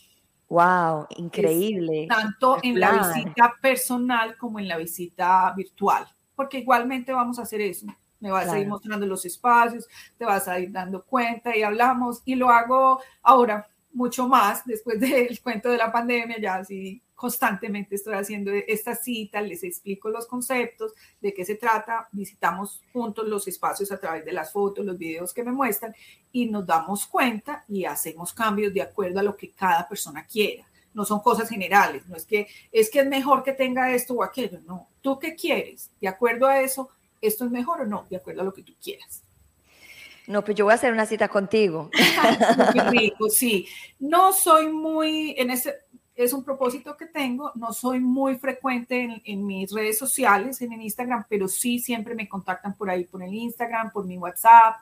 Wow, 0.49 1.07
increíble. 1.17 2.07
tanto 2.07 2.57
en 2.63 2.79
la 2.79 3.13
visita 3.13 3.53
personal 3.61 4.37
como 4.37 4.59
en 4.59 4.67
la 4.69 4.77
visita 4.77 5.53
virtual, 5.55 6.07
porque 6.35 6.59
igualmente 6.59 7.11
vamos 7.11 7.37
a 7.37 7.41
hacer 7.41 7.59
eso. 7.59 7.85
Me 8.19 8.31
vas 8.31 8.47
a 8.47 8.59
ir 8.59 8.67
mostrando 8.67 9.05
los 9.05 9.25
espacios, 9.25 9.87
te 10.17 10.25
vas 10.25 10.47
a 10.47 10.59
ir 10.59 10.71
dando 10.71 11.03
cuenta 11.03 11.55
y 11.55 11.63
hablamos 11.63 12.21
y 12.25 12.35
lo 12.35 12.49
hago 12.49 12.99
ahora 13.21 13.67
mucho 13.93 14.27
más 14.27 14.65
después 14.65 14.99
del 15.01 15.39
cuento 15.41 15.69
de 15.69 15.77
la 15.77 15.91
pandemia, 15.91 16.39
ya 16.39 16.55
así 16.55 17.01
constantemente 17.17 17.95
estoy 17.95 18.13
haciendo 18.13 18.51
esta 18.51 18.93
cita, 18.93 19.41
les 19.41 19.63
explico 19.63 20.07
los 20.07 20.27
conceptos, 20.27 20.93
de 21.19 21.33
qué 21.33 21.43
se 21.43 21.55
trata, 21.55 22.07
visitamos 22.11 22.83
juntos 22.93 23.27
los 23.27 23.47
espacios 23.47 23.91
a 23.91 23.99
través 23.99 24.23
de 24.23 24.31
las 24.33 24.53
fotos, 24.53 24.85
los 24.85 24.99
videos 24.99 25.33
que 25.33 25.43
me 25.43 25.51
muestran 25.51 25.95
y 26.31 26.45
nos 26.45 26.67
damos 26.67 27.07
cuenta 27.07 27.65
y 27.67 27.85
hacemos 27.85 28.33
cambios 28.33 28.71
de 28.71 28.83
acuerdo 28.83 29.19
a 29.19 29.23
lo 29.23 29.35
que 29.35 29.49
cada 29.49 29.87
persona 29.89 30.27
quiera. 30.27 30.63
No 30.93 31.05
son 31.05 31.19
cosas 31.21 31.49
generales, 31.49 32.07
no 32.07 32.15
es 32.15 32.25
que 32.25 32.47
es 32.71 32.91
que 32.91 32.99
es 32.99 33.07
mejor 33.07 33.43
que 33.43 33.53
tenga 33.53 33.91
esto 33.91 34.13
o 34.13 34.23
aquello, 34.23 34.59
no. 34.67 34.87
¿Tú 35.01 35.17
qué 35.17 35.33
quieres? 35.33 35.89
De 35.99 36.07
acuerdo 36.07 36.45
a 36.45 36.61
eso, 36.61 36.89
¿esto 37.21 37.45
es 37.45 37.51
mejor 37.51 37.81
o 37.81 37.85
no? 37.85 38.05
De 38.09 38.17
acuerdo 38.17 38.41
a 38.41 38.45
lo 38.45 38.53
que 38.53 38.63
tú 38.63 38.73
quieras. 38.81 39.23
No, 40.27 40.43
pues 40.43 40.57
yo 40.57 40.65
voy 40.65 40.73
a 40.73 40.75
hacer 40.75 40.91
una 40.91 41.05
cita 41.05 41.29
contigo. 41.29 41.89
Rico, 42.91 43.29
sí. 43.29 43.67
No 43.99 44.33
soy 44.33 44.67
muy 44.67 45.33
en 45.37 45.51
ese, 45.51 45.75
es 46.15 46.33
un 46.33 46.43
propósito 46.43 46.97
que 46.97 47.05
tengo. 47.05 47.51
No 47.55 47.71
soy 47.71 47.99
muy 48.01 48.35
frecuente 48.37 49.21
en, 49.23 49.45
mis 49.45 49.71
redes 49.71 49.97
sociales, 49.97 50.61
en 50.61 50.73
el 50.73 50.81
Instagram, 50.81 51.25
pero 51.29 51.47
sí 51.47 51.79
siempre 51.79 52.13
me 52.13 52.27
contactan 52.27 52.75
por 52.75 52.89
ahí, 52.89 53.05
por 53.05 53.23
el 53.23 53.33
Instagram, 53.33 53.91
por 53.91 54.05
mi 54.05 54.17
WhatsApp. 54.17 54.75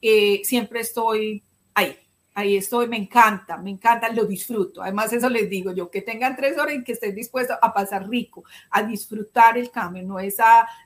Eh, 0.00 0.42
siempre 0.44 0.80
estoy 0.80 1.42
ahí 1.74 1.96
ahí 2.34 2.56
estoy, 2.56 2.88
me 2.88 2.96
encanta, 2.96 3.56
me 3.56 3.70
encanta, 3.70 4.08
lo 4.12 4.24
disfruto. 4.24 4.82
Además, 4.82 5.12
eso 5.12 5.28
les 5.30 5.48
digo 5.48 5.72
yo, 5.72 5.90
que 5.90 6.02
tengan 6.02 6.36
tres 6.36 6.58
horas 6.58 6.74
en 6.74 6.84
que 6.84 6.92
estén 6.92 7.14
dispuestos 7.14 7.56
a 7.62 7.72
pasar 7.72 8.08
rico, 8.08 8.44
a 8.70 8.82
disfrutar 8.82 9.56
el 9.56 9.70
cambio. 9.70 10.02
No 10.02 10.18
es, 10.18 10.36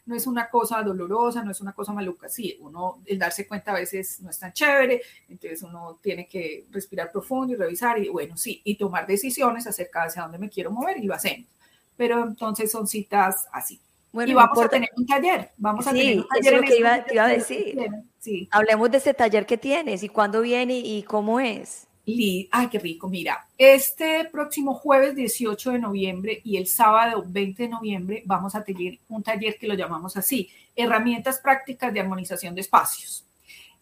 no 0.06 0.14
es 0.14 0.26
una 0.26 0.48
cosa 0.50 0.82
dolorosa, 0.82 1.42
no 1.42 1.50
es 1.50 1.60
una 1.60 1.72
cosa 1.72 1.92
maluca. 1.92 2.28
Sí, 2.28 2.58
uno, 2.60 3.02
el 3.06 3.18
darse 3.18 3.46
cuenta 3.46 3.72
a 3.72 3.76
veces 3.76 4.20
no 4.20 4.30
es 4.30 4.38
tan 4.38 4.52
chévere, 4.52 5.00
entonces 5.28 5.62
uno 5.62 5.98
tiene 6.02 6.28
que 6.28 6.66
respirar 6.70 7.10
profundo 7.10 7.54
y 7.54 7.56
revisar 7.56 7.98
y 7.98 8.08
bueno, 8.08 8.36
sí, 8.36 8.60
y 8.64 8.76
tomar 8.76 9.06
decisiones 9.06 9.66
acerca 9.66 10.02
de 10.02 10.08
hacia 10.08 10.22
dónde 10.22 10.38
me 10.38 10.50
quiero 10.50 10.70
mover 10.70 10.98
y 10.98 11.04
lo 11.04 11.14
hacemos. 11.14 11.48
Pero 11.96 12.24
entonces 12.24 12.70
son 12.70 12.86
citas 12.86 13.48
así. 13.52 13.80
Bueno, 14.12 14.30
y 14.30 14.34
vamos 14.34 14.58
a 14.58 14.68
tener 14.68 14.90
un 14.96 15.06
taller. 15.06 15.50
Vamos 15.56 15.86
a 15.86 15.92
tener 15.92 16.18
un 16.18 16.28
taller. 16.28 16.46
Eso 16.46 16.54
es 16.54 16.60
lo 16.60 16.66
que 16.66 17.12
iba 17.14 17.24
a 17.24 17.28
decir. 17.28 17.88
Sí. 18.18 18.48
Hablemos 18.50 18.90
de 18.90 18.98
ese 18.98 19.14
taller 19.14 19.46
que 19.46 19.58
tienes 19.58 20.02
y 20.02 20.08
cuándo 20.08 20.40
viene 20.40 20.78
y 20.78 21.02
cómo 21.02 21.40
es. 21.40 21.88
Ay, 22.50 22.68
qué 22.68 22.78
rico. 22.78 23.06
Mira, 23.08 23.46
este 23.58 24.24
próximo 24.32 24.74
jueves 24.74 25.14
18 25.14 25.72
de 25.72 25.78
noviembre 25.78 26.40
y 26.42 26.56
el 26.56 26.66
sábado 26.66 27.22
20 27.26 27.64
de 27.64 27.68
noviembre 27.68 28.22
vamos 28.24 28.54
a 28.54 28.64
tener 28.64 28.98
un 29.08 29.22
taller 29.22 29.58
que 29.58 29.68
lo 29.68 29.74
llamamos 29.74 30.16
así, 30.16 30.48
herramientas 30.74 31.38
prácticas 31.40 31.92
de 31.92 32.00
armonización 32.00 32.54
de 32.54 32.62
espacios. 32.62 33.26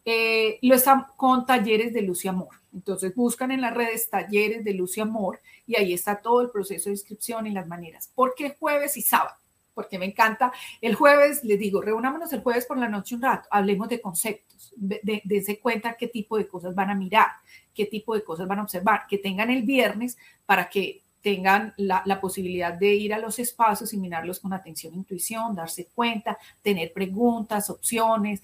Eh, 0.05 0.59
lo 0.63 0.75
están 0.75 1.07
con 1.17 1.47
talleres 1.47 1.93
de 1.93 2.03
luz 2.03 2.25
y 2.25 2.29
amor. 2.29 2.57
Entonces 2.75 3.15
buscan 3.15 3.53
en 3.53 3.61
las 3.61 3.75
redes 3.75 4.11
talleres 4.11 4.65
de 4.65 4.75
luz 4.75 4.99
y 4.99 5.01
amor 5.03 5.41
y 5.67 5.77
ahí 5.77 5.93
está 5.93 6.21
todo 6.21 6.41
el 6.41 6.51
proceso 6.51 6.89
de 6.89 6.95
inscripción 6.95 7.47
y 7.47 7.53
las 7.53 7.69
maneras. 7.69 8.11
¿Por 8.13 8.35
qué 8.35 8.57
jueves 8.59 8.97
y 8.97 9.03
sábado? 9.03 9.37
Porque 9.77 9.99
me 9.99 10.07
encanta. 10.07 10.51
El 10.81 10.95
jueves, 10.95 11.45
les 11.45 11.59
digo, 11.59 11.83
reunámonos 11.83 12.33
el 12.33 12.41
jueves 12.41 12.65
por 12.65 12.79
la 12.79 12.89
noche 12.89 13.15
un 13.15 13.21
rato, 13.21 13.47
hablemos 13.51 13.91
de 13.91 14.01
conceptos, 14.01 14.73
de, 14.75 15.59
cuenta 15.63 15.97
qué 15.99 16.09
tipo 16.09 16.39
de 16.39 16.49
cosas 16.49 16.75
van 16.75 16.89
a 16.89 16.95
mirar, 16.95 17.29
qué 17.75 17.85
tipo 17.85 18.15
de 18.15 18.25
cosas 18.25 18.49
van 18.49 18.61
a 18.61 18.63
observar, 18.63 19.03
que 19.07 19.19
tengan 19.19 19.51
el 19.51 19.63
viernes 19.63 20.17
para 20.47 20.71
que 20.71 21.03
tengan 21.23 21.75
la, 21.77 22.03
la, 22.07 22.21
posibilidad 22.21 22.73
de 22.73 22.95
ir 22.95 23.13
a 23.13 23.19
los 23.19 23.39
espacios 23.39 23.93
y 23.93 23.99
mirarlos 23.99 24.41
con 24.41 24.55
atención 24.55 24.95
e 24.95 24.97
intuición, 24.97 25.55
darse 25.55 25.89
cuenta, 25.95 26.39
tener 26.63 26.93
preguntas, 26.93 27.69
opciones, 27.69 28.41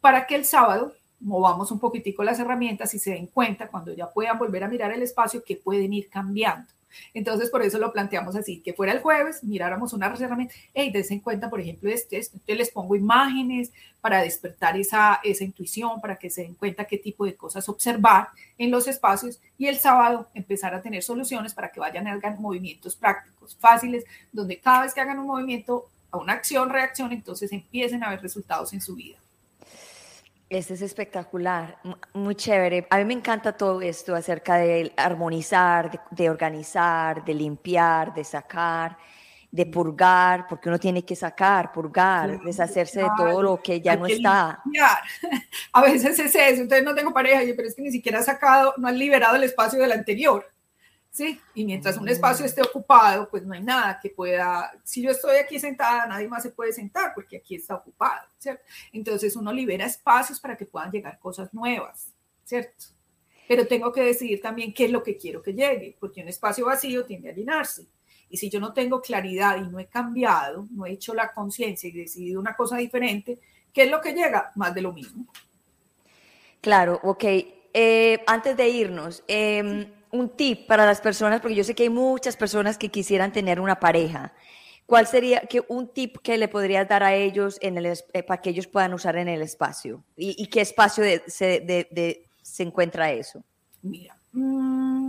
para 0.00 0.26
que 0.26 0.34
el 0.34 0.44
sábado 0.44 0.92
movamos 1.20 1.70
un 1.70 1.78
poquitico 1.78 2.22
las 2.22 2.38
herramientas 2.38 2.92
y 2.92 2.98
se 2.98 3.12
den 3.12 3.28
cuenta 3.28 3.68
cuando 3.68 3.94
ya 3.94 4.10
puedan 4.10 4.38
volver 4.38 4.64
a 4.64 4.68
mirar 4.68 4.92
el 4.92 5.02
espacio 5.02 5.42
que 5.42 5.56
pueden 5.56 5.94
ir 5.94 6.10
cambiando. 6.10 6.68
Entonces, 7.12 7.50
por 7.50 7.62
eso 7.62 7.78
lo 7.78 7.92
planteamos 7.92 8.36
así, 8.36 8.60
que 8.60 8.72
fuera 8.72 8.92
el 8.92 9.00
jueves, 9.00 9.42
miráramos 9.44 9.92
una 9.92 10.06
herramienta, 10.06 10.54
hey, 10.72 10.90
dense 10.92 11.14
en 11.14 11.20
cuenta, 11.20 11.50
por 11.50 11.60
ejemplo, 11.60 11.90
este, 11.90 12.16
entonces 12.16 12.56
les 12.56 12.70
pongo 12.70 12.96
imágenes 12.96 13.72
para 14.00 14.20
despertar 14.22 14.76
esa, 14.76 15.20
esa 15.24 15.44
intuición, 15.44 16.00
para 16.00 16.16
que 16.16 16.30
se 16.30 16.42
den 16.42 16.54
cuenta 16.54 16.84
qué 16.84 16.98
tipo 16.98 17.24
de 17.24 17.34
cosas 17.34 17.68
observar 17.68 18.28
en 18.58 18.70
los 18.70 18.86
espacios 18.86 19.40
y 19.56 19.66
el 19.66 19.78
sábado 19.78 20.28
empezar 20.34 20.74
a 20.74 20.82
tener 20.82 21.02
soluciones 21.02 21.54
para 21.54 21.70
que 21.70 21.80
vayan 21.80 22.06
a 22.06 22.12
hagan 22.14 22.40
movimientos 22.40 22.96
prácticos, 22.96 23.56
fáciles, 23.56 24.04
donde 24.32 24.58
cada 24.58 24.82
vez 24.82 24.94
que 24.94 25.00
hagan 25.00 25.18
un 25.18 25.26
movimiento, 25.26 25.86
a 26.10 26.18
una 26.18 26.34
acción, 26.34 26.70
reacción, 26.70 27.12
entonces 27.12 27.50
empiecen 27.52 28.04
a 28.04 28.10
ver 28.10 28.22
resultados 28.22 28.72
en 28.72 28.80
su 28.80 28.94
vida. 28.94 29.16
Este 30.54 30.74
es 30.74 30.82
espectacular, 30.82 31.78
muy 32.12 32.36
chévere. 32.36 32.86
A 32.88 32.98
mí 32.98 33.04
me 33.04 33.14
encanta 33.14 33.56
todo 33.56 33.82
esto 33.82 34.14
acerca 34.14 34.54
de 34.54 34.92
armonizar, 34.96 36.00
de, 36.12 36.30
organizar, 36.30 37.24
de 37.24 37.34
limpiar, 37.34 38.14
de 38.14 38.22
sacar, 38.22 38.96
de 39.50 39.66
purgar, 39.66 40.46
porque 40.48 40.68
uno 40.68 40.78
tiene 40.78 41.04
que 41.04 41.16
sacar, 41.16 41.72
purgar, 41.72 42.40
deshacerse 42.44 43.02
de 43.02 43.08
todo 43.16 43.42
lo 43.42 43.60
que 43.60 43.80
ya 43.80 43.96
no 43.96 44.06
está. 44.06 44.62
A 45.72 45.82
veces 45.82 46.20
es 46.20 46.32
eso, 46.32 46.62
entonces 46.62 46.84
no 46.84 46.94
tengo 46.94 47.12
pareja, 47.12 47.40
pero 47.56 47.66
es 47.66 47.74
que 47.74 47.82
ni 47.82 47.90
siquiera 47.90 48.20
ha 48.20 48.22
sacado, 48.22 48.74
no 48.76 48.86
han 48.86 48.96
liberado 48.96 49.34
el 49.34 49.42
espacio 49.42 49.80
del 49.80 49.90
anterior. 49.90 50.53
¿Sí? 51.14 51.40
Y 51.54 51.64
mientras 51.64 51.96
un 51.96 52.08
espacio 52.08 52.44
esté 52.44 52.60
ocupado, 52.60 53.30
pues 53.30 53.44
no 53.44 53.54
hay 53.54 53.62
nada 53.62 54.00
que 54.02 54.10
pueda, 54.10 54.72
si 54.82 55.00
yo 55.00 55.12
estoy 55.12 55.36
aquí 55.36 55.60
sentada, 55.60 56.06
nadie 56.06 56.26
más 56.26 56.42
se 56.42 56.50
puede 56.50 56.72
sentar 56.72 57.12
porque 57.14 57.36
aquí 57.36 57.54
está 57.54 57.76
ocupado, 57.76 58.26
¿cierto? 58.36 58.64
Entonces 58.92 59.36
uno 59.36 59.52
libera 59.52 59.86
espacios 59.86 60.40
para 60.40 60.56
que 60.56 60.66
puedan 60.66 60.90
llegar 60.90 61.20
cosas 61.20 61.54
nuevas, 61.54 62.12
¿cierto? 62.42 62.86
Pero 63.46 63.64
tengo 63.68 63.92
que 63.92 64.02
decidir 64.02 64.42
también 64.42 64.74
qué 64.74 64.86
es 64.86 64.90
lo 64.90 65.04
que 65.04 65.16
quiero 65.16 65.40
que 65.40 65.54
llegue, 65.54 65.96
porque 66.00 66.20
un 66.20 66.28
espacio 66.28 66.66
vacío 66.66 67.04
tiende 67.04 67.30
a 67.30 67.34
llenarse. 67.34 67.86
Y 68.28 68.36
si 68.36 68.50
yo 68.50 68.58
no 68.58 68.72
tengo 68.72 69.00
claridad 69.00 69.56
y 69.58 69.70
no 69.70 69.78
he 69.78 69.86
cambiado, 69.86 70.66
no 70.72 70.84
he 70.84 70.90
hecho 70.90 71.14
la 71.14 71.32
conciencia 71.32 71.88
y 71.88 71.92
decidido 71.92 72.40
una 72.40 72.56
cosa 72.56 72.76
diferente, 72.78 73.38
¿qué 73.72 73.84
es 73.84 73.90
lo 73.90 74.00
que 74.00 74.14
llega? 74.14 74.50
Más 74.56 74.74
de 74.74 74.82
lo 74.82 74.92
mismo. 74.92 75.26
Claro, 76.60 76.98
ok. 77.04 77.24
Eh, 77.72 78.24
antes 78.26 78.56
de 78.56 78.68
irnos, 78.68 79.22
eh, 79.28 79.92
un 80.14 80.30
tip 80.30 80.66
para 80.66 80.86
las 80.86 81.00
personas, 81.00 81.40
porque 81.40 81.56
yo 81.56 81.64
sé 81.64 81.74
que 81.74 81.82
hay 81.82 81.90
muchas 81.90 82.36
personas 82.36 82.78
que 82.78 82.88
quisieran 82.88 83.32
tener 83.32 83.60
una 83.60 83.80
pareja. 83.80 84.32
¿Cuál 84.86 85.06
sería 85.06 85.40
que 85.40 85.62
un 85.68 85.88
tip 85.88 86.18
que 86.18 86.38
le 86.38 86.46
podrías 86.46 86.86
dar 86.88 87.02
a 87.02 87.14
ellos 87.14 87.58
en 87.60 87.78
el, 87.78 87.86
eh, 87.86 88.22
para 88.22 88.40
que 88.40 88.50
ellos 88.50 88.66
puedan 88.66 88.94
usar 88.94 89.16
en 89.16 89.28
el 89.28 89.42
espacio? 89.42 90.04
¿Y, 90.16 90.46
qué 90.46 90.60
espacio 90.60 91.04
se, 91.26 92.26
encuentra 92.58 93.10
eso? 93.10 93.42
Mira, 93.82 94.16
mm, 94.32 95.08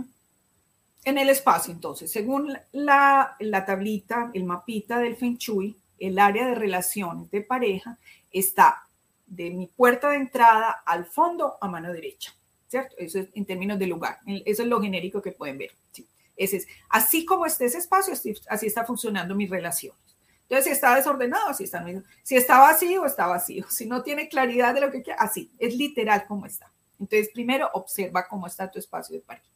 en 1.04 1.18
el 1.18 1.28
espacio, 1.28 1.72
entonces, 1.72 2.10
según 2.10 2.56
la, 2.72 3.36
la 3.38 3.64
tablita, 3.64 4.30
el 4.34 4.44
mapita 4.44 4.98
del 4.98 5.16
Feng 5.16 5.36
Shui, 5.36 5.76
el 5.98 6.18
área 6.18 6.48
de 6.48 6.54
relaciones 6.54 7.30
de 7.30 7.42
pareja 7.42 7.96
está 8.32 8.82
de 9.26 9.50
mi 9.50 9.66
puerta 9.66 10.10
de 10.10 10.16
entrada 10.16 10.82
al 10.84 11.04
fondo 11.06 11.58
a 11.60 11.68
mano 11.68 11.92
derecha. 11.92 12.34
¿Cierto? 12.68 12.94
Eso 12.98 13.20
es 13.20 13.28
en 13.34 13.44
términos 13.44 13.78
de 13.78 13.86
lugar. 13.86 14.18
Eso 14.44 14.62
es 14.62 14.68
lo 14.68 14.80
genérico 14.80 15.22
que 15.22 15.32
pueden 15.32 15.58
ver. 15.58 15.72
Ese 16.36 16.58
es, 16.58 16.68
así 16.90 17.24
como 17.24 17.46
esté 17.46 17.66
ese 17.66 17.78
espacio, 17.78 18.12
así, 18.12 18.66
está 18.66 18.84
funcionando 18.84 19.34
mis 19.34 19.48
relaciones. 19.48 19.98
Entonces, 20.42 20.64
si 20.66 20.70
está 20.70 20.94
desordenado, 20.94 21.48
así 21.48 21.64
está. 21.64 21.84
Si 22.22 22.36
está 22.36 22.60
vacío, 22.60 23.04
está 23.04 23.26
vacío. 23.26 23.66
Si 23.68 23.86
no 23.86 24.02
tiene 24.02 24.28
claridad 24.28 24.74
de 24.74 24.80
lo 24.80 24.92
que 24.92 25.02
quiere, 25.02 25.18
así. 25.18 25.50
Es 25.58 25.74
literal 25.74 26.24
como 26.26 26.46
está. 26.46 26.72
Entonces, 27.00 27.30
primero, 27.32 27.68
observa 27.72 28.28
cómo 28.28 28.46
está 28.46 28.70
tu 28.70 28.78
espacio 28.78 29.16
de 29.16 29.22
pareja. 29.22 29.46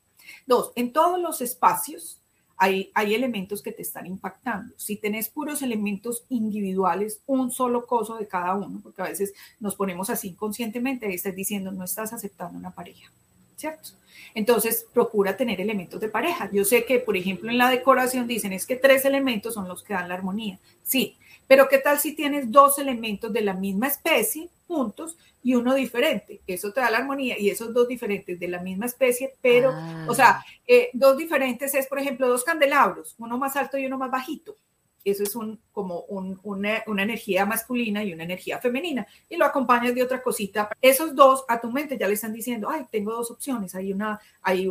Dos, 0.47 0.73
en 0.75 0.93
todos 0.93 1.21
los 1.21 1.41
espacios 1.41 2.20
hay, 2.61 3.15
elementos 3.15 3.63
que 3.63 3.73
te 3.73 3.81
están 3.81 4.07
impactando. 4.07 4.75
Si 4.77 4.97
tenés 4.97 5.31
puros 5.31 5.63
elementos 5.63 6.25
individuales, 6.29 7.21
un 7.27 7.51
solo 7.51 7.87
coso 7.87 8.19
de 8.19 8.29
cada 8.29 8.55
uno, 8.55 8.81
porque 8.83 9.01
a 9.01 9.07
veces 9.07 9.33
nos 9.61 9.75
ponemos 9.75 10.11
así 10.11 10.29
inconscientemente, 10.29 11.11
y 11.11 11.15
estás 11.15 11.35
diciendo, 11.35 11.73
no 11.73 11.85
estás 11.85 12.13
aceptando 12.13 12.59
una 12.59 12.71
pareja, 12.71 13.11
¿cierto? 13.57 13.91
Entonces, 14.35 14.87
procura 14.93 15.39
tener 15.39 15.59
elementos 15.59 16.03
de 16.03 16.11
pareja. 16.11 16.51
Yo 16.53 16.67
sé 16.67 16.85
que, 16.85 16.99
por 16.99 17.17
ejemplo, 17.17 17.51
en 17.51 17.57
la 17.57 17.71
decoración 17.71 18.27
dicen 18.27 18.53
es 18.53 18.67
que 18.67 18.77
tres 18.77 19.07
elementos 19.07 19.55
son 19.55 19.67
los 19.67 19.83
que 19.83 19.95
dan 19.95 20.11
la 20.11 20.15
armonía. 20.15 20.59
Sí, 20.83 21.17
pero 21.47 21.67
¿qué 21.67 21.79
tal 21.79 21.99
si 21.99 22.15
tienes 22.15 22.53
dos 22.53 22.79
elementos 22.79 23.33
de 23.33 23.41
la 23.41 23.55
misma 23.55 23.87
especie 23.87 24.51
juntos 24.71 25.19
y 25.43 25.57
uno 25.57 25.75
diferente. 25.75 26.43
Eso 26.47 26.73
te 26.73 26.81
da 26.81 26.91
la 26.91 26.99
armonía 26.99 27.37
y 27.37 27.51
esos 27.51 27.75
dos 27.75 27.89
diferentes 27.89 28.39
de 28.39 28.47
la 28.47 28.61
misma 28.61 28.87
especie, 28.87 29.35
pero, 29.43 29.75
o 30.07 30.15
sea, 30.15 30.31
ah. 30.31 30.45
eh, 30.65 30.91
dos 30.93 31.17
diferentes 31.17 31.75
es, 31.75 31.89
por 31.89 31.99
ejemplo, 31.99 32.29
dos 32.29 32.45
candelabros, 32.45 33.17
uno 33.19 33.37
más 33.37 33.57
alto 33.57 33.77
y 33.77 33.87
uno 33.87 33.99
más 33.99 34.13
bajito. 34.13 34.55
Eso 35.05 35.25
es 35.25 35.35
un, 35.35 35.59
como 35.73 36.03
una, 36.03 36.85
una, 36.87 37.03
energía 37.03 37.47
masculina 37.47 38.05
y 38.05 38.13
una 38.13 38.25
energía 38.25 38.59
femenina. 38.59 39.07
Y 39.29 39.37
lo 39.37 39.45
acompañas 39.47 39.95
de 39.95 40.03
otra 40.03 40.23
cosita. 40.23 40.71
Esos 40.81 41.17
dos 41.17 41.45
a 41.49 41.61
tu 41.61 41.73
mente 41.73 41.99
ya 41.99 42.07
le 42.07 42.15
están 42.15 42.35
diciendo, 42.35 42.69
ay, 42.71 42.87
tengo 42.93 43.13
dos 43.13 43.31
opciones. 43.31 43.75
Hay 43.75 43.93
una, 43.93 44.21
hay, 44.43 44.69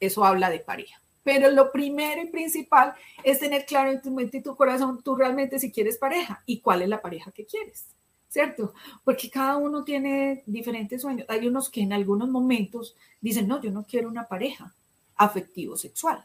eso 0.00 0.24
habla 0.24 0.48
de 0.48 0.60
pareja. 0.60 1.00
Pero 1.24 1.50
lo 1.50 1.72
primero 1.72 2.22
y 2.22 2.26
principal 2.26 2.94
es 3.24 3.40
tener 3.40 3.66
claro 3.66 3.90
en 3.90 4.00
tu 4.00 4.12
mente 4.12 4.38
y 4.38 4.42
tu 4.42 4.54
corazón, 4.54 5.02
tú 5.02 5.16
realmente 5.16 5.58
si 5.58 5.72
quieres 5.72 5.98
pareja 5.98 6.42
y 6.46 6.60
cuál 6.60 6.82
es 6.82 6.88
la 6.88 7.02
pareja 7.02 7.32
que 7.32 7.44
quieres. 7.44 7.86
¿Cierto? 8.34 8.74
Porque 9.04 9.30
cada 9.30 9.56
uno 9.56 9.84
tiene 9.84 10.42
diferentes 10.46 11.00
sueños. 11.00 11.24
Hay 11.28 11.46
unos 11.46 11.70
que 11.70 11.82
en 11.82 11.92
algunos 11.92 12.28
momentos 12.28 12.96
dicen, 13.20 13.46
no, 13.46 13.62
yo 13.62 13.70
no 13.70 13.84
quiero 13.84 14.08
una 14.08 14.26
pareja 14.26 14.74
afectivo 15.14 15.76
sexual, 15.76 16.18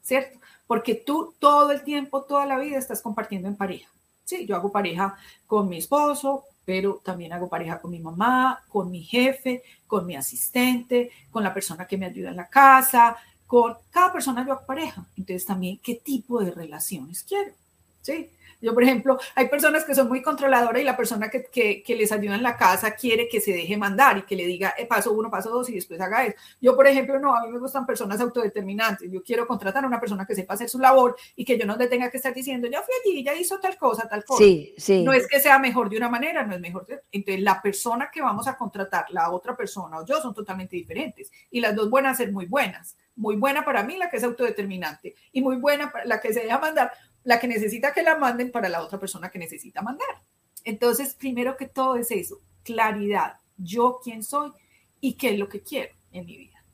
¿cierto? 0.00 0.38
Porque 0.66 0.94
tú 0.94 1.34
todo 1.38 1.70
el 1.70 1.82
tiempo, 1.82 2.22
toda 2.22 2.46
la 2.46 2.58
vida 2.58 2.78
estás 2.78 3.02
compartiendo 3.02 3.46
en 3.46 3.56
pareja. 3.56 3.90
Sí, 4.24 4.46
yo 4.46 4.56
hago 4.56 4.72
pareja 4.72 5.18
con 5.46 5.68
mi 5.68 5.76
esposo, 5.76 6.44
pero 6.64 7.02
también 7.04 7.34
hago 7.34 7.50
pareja 7.50 7.78
con 7.78 7.90
mi 7.90 7.98
mamá, 7.98 8.64
con 8.70 8.90
mi 8.90 9.02
jefe, 9.02 9.62
con 9.86 10.06
mi 10.06 10.16
asistente, 10.16 11.10
con 11.30 11.42
la 11.42 11.52
persona 11.52 11.86
que 11.86 11.98
me 11.98 12.06
ayuda 12.06 12.30
en 12.30 12.36
la 12.36 12.48
casa, 12.48 13.18
con 13.46 13.76
cada 13.90 14.10
persona 14.10 14.46
yo 14.46 14.54
hago 14.54 14.64
pareja. 14.64 15.04
Entonces 15.14 15.44
también, 15.44 15.78
¿qué 15.82 15.96
tipo 15.96 16.42
de 16.42 16.52
relaciones 16.52 17.22
quiero? 17.22 17.52
¿Sí? 18.00 18.30
Yo, 18.60 18.74
por 18.74 18.82
ejemplo, 18.82 19.18
hay 19.34 19.48
personas 19.48 19.84
que 19.84 19.94
son 19.94 20.08
muy 20.08 20.22
controladoras 20.22 20.82
y 20.82 20.84
la 20.84 20.96
persona 20.96 21.30
que, 21.30 21.44
que, 21.50 21.96
les 21.96 22.12
ayuda 22.12 22.34
en 22.34 22.42
la 22.42 22.56
casa 22.56 22.92
quiere 22.92 23.28
que 23.28 23.40
se 23.40 23.52
deje 23.52 23.76
mandar 23.76 24.18
y 24.18 24.22
que 24.22 24.36
le 24.36 24.46
diga 24.46 24.74
eh, 24.78 24.86
paso 24.86 25.12
uno, 25.12 25.30
paso 25.30 25.50
dos 25.50 25.68
y 25.70 25.74
después 25.74 26.00
haga 26.00 26.26
eso. 26.26 26.36
Yo, 26.60 26.76
por 26.76 26.86
ejemplo, 26.86 27.18
no, 27.18 27.34
a 27.34 27.44
mí 27.44 27.52
me 27.52 27.58
gustan 27.58 27.86
personas 27.86 28.20
autodeterminantes. 28.20 29.10
Yo 29.10 29.22
quiero 29.22 29.46
contratar 29.46 29.84
a 29.84 29.86
una 29.86 30.00
persona 30.00 30.26
que 30.26 30.34
sepa 30.34 30.54
hacer 30.54 30.68
su 30.68 30.78
labor 30.78 31.16
y 31.36 31.44
que 31.44 31.58
yo 31.58 31.66
no 31.66 31.76
le 31.76 31.88
tenga 31.88 32.10
que 32.10 32.16
estar 32.16 32.34
diciendo, 32.34 32.68
ya 32.68 32.82
fui 32.82 32.94
allí, 33.04 33.24
ya 33.24 33.34
hizo 33.34 33.58
tal 33.58 33.76
cosa, 33.76 34.08
tal 34.08 34.24
cosa. 34.24 34.42
Sí, 34.42 34.74
sí. 34.76 35.04
No 35.04 35.12
es 35.12 35.26
que 35.26 35.40
sea 35.40 35.58
mejor 35.58 35.88
de 35.88 35.96
una 35.96 36.08
manera, 36.08 36.44
no 36.44 36.54
es 36.54 36.60
mejor. 36.60 36.86
De... 36.86 37.00
Entonces, 37.12 37.42
la 37.42 37.60
persona 37.60 38.10
que 38.12 38.22
vamos 38.22 38.46
a 38.46 38.56
contratar, 38.56 39.06
la 39.10 39.30
otra 39.30 39.56
persona 39.56 39.98
o 39.98 40.06
yo, 40.06 40.20
son 40.20 40.34
totalmente 40.34 40.76
diferentes 40.76 41.30
y 41.50 41.60
las 41.60 41.74
dos 41.74 41.90
a 42.00 42.14
ser 42.14 42.32
muy 42.32 42.46
buenas 42.46 42.96
muy 43.16 43.36
buena 43.36 43.64
para 43.64 43.82
mí 43.82 43.96
la 43.98 44.08
que 44.08 44.16
es 44.16 44.24
autodeterminante 44.24 45.14
y 45.32 45.42
muy 45.42 45.56
buena 45.56 45.92
para 45.92 46.06
la 46.06 46.20
que 46.20 46.32
se 46.32 46.40
deja 46.40 46.58
mandar 46.58 46.90
la 47.24 47.38
que 47.38 47.48
necesita 47.48 47.92
que 47.92 48.02
la 48.02 48.16
manden 48.16 48.50
para 48.50 48.68
la 48.68 48.82
otra 48.82 48.98
persona 48.98 49.30
que 49.30 49.38
necesita 49.38 49.82
mandar. 49.82 50.22
Entonces, 50.64 51.14
primero 51.14 51.56
que 51.56 51.66
todo 51.66 51.96
es 51.96 52.10
eso, 52.10 52.40
claridad, 52.62 53.36
yo 53.56 54.00
quién 54.02 54.22
soy 54.22 54.52
y 55.00 55.14
qué 55.14 55.30
es 55.30 55.38
lo 55.38 55.48
que 55.48 55.60
quiero 55.60 55.92
en 56.12 56.26
mi 56.26 56.36
vida. 56.36 56.64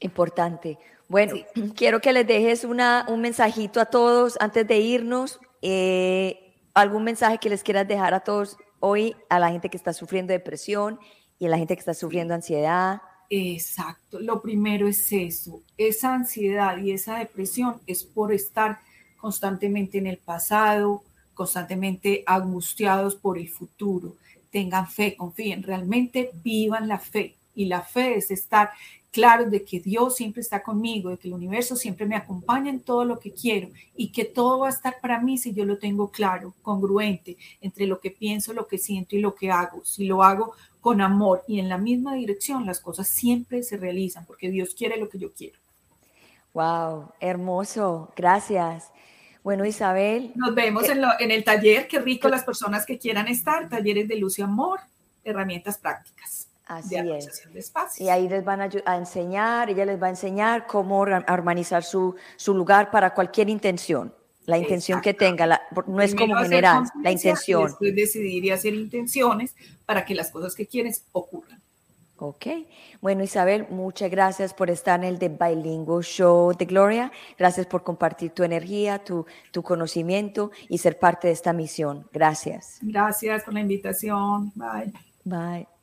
Importante. 0.00 0.78
Bueno, 1.08 1.34
quiero 1.76 2.00
que 2.00 2.12
les 2.12 2.26
dejes 2.26 2.64
una, 2.64 3.06
un 3.08 3.20
mensajito 3.20 3.80
a 3.80 3.86
todos 3.86 4.36
antes 4.40 4.66
de 4.66 4.78
irnos. 4.78 5.40
Eh, 5.62 6.54
algún 6.74 7.04
mensaje 7.04 7.38
que 7.38 7.48
les 7.48 7.62
quieras 7.62 7.86
dejar 7.86 8.14
a 8.14 8.20
todos 8.20 8.56
hoy, 8.80 9.16
a 9.30 9.38
la 9.38 9.50
gente 9.50 9.70
que 9.70 9.76
está 9.76 9.92
sufriendo 9.92 10.32
depresión 10.32 10.98
y 11.38 11.46
a 11.46 11.48
la 11.48 11.58
gente 11.58 11.74
que 11.74 11.80
está 11.80 11.94
sufriendo 11.94 12.34
ansiedad. 12.34 13.00
Exacto. 13.30 14.20
Lo 14.20 14.42
primero 14.42 14.86
es 14.86 15.10
eso. 15.10 15.62
Esa 15.78 16.14
ansiedad 16.14 16.76
y 16.78 16.92
esa 16.92 17.18
depresión 17.18 17.80
es 17.86 18.04
por 18.04 18.32
estar 18.32 18.80
constantemente 19.24 19.96
en 19.96 20.06
el 20.06 20.18
pasado, 20.18 21.02
constantemente 21.32 22.24
angustiados 22.26 23.14
por 23.14 23.38
el 23.38 23.48
futuro. 23.48 24.16
Tengan 24.50 24.86
fe, 24.86 25.16
confíen, 25.16 25.62
realmente 25.62 26.30
vivan 26.44 26.88
la 26.88 26.98
fe. 26.98 27.36
Y 27.54 27.64
la 27.64 27.80
fe 27.80 28.18
es 28.18 28.30
estar 28.30 28.68
claros 29.10 29.50
de 29.50 29.64
que 29.64 29.80
Dios 29.80 30.16
siempre 30.16 30.42
está 30.42 30.62
conmigo, 30.62 31.08
de 31.08 31.16
que 31.16 31.28
el 31.28 31.32
universo 31.32 31.74
siempre 31.74 32.04
me 32.04 32.16
acompaña 32.16 32.68
en 32.68 32.80
todo 32.80 33.06
lo 33.06 33.18
que 33.18 33.32
quiero 33.32 33.70
y 33.96 34.12
que 34.12 34.26
todo 34.26 34.58
va 34.58 34.66
a 34.66 34.72
estar 34.72 35.00
para 35.00 35.18
mí 35.20 35.38
si 35.38 35.54
yo 35.54 35.64
lo 35.64 35.78
tengo 35.78 36.10
claro, 36.10 36.52
congruente 36.60 37.38
entre 37.62 37.86
lo 37.86 38.00
que 38.00 38.10
pienso, 38.10 38.52
lo 38.52 38.66
que 38.66 38.76
siento 38.76 39.16
y 39.16 39.20
lo 39.20 39.34
que 39.34 39.50
hago. 39.50 39.82
Si 39.86 40.04
lo 40.04 40.22
hago 40.22 40.52
con 40.82 41.00
amor 41.00 41.44
y 41.48 41.60
en 41.60 41.70
la 41.70 41.78
misma 41.78 42.12
dirección, 42.12 42.66
las 42.66 42.78
cosas 42.78 43.08
siempre 43.08 43.62
se 43.62 43.78
realizan 43.78 44.26
porque 44.26 44.50
Dios 44.50 44.74
quiere 44.74 44.98
lo 44.98 45.08
que 45.08 45.18
yo 45.18 45.32
quiero. 45.32 45.58
Wow, 46.52 47.08
hermoso. 47.20 48.12
Gracias. 48.14 48.92
Bueno, 49.44 49.66
Isabel. 49.66 50.32
Nos 50.36 50.54
vemos 50.54 50.86
en, 50.88 51.30
el 51.30 51.44
taller. 51.44 51.86
Qué 51.86 52.00
rico 52.00 52.28
las 52.30 52.44
personas 52.44 52.86
que 52.86 52.98
quieran 52.98 53.28
estar. 53.28 53.68
Talleres 53.68 54.08
de 54.08 54.16
luz 54.16 54.38
y 54.38 54.42
amor, 54.42 54.80
herramientas 55.22 55.76
prácticas. 55.76 56.48
Así 56.66 56.96
es. 56.96 58.00
y 58.00 58.08
ahí 58.08 58.26
les 58.26 58.42
van 58.42 58.62
a, 58.62 58.96
enseñar, 58.96 59.68
ella 59.68 59.84
les 59.84 60.02
va 60.02 60.06
a 60.06 60.10
enseñar 60.10 60.66
cómo 60.66 61.04
armonizar 61.04 61.84
su, 61.84 62.16
su 62.36 62.54
lugar 62.54 62.90
para 62.90 63.12
cualquier 63.12 63.50
intención. 63.50 64.14
La 64.46 64.56
intención 64.56 65.02
que 65.02 65.12
tenga, 65.12 65.60
no 65.86 66.00
es 66.00 66.14
como 66.14 66.36
general, 66.36 66.84
la 67.02 67.10
intención. 67.12 67.64
Después 67.64 67.94
decidir 67.94 68.46
y 68.46 68.50
hacer 68.50 68.74
intenciones 68.74 69.54
para 69.84 70.06
que 70.06 70.14
las 70.14 70.30
cosas 70.30 70.54
que 70.54 70.66
quieres 70.66 71.04
ocurran. 71.12 71.60
Ok. 72.16 72.46
Bueno, 73.00 73.24
Isabel, 73.24 73.66
muchas 73.70 74.10
gracias 74.10 74.54
por 74.54 74.70
estar 74.70 75.00
en 75.00 75.06
el 75.06 75.18
The 75.18 75.28
Bilingual 75.28 76.04
Show 76.04 76.56
de 76.56 76.64
Gloria. 76.64 77.10
Gracias 77.36 77.66
por 77.66 77.82
compartir 77.82 78.30
tu 78.30 78.44
energía, 78.44 79.02
tu, 79.02 79.26
tu 79.50 79.62
conocimiento 79.62 80.50
y 80.68 80.78
ser 80.78 80.98
parte 80.98 81.28
de 81.28 81.34
esta 81.34 81.52
misión. 81.52 82.08
Gracias. 82.12 82.78
Gracias 82.82 83.42
por 83.42 83.54
la 83.54 83.60
invitación. 83.60 84.52
Bye. 84.54 84.92
Bye. 85.24 85.73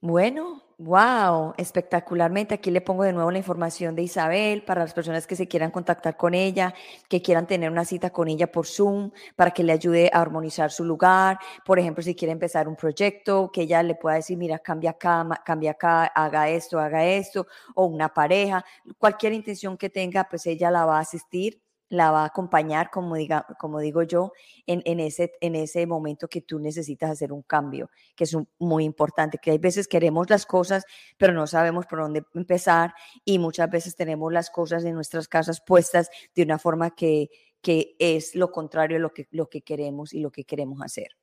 Bueno, 0.00 0.62
Wow, 0.80 1.54
espectacularmente. 1.56 2.54
Aquí 2.54 2.70
le 2.70 2.80
pongo 2.80 3.02
de 3.02 3.12
nuevo 3.12 3.32
la 3.32 3.38
información 3.38 3.96
de 3.96 4.02
Isabel 4.02 4.62
para 4.62 4.82
las 4.82 4.94
personas 4.94 5.26
que 5.26 5.34
se 5.34 5.48
quieran 5.48 5.72
contactar 5.72 6.16
con 6.16 6.34
ella, 6.34 6.72
que 7.08 7.20
quieran 7.20 7.48
tener 7.48 7.68
una 7.72 7.84
cita 7.84 8.10
con 8.10 8.28
ella 8.28 8.46
por 8.52 8.64
Zoom 8.64 9.10
para 9.34 9.50
que 9.50 9.64
le 9.64 9.72
ayude 9.72 10.08
a 10.12 10.20
armonizar 10.20 10.70
su 10.70 10.84
lugar. 10.84 11.40
Por 11.64 11.80
ejemplo, 11.80 12.00
si 12.04 12.14
quiere 12.14 12.30
empezar 12.30 12.68
un 12.68 12.76
proyecto, 12.76 13.50
que 13.52 13.62
ella 13.62 13.82
le 13.82 13.96
pueda 13.96 14.14
decir, 14.16 14.38
mira, 14.38 14.60
cambia 14.60 14.90
acá, 14.90 15.26
cambia 15.44 15.72
acá, 15.72 16.04
haga 16.04 16.48
esto, 16.48 16.78
haga 16.78 17.04
esto, 17.04 17.48
o 17.74 17.86
una 17.86 18.08
pareja, 18.14 18.64
cualquier 18.98 19.32
intención 19.32 19.76
que 19.76 19.90
tenga, 19.90 20.28
pues 20.30 20.46
ella 20.46 20.70
la 20.70 20.84
va 20.86 20.98
a 20.98 21.00
asistir 21.00 21.60
la 21.88 22.10
va 22.10 22.22
a 22.22 22.26
acompañar, 22.26 22.90
como, 22.90 23.16
diga, 23.16 23.46
como 23.58 23.80
digo 23.80 24.02
yo, 24.02 24.32
en, 24.66 24.82
en, 24.84 25.00
ese, 25.00 25.32
en 25.40 25.54
ese 25.54 25.86
momento 25.86 26.28
que 26.28 26.42
tú 26.42 26.58
necesitas 26.58 27.10
hacer 27.10 27.32
un 27.32 27.42
cambio, 27.42 27.90
que 28.14 28.24
es 28.24 28.36
muy 28.58 28.84
importante, 28.84 29.38
que 29.38 29.52
hay 29.52 29.58
veces 29.58 29.88
queremos 29.88 30.28
las 30.28 30.44
cosas, 30.44 30.84
pero 31.16 31.32
no 31.32 31.46
sabemos 31.46 31.86
por 31.86 32.00
dónde 32.00 32.24
empezar 32.34 32.94
y 33.24 33.38
muchas 33.38 33.70
veces 33.70 33.96
tenemos 33.96 34.32
las 34.32 34.50
cosas 34.50 34.84
en 34.84 34.94
nuestras 34.94 35.28
casas 35.28 35.60
puestas 35.60 36.10
de 36.34 36.42
una 36.42 36.58
forma 36.58 36.94
que, 36.94 37.30
que 37.62 37.96
es 37.98 38.34
lo 38.34 38.52
contrario 38.52 38.98
a 38.98 39.00
lo 39.00 39.12
que, 39.12 39.26
lo 39.30 39.48
que 39.48 39.62
queremos 39.62 40.12
y 40.12 40.20
lo 40.20 40.30
que 40.30 40.44
queremos 40.44 40.80
hacer. 40.82 41.16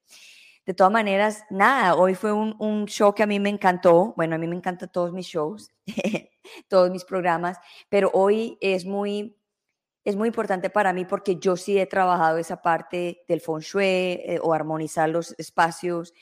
de 0.66 0.74
todas 0.74 0.92
maneras, 0.92 1.44
nada, 1.52 1.96
hoy 1.96 2.16
fue 2.16 2.34
un, 2.34 2.56
un, 2.60 2.88
show 2.88 3.14
que 3.14 3.22
a 3.22 3.28
mí 3.28 3.40
me 3.40 3.50
encantó. 3.50 4.14
Bueno, 4.18 4.36
a 4.36 4.40
mí 4.40 4.48
me 4.48 4.56
encantan 4.56 4.92
todos 4.92 5.14
mis 5.14 5.28
shows, 5.28 5.70
todos 6.68 6.90
mis 6.90 7.06
programas, 7.06 7.60
pero 7.88 8.10
hoy 8.14 8.58
es 8.62 8.84
muy, 8.86 9.38
es 10.06 10.16
muy 10.16 10.28
importante 10.28 10.70
para 10.70 10.94
mí 10.94 11.04
porque 11.04 11.36
yo 11.38 11.58
sí 11.58 11.78
he 11.78 11.88
trabajado 11.88 12.38
esa 12.38 12.62
parte 12.62 13.24
del 13.28 13.42
feng 13.42 13.60
shui 13.60 13.84
eh, 13.84 14.40
o 14.42 14.54
armonizar 14.54 15.10
los 15.10 15.36
espacios. 15.38 16.14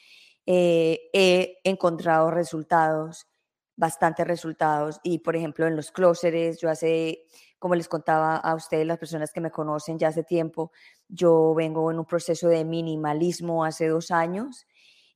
Eh, 0.46 1.10
he 1.14 1.60
encontrado 1.64 2.32
resultados, 2.32 3.28
bastantes 3.76 4.26
resultados. 4.26 5.00
Y 5.04 5.20
por 5.20 5.36
ejemplo, 5.36 5.68
en 5.68 5.76
los 5.76 5.92
clóseres, 5.92 6.60
yo 6.60 6.70
hace 6.70 7.28
como 7.64 7.76
les 7.76 7.88
contaba 7.88 8.36
a 8.36 8.56
ustedes, 8.56 8.86
las 8.86 8.98
personas 8.98 9.32
que 9.32 9.40
me 9.40 9.50
conocen 9.50 9.98
ya 9.98 10.10
hace 10.10 10.24
tiempo, 10.24 10.74
yo 11.08 11.54
vengo 11.54 11.90
en 11.92 11.98
un 11.98 12.04
proceso 12.04 12.50
de 12.50 12.66
minimalismo 12.66 13.64
hace 13.64 13.88
dos 13.88 14.12
años 14.12 14.68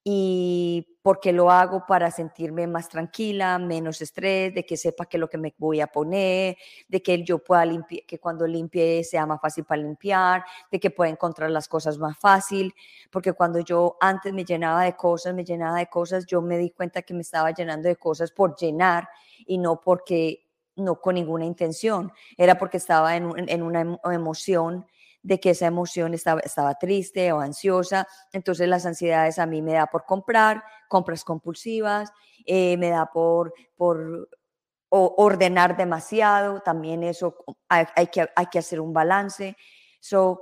y 0.09 0.99
porque 1.01 1.33
lo 1.33 1.51
hago 1.51 1.85
para 1.85 2.11
sentirme 2.11 2.65
más 2.65 2.87
tranquila, 2.87 3.59
menos 3.59 4.01
estrés, 4.01 4.55
de 4.55 4.65
que 4.65 4.77
sepa 4.77 5.05
qué 5.05 5.17
es 5.17 5.19
lo 5.19 5.27
que 5.27 5.37
me 5.37 5.53
voy 5.57 5.81
a 5.81 5.87
poner, 5.87 6.55
de 6.87 7.03
que 7.03 7.25
yo 7.25 7.39
pueda 7.39 7.65
limpiar, 7.65 8.05
que 8.05 8.17
cuando 8.17 8.47
limpie 8.47 9.03
sea 9.03 9.25
más 9.25 9.41
fácil 9.41 9.65
para 9.65 9.81
limpiar, 9.81 10.45
de 10.71 10.79
que 10.79 10.91
pueda 10.91 11.11
encontrar 11.11 11.51
las 11.51 11.67
cosas 11.67 11.97
más 11.97 12.17
fácil, 12.17 12.73
porque 13.11 13.33
cuando 13.33 13.59
yo 13.59 13.97
antes 13.99 14.31
me 14.31 14.45
llenaba 14.45 14.83
de 14.83 14.95
cosas, 14.95 15.33
me 15.33 15.43
llenaba 15.43 15.79
de 15.79 15.87
cosas, 15.87 16.25
yo 16.25 16.41
me 16.41 16.57
di 16.57 16.69
cuenta 16.69 17.01
que 17.01 17.13
me 17.13 17.21
estaba 17.21 17.51
llenando 17.51 17.89
de 17.89 17.97
cosas 17.97 18.31
por 18.31 18.55
llenar 18.55 19.09
y 19.45 19.57
no 19.57 19.81
porque 19.81 20.47
no 20.77 21.01
con 21.01 21.15
ninguna 21.15 21.43
intención, 21.43 22.13
era 22.37 22.57
porque 22.57 22.77
estaba 22.77 23.17
en, 23.17 23.61
una 23.61 23.99
emoción 24.05 24.85
de 25.21 25.39
que 25.39 25.51
esa 25.51 25.67
emoción 25.67 26.13
estaba, 26.13 26.39
estaba 26.41 26.75
triste 26.75 27.31
o 27.33 27.39
ansiosa, 27.39 28.07
entonces 28.31 28.67
las 28.67 28.85
ansiedades 28.85 29.39
a 29.39 29.45
mí 29.45 29.61
me 29.61 29.73
da 29.73 29.87
por 29.87 30.05
comprar, 30.05 30.63
compras 30.87 31.23
compulsivas, 31.23 32.11
eh, 32.45 32.77
me 32.77 32.89
da 32.89 33.07
por, 33.07 33.53
por 33.75 34.29
ordenar 34.89 35.75
demasiado, 35.75 36.61
también 36.61 37.03
eso 37.03 37.35
hay, 37.67 38.07
que, 38.07 38.29
hay 38.35 38.45
que 38.47 38.59
hacer 38.59 38.79
un 38.79 38.93
balance. 38.93 39.57
So, 39.99 40.41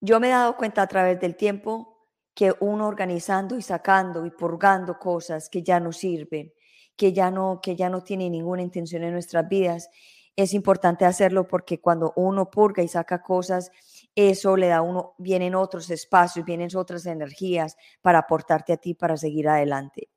yo 0.00 0.20
me 0.20 0.28
he 0.28 0.30
dado 0.30 0.56
cuenta 0.56 0.82
a 0.82 0.86
través 0.86 1.18
del 1.18 1.36
tiempo 1.36 2.06
que 2.34 2.54
uno 2.60 2.86
organizando 2.86 3.56
y 3.56 3.62
sacando 3.62 4.24
y 4.24 4.30
purgando 4.30 4.96
cosas 4.98 5.48
que 5.48 5.64
ya 5.64 5.80
no 5.80 5.90
sirven, 5.90 6.52
que 6.96 7.12
ya 7.12 7.32
no, 7.32 7.60
que 7.60 7.74
ya 7.74 7.90
no 7.90 8.04
tiene 8.04 8.30
ninguna 8.30 8.62
intención 8.62 9.02
en 9.02 9.12
nuestras 9.12 9.48
vidas. 9.48 9.90
Es 10.38 10.54
importante 10.54 11.04
hacerlo 11.04 11.48
porque 11.48 11.80
cuando 11.80 12.12
uno 12.14 12.48
purga 12.48 12.80
y 12.80 12.86
saca 12.86 13.22
cosas, 13.22 13.72
eso 14.14 14.56
le 14.56 14.68
da 14.68 14.76
a 14.76 14.82
uno, 14.82 15.16
vienen 15.18 15.56
otros 15.56 15.90
espacios, 15.90 16.44
vienen 16.44 16.68
otras 16.76 17.06
energías 17.06 17.76
para 18.02 18.20
aportarte 18.20 18.72
a 18.72 18.76
ti 18.76 18.94
para 18.94 19.16
seguir 19.16 19.48
adelante. 19.48 20.10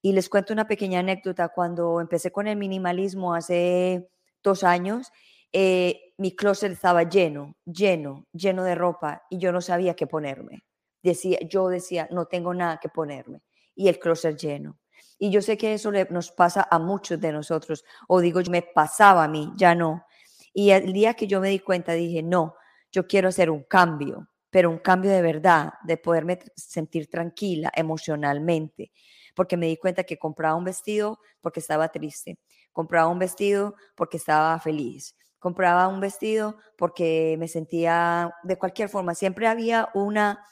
Y 0.00 0.12
les 0.12 0.28
cuento 0.28 0.52
una 0.52 0.68
pequeña 0.68 1.00
anécdota. 1.00 1.48
Cuando 1.48 2.00
empecé 2.00 2.30
con 2.30 2.46
el 2.46 2.56
minimalismo 2.56 3.34
hace 3.34 4.08
dos 4.40 4.62
años, 4.62 5.10
eh, 5.52 6.14
mi 6.16 6.36
closet 6.36 6.70
estaba 6.70 7.02
lleno, 7.02 7.56
lleno, 7.64 8.28
lleno 8.32 8.62
de 8.62 8.76
ropa 8.76 9.24
y 9.30 9.38
yo 9.38 9.50
no 9.50 9.60
sabía 9.60 9.96
qué 9.96 10.06
ponerme. 10.06 10.62
Decía, 11.02 11.40
yo 11.40 11.66
decía, 11.66 12.06
no 12.12 12.26
tengo 12.26 12.54
nada 12.54 12.78
que 12.80 12.88
ponerme 12.88 13.42
y 13.74 13.88
el 13.88 13.98
closet 13.98 14.38
lleno. 14.38 14.78
Y 15.18 15.30
yo 15.30 15.40
sé 15.42 15.56
que 15.56 15.74
eso 15.74 15.90
nos 16.10 16.30
pasa 16.30 16.66
a 16.70 16.78
muchos 16.78 17.20
de 17.20 17.32
nosotros, 17.32 17.84
o 18.08 18.20
digo, 18.20 18.40
me 18.50 18.62
pasaba 18.62 19.24
a 19.24 19.28
mí, 19.28 19.52
ya 19.56 19.74
no. 19.74 20.04
Y 20.52 20.70
el 20.70 20.92
día 20.92 21.14
que 21.14 21.26
yo 21.26 21.40
me 21.40 21.50
di 21.50 21.58
cuenta, 21.58 21.92
dije, 21.92 22.22
no, 22.22 22.54
yo 22.92 23.06
quiero 23.06 23.28
hacer 23.28 23.50
un 23.50 23.64
cambio, 23.64 24.28
pero 24.50 24.70
un 24.70 24.78
cambio 24.78 25.10
de 25.10 25.22
verdad, 25.22 25.74
de 25.84 25.96
poderme 25.96 26.38
sentir 26.54 27.08
tranquila 27.10 27.70
emocionalmente, 27.74 28.92
porque 29.34 29.56
me 29.56 29.66
di 29.66 29.76
cuenta 29.76 30.04
que 30.04 30.18
compraba 30.18 30.54
un 30.54 30.64
vestido 30.64 31.18
porque 31.40 31.60
estaba 31.60 31.88
triste, 31.88 32.38
compraba 32.72 33.08
un 33.08 33.18
vestido 33.18 33.74
porque 33.94 34.16
estaba 34.16 34.58
feliz, 34.60 35.14
compraba 35.38 35.88
un 35.88 36.00
vestido 36.00 36.56
porque 36.78 37.36
me 37.38 37.48
sentía 37.48 38.32
de 38.42 38.56
cualquier 38.56 38.88
forma, 38.88 39.14
siempre 39.14 39.46
había 39.46 39.90
una 39.94 40.42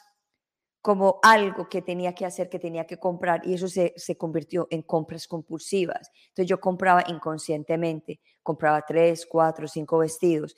como 0.85 1.17
algo 1.23 1.67
que 1.67 1.81
tenía 1.81 2.13
que 2.13 2.27
hacer, 2.27 2.47
que 2.47 2.59
tenía 2.59 2.85
que 2.85 2.99
comprar, 2.99 3.41
y 3.43 3.55
eso 3.55 3.67
se, 3.67 4.17
convirtió 4.19 4.67
en 4.69 4.83
compras 4.83 5.27
compulsivas. 5.27 6.11
Entonces 6.27 6.47
yo 6.47 6.59
compraba 6.59 7.03
inconscientemente, 7.07 8.21
compraba 8.43 8.83
tres, 8.87 9.25
cuatro, 9.25 9.67
cinco 9.67 9.97
vestidos. 9.97 10.55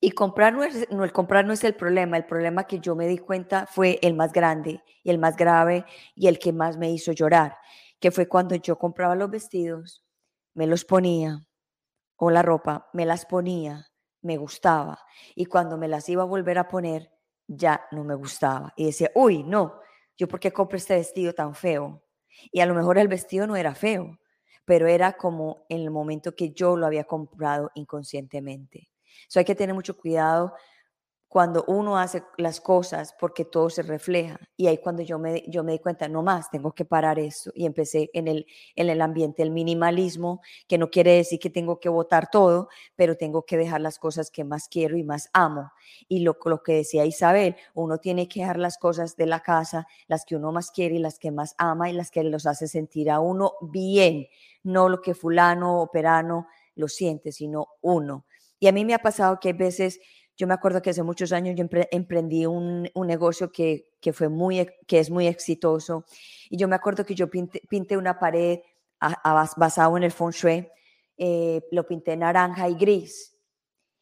Y 0.00 0.10
comprar 0.10 0.54
no, 0.54 0.64
es, 0.64 0.90
no, 0.90 1.04
el 1.04 1.12
comprar 1.12 1.46
no 1.46 1.52
es 1.52 1.62
el 1.62 1.76
problema, 1.76 2.16
el 2.16 2.26
problema 2.26 2.64
que 2.64 2.80
yo 2.80 2.96
me 2.96 3.06
di 3.06 3.18
cuenta 3.18 3.68
fue 3.68 4.00
el 4.02 4.14
más 4.14 4.32
grande 4.32 4.82
y 5.04 5.10
el 5.10 5.18
más 5.18 5.36
grave 5.36 5.84
y 6.16 6.26
el 6.26 6.40
que 6.40 6.52
más 6.52 6.76
me 6.76 6.90
hizo 6.90 7.12
llorar, 7.12 7.56
que 8.00 8.10
fue 8.10 8.26
cuando 8.26 8.56
yo 8.56 8.76
compraba 8.76 9.14
los 9.14 9.30
vestidos, 9.30 10.04
me 10.52 10.66
los 10.66 10.84
ponía, 10.84 11.46
o 12.16 12.28
la 12.32 12.42
ropa, 12.42 12.90
me 12.92 13.06
las 13.06 13.24
ponía, 13.24 13.86
me 14.20 14.36
gustaba, 14.36 14.98
y 15.36 15.44
cuando 15.44 15.78
me 15.78 15.86
las 15.86 16.08
iba 16.08 16.24
a 16.24 16.26
volver 16.26 16.58
a 16.58 16.66
poner, 16.66 17.15
ya 17.46 17.86
no 17.92 18.04
me 18.04 18.14
gustaba. 18.14 18.72
Y 18.76 18.86
decía, 18.86 19.10
uy, 19.14 19.42
no, 19.42 19.80
yo 20.16 20.28
por 20.28 20.40
qué 20.40 20.52
compro 20.52 20.76
este 20.76 20.96
vestido 20.96 21.32
tan 21.32 21.54
feo. 21.54 22.02
Y 22.50 22.60
a 22.60 22.66
lo 22.66 22.74
mejor 22.74 22.98
el 22.98 23.08
vestido 23.08 23.46
no 23.46 23.56
era 23.56 23.74
feo, 23.74 24.18
pero 24.64 24.86
era 24.86 25.12
como 25.12 25.64
en 25.68 25.80
el 25.80 25.90
momento 25.90 26.34
que 26.34 26.52
yo 26.52 26.76
lo 26.76 26.86
había 26.86 27.04
comprado 27.04 27.70
inconscientemente. 27.74 28.90
Eso 29.28 29.38
hay 29.38 29.44
que 29.44 29.54
tener 29.54 29.74
mucho 29.74 29.96
cuidado 29.96 30.54
cuando 31.28 31.64
uno 31.66 31.98
hace 31.98 32.22
las 32.38 32.60
cosas 32.60 33.14
porque 33.18 33.44
todo 33.44 33.68
se 33.68 33.82
refleja. 33.82 34.38
Y 34.56 34.68
ahí 34.68 34.78
cuando 34.78 35.02
yo 35.02 35.18
me, 35.18 35.42
yo 35.48 35.64
me 35.64 35.72
di 35.72 35.78
cuenta, 35.80 36.08
no 36.08 36.22
más, 36.22 36.50
tengo 36.50 36.72
que 36.72 36.84
parar 36.84 37.18
eso. 37.18 37.50
Y 37.54 37.66
empecé 37.66 38.10
en 38.14 38.28
el, 38.28 38.46
en 38.76 38.88
el 38.88 39.02
ambiente 39.02 39.42
del 39.42 39.50
minimalismo, 39.50 40.40
que 40.68 40.78
no 40.78 40.90
quiere 40.90 41.16
decir 41.16 41.38
que 41.38 41.50
tengo 41.50 41.80
que 41.80 41.88
votar 41.88 42.30
todo, 42.30 42.68
pero 42.94 43.16
tengo 43.16 43.44
que 43.44 43.56
dejar 43.56 43.80
las 43.80 43.98
cosas 43.98 44.30
que 44.30 44.44
más 44.44 44.68
quiero 44.68 44.96
y 44.96 45.02
más 45.02 45.28
amo. 45.32 45.72
Y 46.08 46.20
lo, 46.20 46.38
lo 46.44 46.62
que 46.62 46.74
decía 46.74 47.04
Isabel, 47.04 47.56
uno 47.74 47.98
tiene 47.98 48.28
que 48.28 48.40
dejar 48.40 48.58
las 48.58 48.78
cosas 48.78 49.16
de 49.16 49.26
la 49.26 49.40
casa, 49.40 49.86
las 50.06 50.24
que 50.24 50.36
uno 50.36 50.52
más 50.52 50.70
quiere 50.70 50.94
y 50.94 51.00
las 51.00 51.18
que 51.18 51.32
más 51.32 51.54
ama 51.58 51.90
y 51.90 51.92
las 51.92 52.10
que 52.10 52.22
los 52.22 52.46
hace 52.46 52.68
sentir 52.68 53.10
a 53.10 53.20
uno 53.20 53.54
bien, 53.60 54.28
no 54.62 54.88
lo 54.88 55.02
que 55.02 55.14
fulano 55.14 55.80
o 55.80 55.90
perano 55.90 56.46
lo 56.76 56.88
siente, 56.88 57.32
sino 57.32 57.68
uno. 57.80 58.24
Y 58.58 58.68
a 58.68 58.72
mí 58.72 58.84
me 58.84 58.94
ha 58.94 59.00
pasado 59.00 59.38
que 59.40 59.50
a 59.50 59.52
veces 59.52 60.00
yo 60.36 60.46
me 60.46 60.54
acuerdo 60.54 60.82
que 60.82 60.90
hace 60.90 61.02
muchos 61.02 61.32
años 61.32 61.54
yo 61.56 61.64
emprendí 61.90 62.44
un, 62.44 62.88
un 62.94 63.06
negocio 63.06 63.50
que, 63.50 63.94
que, 64.00 64.12
fue 64.12 64.28
muy, 64.28 64.68
que 64.86 64.98
es 64.98 65.10
muy 65.10 65.26
exitoso. 65.26 66.04
Y 66.50 66.58
yo 66.58 66.68
me 66.68 66.76
acuerdo 66.76 67.06
que 67.06 67.14
yo 67.14 67.30
pinté, 67.30 67.96
una 67.96 68.18
pared 68.18 68.60
basado 69.56 69.96
en 69.96 70.02
el 70.02 70.12
feng 70.12 70.30
shui. 70.30 70.68
Eh, 71.16 71.62
lo 71.70 71.86
pinté 71.86 72.16
naranja 72.16 72.68
y 72.68 72.74
gris. 72.74 73.34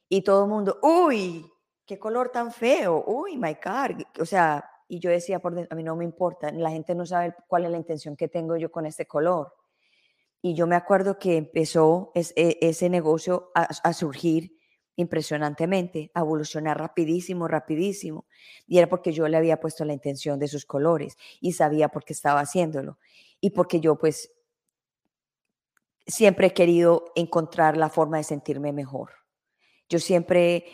Y 0.08 0.22
todo 0.22 0.44
el 0.44 0.50
mundo, 0.50 0.80
uy, 0.82 1.48
qué 1.86 1.98
color 1.98 2.30
tan 2.30 2.50
feo, 2.50 3.04
uy, 3.06 3.36
my 3.36 3.56
God. 3.64 4.02
O 4.20 4.26
sea, 4.26 4.68
y 4.88 4.98
yo 4.98 5.10
decía, 5.10 5.38
por 5.38 5.56
a 5.70 5.74
mí 5.74 5.82
no 5.84 5.94
me 5.94 6.04
importa, 6.04 6.50
la 6.50 6.70
gente 6.70 6.96
no 6.96 7.06
sabe 7.06 7.34
cuál 7.46 7.64
es 7.64 7.70
la 7.70 7.76
intención 7.76 8.16
que 8.16 8.28
tengo 8.28 8.56
yo 8.56 8.72
con 8.72 8.86
este 8.86 9.06
color. 9.06 9.52
Y 10.42 10.54
yo 10.54 10.66
me 10.66 10.76
acuerdo 10.76 11.18
que 11.18 11.36
empezó 11.36 12.10
e, 12.14 12.58
ese 12.60 12.90
negocio 12.90 13.52
a, 13.54 13.62
a 13.62 13.92
surgir 13.92 14.58
impresionantemente, 14.96 16.10
a 16.14 16.20
evolucionar 16.20 16.78
rapidísimo, 16.78 17.48
rapidísimo. 17.48 18.26
Y 18.66 18.78
era 18.78 18.88
porque 18.88 19.12
yo 19.12 19.26
le 19.28 19.36
había 19.36 19.60
puesto 19.60 19.84
la 19.84 19.92
intención 19.92 20.38
de 20.38 20.48
sus 20.48 20.64
colores 20.64 21.16
y 21.40 21.52
sabía 21.52 21.88
por 21.88 22.04
qué 22.04 22.12
estaba 22.12 22.40
haciéndolo. 22.40 22.98
Y 23.40 23.50
porque 23.50 23.80
yo 23.80 23.96
pues 23.96 24.32
siempre 26.06 26.48
he 26.48 26.54
querido 26.54 27.12
encontrar 27.14 27.76
la 27.76 27.88
forma 27.88 28.18
de 28.18 28.24
sentirme 28.24 28.72
mejor. 28.72 29.10
Yo 29.88 29.98
siempre 29.98 30.64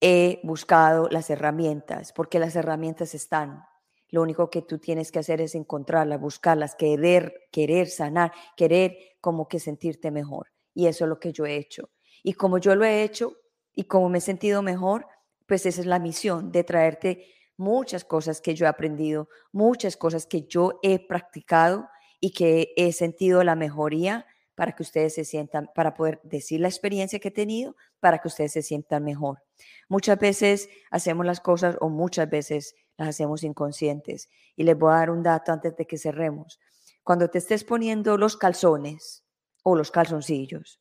he 0.00 0.40
buscado 0.42 1.08
las 1.10 1.30
herramientas, 1.30 2.12
porque 2.12 2.38
las 2.38 2.56
herramientas 2.56 3.14
están. 3.14 3.64
Lo 4.10 4.22
único 4.22 4.50
que 4.50 4.62
tú 4.62 4.78
tienes 4.78 5.10
que 5.10 5.18
hacer 5.18 5.40
es 5.40 5.54
encontrarlas, 5.54 6.20
buscarlas, 6.20 6.74
querer, 6.74 7.48
querer 7.50 7.88
sanar, 7.88 8.32
querer 8.56 8.98
como 9.20 9.48
que 9.48 9.58
sentirte 9.58 10.10
mejor. 10.10 10.52
Y 10.74 10.86
eso 10.86 11.04
es 11.04 11.08
lo 11.08 11.18
que 11.18 11.32
yo 11.32 11.46
he 11.46 11.56
hecho. 11.56 11.90
Y 12.22 12.34
como 12.34 12.58
yo 12.58 12.74
lo 12.74 12.84
he 12.84 13.02
hecho, 13.02 13.36
y 13.74 13.84
como 13.84 14.08
me 14.08 14.18
he 14.18 14.20
sentido 14.20 14.62
mejor, 14.62 15.06
pues 15.46 15.66
esa 15.66 15.80
es 15.80 15.86
la 15.86 15.98
misión 15.98 16.52
de 16.52 16.64
traerte 16.64 17.26
muchas 17.56 18.04
cosas 18.04 18.40
que 18.40 18.54
yo 18.54 18.66
he 18.66 18.68
aprendido, 18.68 19.28
muchas 19.52 19.96
cosas 19.96 20.26
que 20.26 20.42
yo 20.42 20.78
he 20.82 21.06
practicado 21.06 21.88
y 22.20 22.32
que 22.32 22.72
he 22.76 22.92
sentido 22.92 23.44
la 23.44 23.54
mejoría 23.54 24.26
para 24.54 24.72
que 24.72 24.82
ustedes 24.82 25.14
se 25.14 25.24
sientan, 25.24 25.68
para 25.74 25.94
poder 25.94 26.20
decir 26.22 26.60
la 26.60 26.68
experiencia 26.68 27.18
que 27.18 27.28
he 27.28 27.32
tenido, 27.32 27.76
para 28.00 28.18
que 28.18 28.28
ustedes 28.28 28.52
se 28.52 28.62
sientan 28.62 29.04
mejor. 29.04 29.42
Muchas 29.88 30.18
veces 30.18 30.68
hacemos 30.90 31.26
las 31.26 31.40
cosas 31.40 31.76
o 31.80 31.88
muchas 31.88 32.30
veces 32.30 32.74
las 32.96 33.08
hacemos 33.08 33.42
inconscientes. 33.42 34.28
Y 34.56 34.62
les 34.62 34.78
voy 34.78 34.92
a 34.92 34.96
dar 34.96 35.10
un 35.10 35.22
dato 35.22 35.52
antes 35.52 35.76
de 35.76 35.86
que 35.86 35.98
cerremos. 35.98 36.60
Cuando 37.02 37.28
te 37.28 37.38
estés 37.38 37.64
poniendo 37.64 38.16
los 38.16 38.36
calzones 38.36 39.24
o 39.64 39.74
los 39.74 39.90
calzoncillos, 39.90 40.80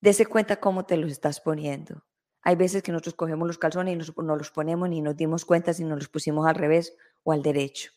Dese 0.00 0.26
cuenta 0.26 0.60
cómo 0.60 0.84
te 0.84 0.96
los 0.96 1.10
estás 1.10 1.40
poniendo. 1.40 2.04
Hay 2.42 2.56
veces 2.56 2.82
que 2.82 2.92
nosotros 2.92 3.14
cogemos 3.14 3.46
los 3.48 3.58
calzones 3.58 3.94
y 3.94 3.96
nos, 3.96 4.16
no 4.16 4.36
los 4.36 4.50
ponemos 4.50 4.88
ni 4.88 5.00
nos 5.00 5.16
dimos 5.16 5.44
cuenta 5.44 5.74
si 5.74 5.84
nos 5.84 5.98
los 5.98 6.08
pusimos 6.08 6.46
al 6.46 6.54
revés 6.54 6.96
o 7.24 7.32
al 7.32 7.42
derecho. 7.42 7.92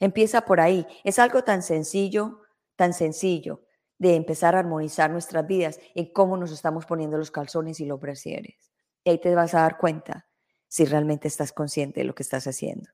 Empieza 0.00 0.42
por 0.42 0.60
ahí. 0.60 0.86
Es 1.04 1.18
algo 1.18 1.42
tan 1.42 1.62
sencillo, 1.62 2.42
tan 2.76 2.92
sencillo 2.92 3.62
de 3.98 4.14
empezar 4.14 4.54
a 4.54 4.60
armonizar 4.60 5.10
nuestras 5.10 5.46
vidas 5.46 5.80
en 5.94 6.12
cómo 6.12 6.36
nos 6.36 6.52
estamos 6.52 6.86
poniendo 6.86 7.18
los 7.18 7.32
calzones 7.32 7.80
y 7.80 7.84
los 7.84 8.00
brasieres. 8.00 8.70
Y 9.02 9.10
ahí 9.10 9.18
te 9.18 9.34
vas 9.34 9.54
a 9.54 9.62
dar 9.62 9.76
cuenta 9.76 10.28
si 10.68 10.84
realmente 10.84 11.26
estás 11.26 11.52
consciente 11.52 12.00
de 12.00 12.06
lo 12.06 12.14
que 12.14 12.22
estás 12.22 12.46
haciendo. 12.46 12.88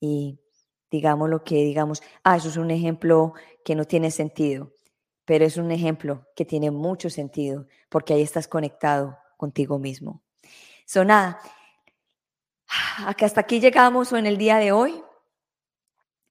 Y 0.00 0.40
digamos 0.90 1.30
lo 1.30 1.44
que 1.44 1.56
digamos, 1.56 2.02
ah, 2.24 2.36
eso 2.36 2.48
es 2.48 2.56
un 2.56 2.70
ejemplo 2.70 3.34
que 3.64 3.74
no 3.74 3.84
tiene 3.84 4.10
sentido, 4.10 4.72
pero 5.24 5.44
es 5.44 5.56
un 5.56 5.70
ejemplo 5.70 6.26
que 6.36 6.44
tiene 6.44 6.70
mucho 6.70 7.10
sentido 7.10 7.66
porque 7.88 8.14
ahí 8.14 8.22
estás 8.22 8.48
conectado 8.48 9.18
contigo 9.36 9.78
mismo. 9.78 10.22
So 10.86 11.02
hasta 13.06 13.40
aquí 13.40 13.60
llegamos 13.60 14.12
en 14.12 14.26
el 14.26 14.38
día 14.38 14.58
de 14.58 14.72
hoy. 14.72 15.02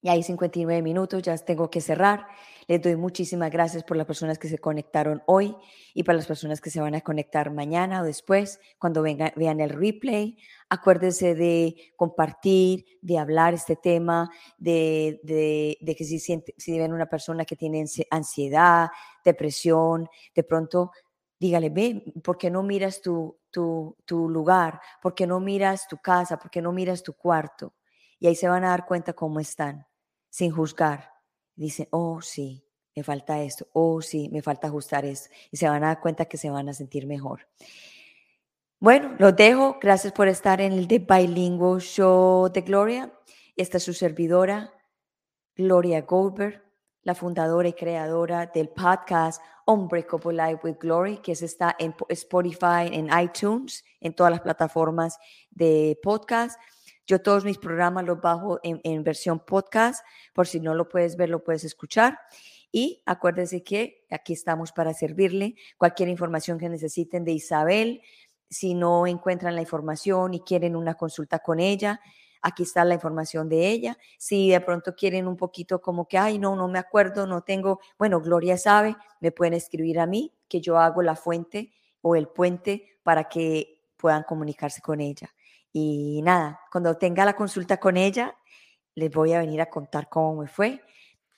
Y 0.00 0.10
hay 0.10 0.22
59 0.22 0.82
minutos, 0.82 1.22
ya 1.22 1.36
tengo 1.38 1.70
que 1.70 1.80
cerrar. 1.80 2.26
Les 2.66 2.80
doy 2.80 2.96
muchísimas 2.96 3.50
gracias 3.50 3.84
por 3.84 3.96
las 3.96 4.06
personas 4.06 4.38
que 4.38 4.48
se 4.48 4.58
conectaron 4.58 5.22
hoy 5.26 5.54
y 5.92 6.02
para 6.02 6.16
las 6.16 6.26
personas 6.26 6.60
que 6.60 6.70
se 6.70 6.80
van 6.80 6.94
a 6.94 7.02
conectar 7.02 7.50
mañana 7.50 8.00
o 8.00 8.04
después, 8.04 8.60
cuando 8.78 9.02
vengan, 9.02 9.32
vean 9.36 9.60
el 9.60 9.70
replay. 9.70 10.38
Acuérdense 10.68 11.34
de 11.34 11.92
compartir, 11.96 12.84
de 13.02 13.18
hablar 13.18 13.54
este 13.54 13.76
tema, 13.76 14.30
de, 14.56 15.20
de, 15.22 15.94
que 15.94 16.04
si, 16.04 16.18
siente, 16.18 16.54
si 16.56 16.78
ven 16.78 16.92
una 16.92 17.06
persona 17.06 17.44
que 17.44 17.56
tiene 17.56 17.84
ansiedad, 18.10 18.88
depresión, 19.24 20.08
de 20.34 20.42
pronto 20.42 20.92
dígale, 21.38 21.68
ve, 21.68 22.14
¿por 22.22 22.38
qué 22.38 22.50
no 22.50 22.62
miras 22.62 23.02
tu, 23.02 23.38
tu, 23.50 23.96
tu 24.06 24.30
lugar? 24.30 24.80
¿Por 25.02 25.14
qué 25.14 25.26
no 25.26 25.40
miras 25.40 25.86
tu 25.86 25.98
casa? 25.98 26.38
¿Por 26.38 26.50
qué 26.50 26.62
no 26.62 26.72
miras 26.72 27.02
tu 27.02 27.12
cuarto? 27.12 27.74
Y 28.18 28.26
ahí 28.26 28.34
se 28.34 28.48
van 28.48 28.64
a 28.64 28.70
dar 28.70 28.86
cuenta 28.86 29.12
cómo 29.12 29.40
están 29.40 29.86
sin 30.30 30.50
juzgar. 30.50 31.13
Dicen, 31.56 31.88
oh, 31.90 32.20
sí, 32.20 32.64
me 32.96 33.02
falta 33.02 33.42
esto, 33.42 33.66
oh, 33.72 34.00
sí, 34.00 34.28
me 34.30 34.42
falta 34.42 34.68
ajustar 34.68 35.04
esto. 35.04 35.30
Y 35.50 35.56
se 35.56 35.68
van 35.68 35.82
a 35.84 35.88
dar 35.88 36.00
cuenta 36.00 36.26
que 36.26 36.36
se 36.36 36.50
van 36.50 36.68
a 36.68 36.74
sentir 36.74 37.06
mejor. 37.06 37.46
Bueno, 38.78 39.14
los 39.18 39.34
dejo. 39.34 39.78
Gracias 39.80 40.12
por 40.12 40.28
estar 40.28 40.60
en 40.60 40.72
el 40.72 40.86
The 40.86 40.98
Bilingual 40.98 41.80
Show 41.80 42.50
de 42.52 42.60
Gloria. 42.60 43.12
Esta 43.56 43.78
es 43.78 43.84
su 43.84 43.94
servidora, 43.94 44.74
Gloria 45.54 46.02
Goldberg, 46.02 46.62
la 47.02 47.14
fundadora 47.14 47.68
y 47.68 47.72
creadora 47.72 48.46
del 48.46 48.68
podcast 48.68 49.40
Unbreakable 49.66 50.34
Life 50.34 50.60
with 50.64 50.76
Glory, 50.80 51.18
que 51.18 51.32
está 51.32 51.76
en 51.78 51.94
Spotify, 52.08 52.88
en 52.90 53.08
iTunes, 53.18 53.84
en 54.00 54.14
todas 54.14 54.32
las 54.32 54.40
plataformas 54.40 55.18
de 55.50 55.98
podcast. 56.02 56.60
Yo 57.06 57.20
todos 57.20 57.44
mis 57.44 57.58
programas 57.58 58.04
los 58.04 58.20
bajo 58.20 58.60
en, 58.62 59.04
versión 59.04 59.40
podcast, 59.40 60.04
por 60.32 60.46
si 60.46 60.60
no 60.60 60.74
lo 60.74 60.88
puedes 60.88 61.16
ver, 61.16 61.28
lo 61.28 61.44
puedes 61.44 61.64
escuchar. 61.64 62.18
Y 62.72 63.02
acuérdense 63.04 63.62
que 63.62 64.06
aquí 64.10 64.32
estamos 64.32 64.72
para 64.72 64.94
servirle. 64.94 65.54
Cualquier 65.76 66.08
información 66.08 66.58
que 66.58 66.68
necesiten 66.68 67.24
de 67.24 67.32
Isabel, 67.32 68.00
si 68.48 68.74
no 68.74 69.06
encuentran 69.06 69.54
la 69.54 69.60
información 69.60 70.32
y 70.32 70.40
quieren 70.40 70.76
una 70.76 70.94
consulta 70.94 71.40
con 71.40 71.60
ella, 71.60 72.00
aquí 72.40 72.62
está 72.62 72.84
la 72.84 72.94
información 72.94 73.48
de 73.48 73.68
ella. 73.68 73.98
Si 74.18 74.50
de 74.50 74.60
pronto 74.60 74.94
quieren 74.94 75.28
un 75.28 75.36
poquito 75.36 75.80
como 75.80 76.06
que, 76.06 76.18
ay, 76.18 76.38
no, 76.38 76.56
no 76.56 76.68
me 76.68 76.78
acuerdo, 76.78 77.26
no 77.26 77.42
tengo, 77.42 77.80
bueno, 77.98 78.20
Gloria 78.20 78.56
sabe, 78.56 78.96
me 79.20 79.32
pueden 79.32 79.54
escribir 79.54 79.98
a 79.98 80.06
mí, 80.06 80.32
que 80.48 80.60
yo 80.60 80.78
hago 80.78 81.02
la 81.02 81.16
fuente 81.16 81.72
o 82.00 82.16
el 82.16 82.28
puente 82.28 82.98
para 83.02 83.24
que 83.28 83.82
puedan 83.96 84.22
comunicarse 84.22 84.80
con 84.80 85.00
ella. 85.00 85.33
Y 85.76 86.22
nada, 86.22 86.60
cuando 86.70 86.96
tenga 86.96 87.24
la 87.24 87.34
consulta 87.34 87.78
con 87.78 87.96
ella, 87.96 88.38
les 88.94 89.10
voy 89.10 89.32
a 89.32 89.40
venir 89.40 89.60
a 89.60 89.68
contar 89.68 90.08
cómo 90.08 90.40
me 90.40 90.46
fue. 90.46 90.80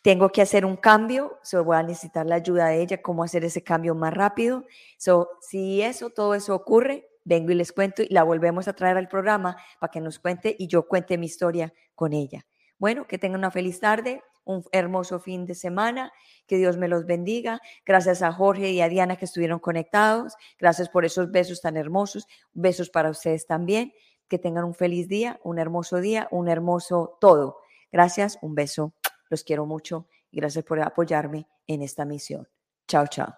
Tengo 0.03 0.29
que 0.29 0.43
hacer 0.43 0.67
un 0.67 0.77
cambio, 0.77 1.39
so 1.43 1.65
voy 1.65 1.77
a 1.77 1.83
necesitar 1.83 2.27
la 2.27 2.35
ayuda 2.35 2.67
de 2.67 2.83
ella, 2.83 3.01
cómo 3.01 3.25
hacer 3.25 3.47
ese 3.47 3.65
cambio 3.65 3.95
más 3.95 4.13
rápido. 4.13 4.67
So, 4.99 5.31
si 5.41 5.81
eso, 5.81 6.11
todo 6.11 6.35
eso 6.35 6.55
ocurre, 6.55 7.09
vengo 7.25 7.51
y 7.51 7.55
les 7.55 7.73
cuento 7.73 8.03
y 8.03 8.09
la 8.11 8.25
volvemos 8.25 8.69
a 8.69 8.75
traer 8.75 8.99
al 8.99 9.09
programa 9.09 9.57
para 9.81 9.91
que 9.91 10.03
nos 10.03 10.19
cuente 10.19 10.55
y 10.59 10.67
yo 10.69 10.87
cuente 10.87 11.17
mi 11.17 11.25
historia 11.25 11.73
con 11.95 12.13
ella. 12.13 12.45
Bueno, 12.79 13.07
que 13.07 13.17
tengan 13.17 13.41
una 13.41 13.51
feliz 13.51 13.81
tarde, 13.81 14.23
un 14.45 14.65
hermoso 14.71 15.19
fin 15.19 15.47
de 15.47 15.55
semana, 15.55 16.13
que 16.47 16.59
Dios 16.59 16.77
me 16.77 16.89
los 16.89 17.07
bendiga. 17.07 17.59
Gracias 17.87 18.21
a 18.21 18.33
Jorge 18.33 18.71
y 18.71 18.83
a 18.83 18.91
Diana 18.91 19.17
que 19.17 19.25
estuvieron 19.25 19.61
conectados. 19.61 20.35
Gracias 20.59 20.91
por 20.91 21.07
esos 21.07 21.31
besos 21.31 21.63
tan 21.63 21.79
hermosos. 21.79 22.29
Besos 22.53 22.91
para 22.91 23.09
ustedes 23.09 23.47
también. 23.47 23.95
Que 24.29 24.39
tengan 24.39 24.65
un 24.65 24.75
feliz 24.75 25.09
día, 25.09 25.41
un 25.45 25.59
hermoso 25.59 26.01
día, 26.01 26.29
un 26.31 26.49
hermoso 26.49 27.17
todo. 27.21 27.59
Gracias, 27.93 28.39
un 28.43 28.55
beso, 28.55 28.93
los 29.31 29.45
quiero 29.45 29.67
mucho 29.67 30.07
y 30.31 30.41
gracias 30.41 30.65
por 30.65 30.81
apoyarme 30.81 31.49
en 31.67 31.83
esta 31.83 32.05
misión. 32.05 32.49
Chao, 32.89 33.07
chao. 33.07 33.35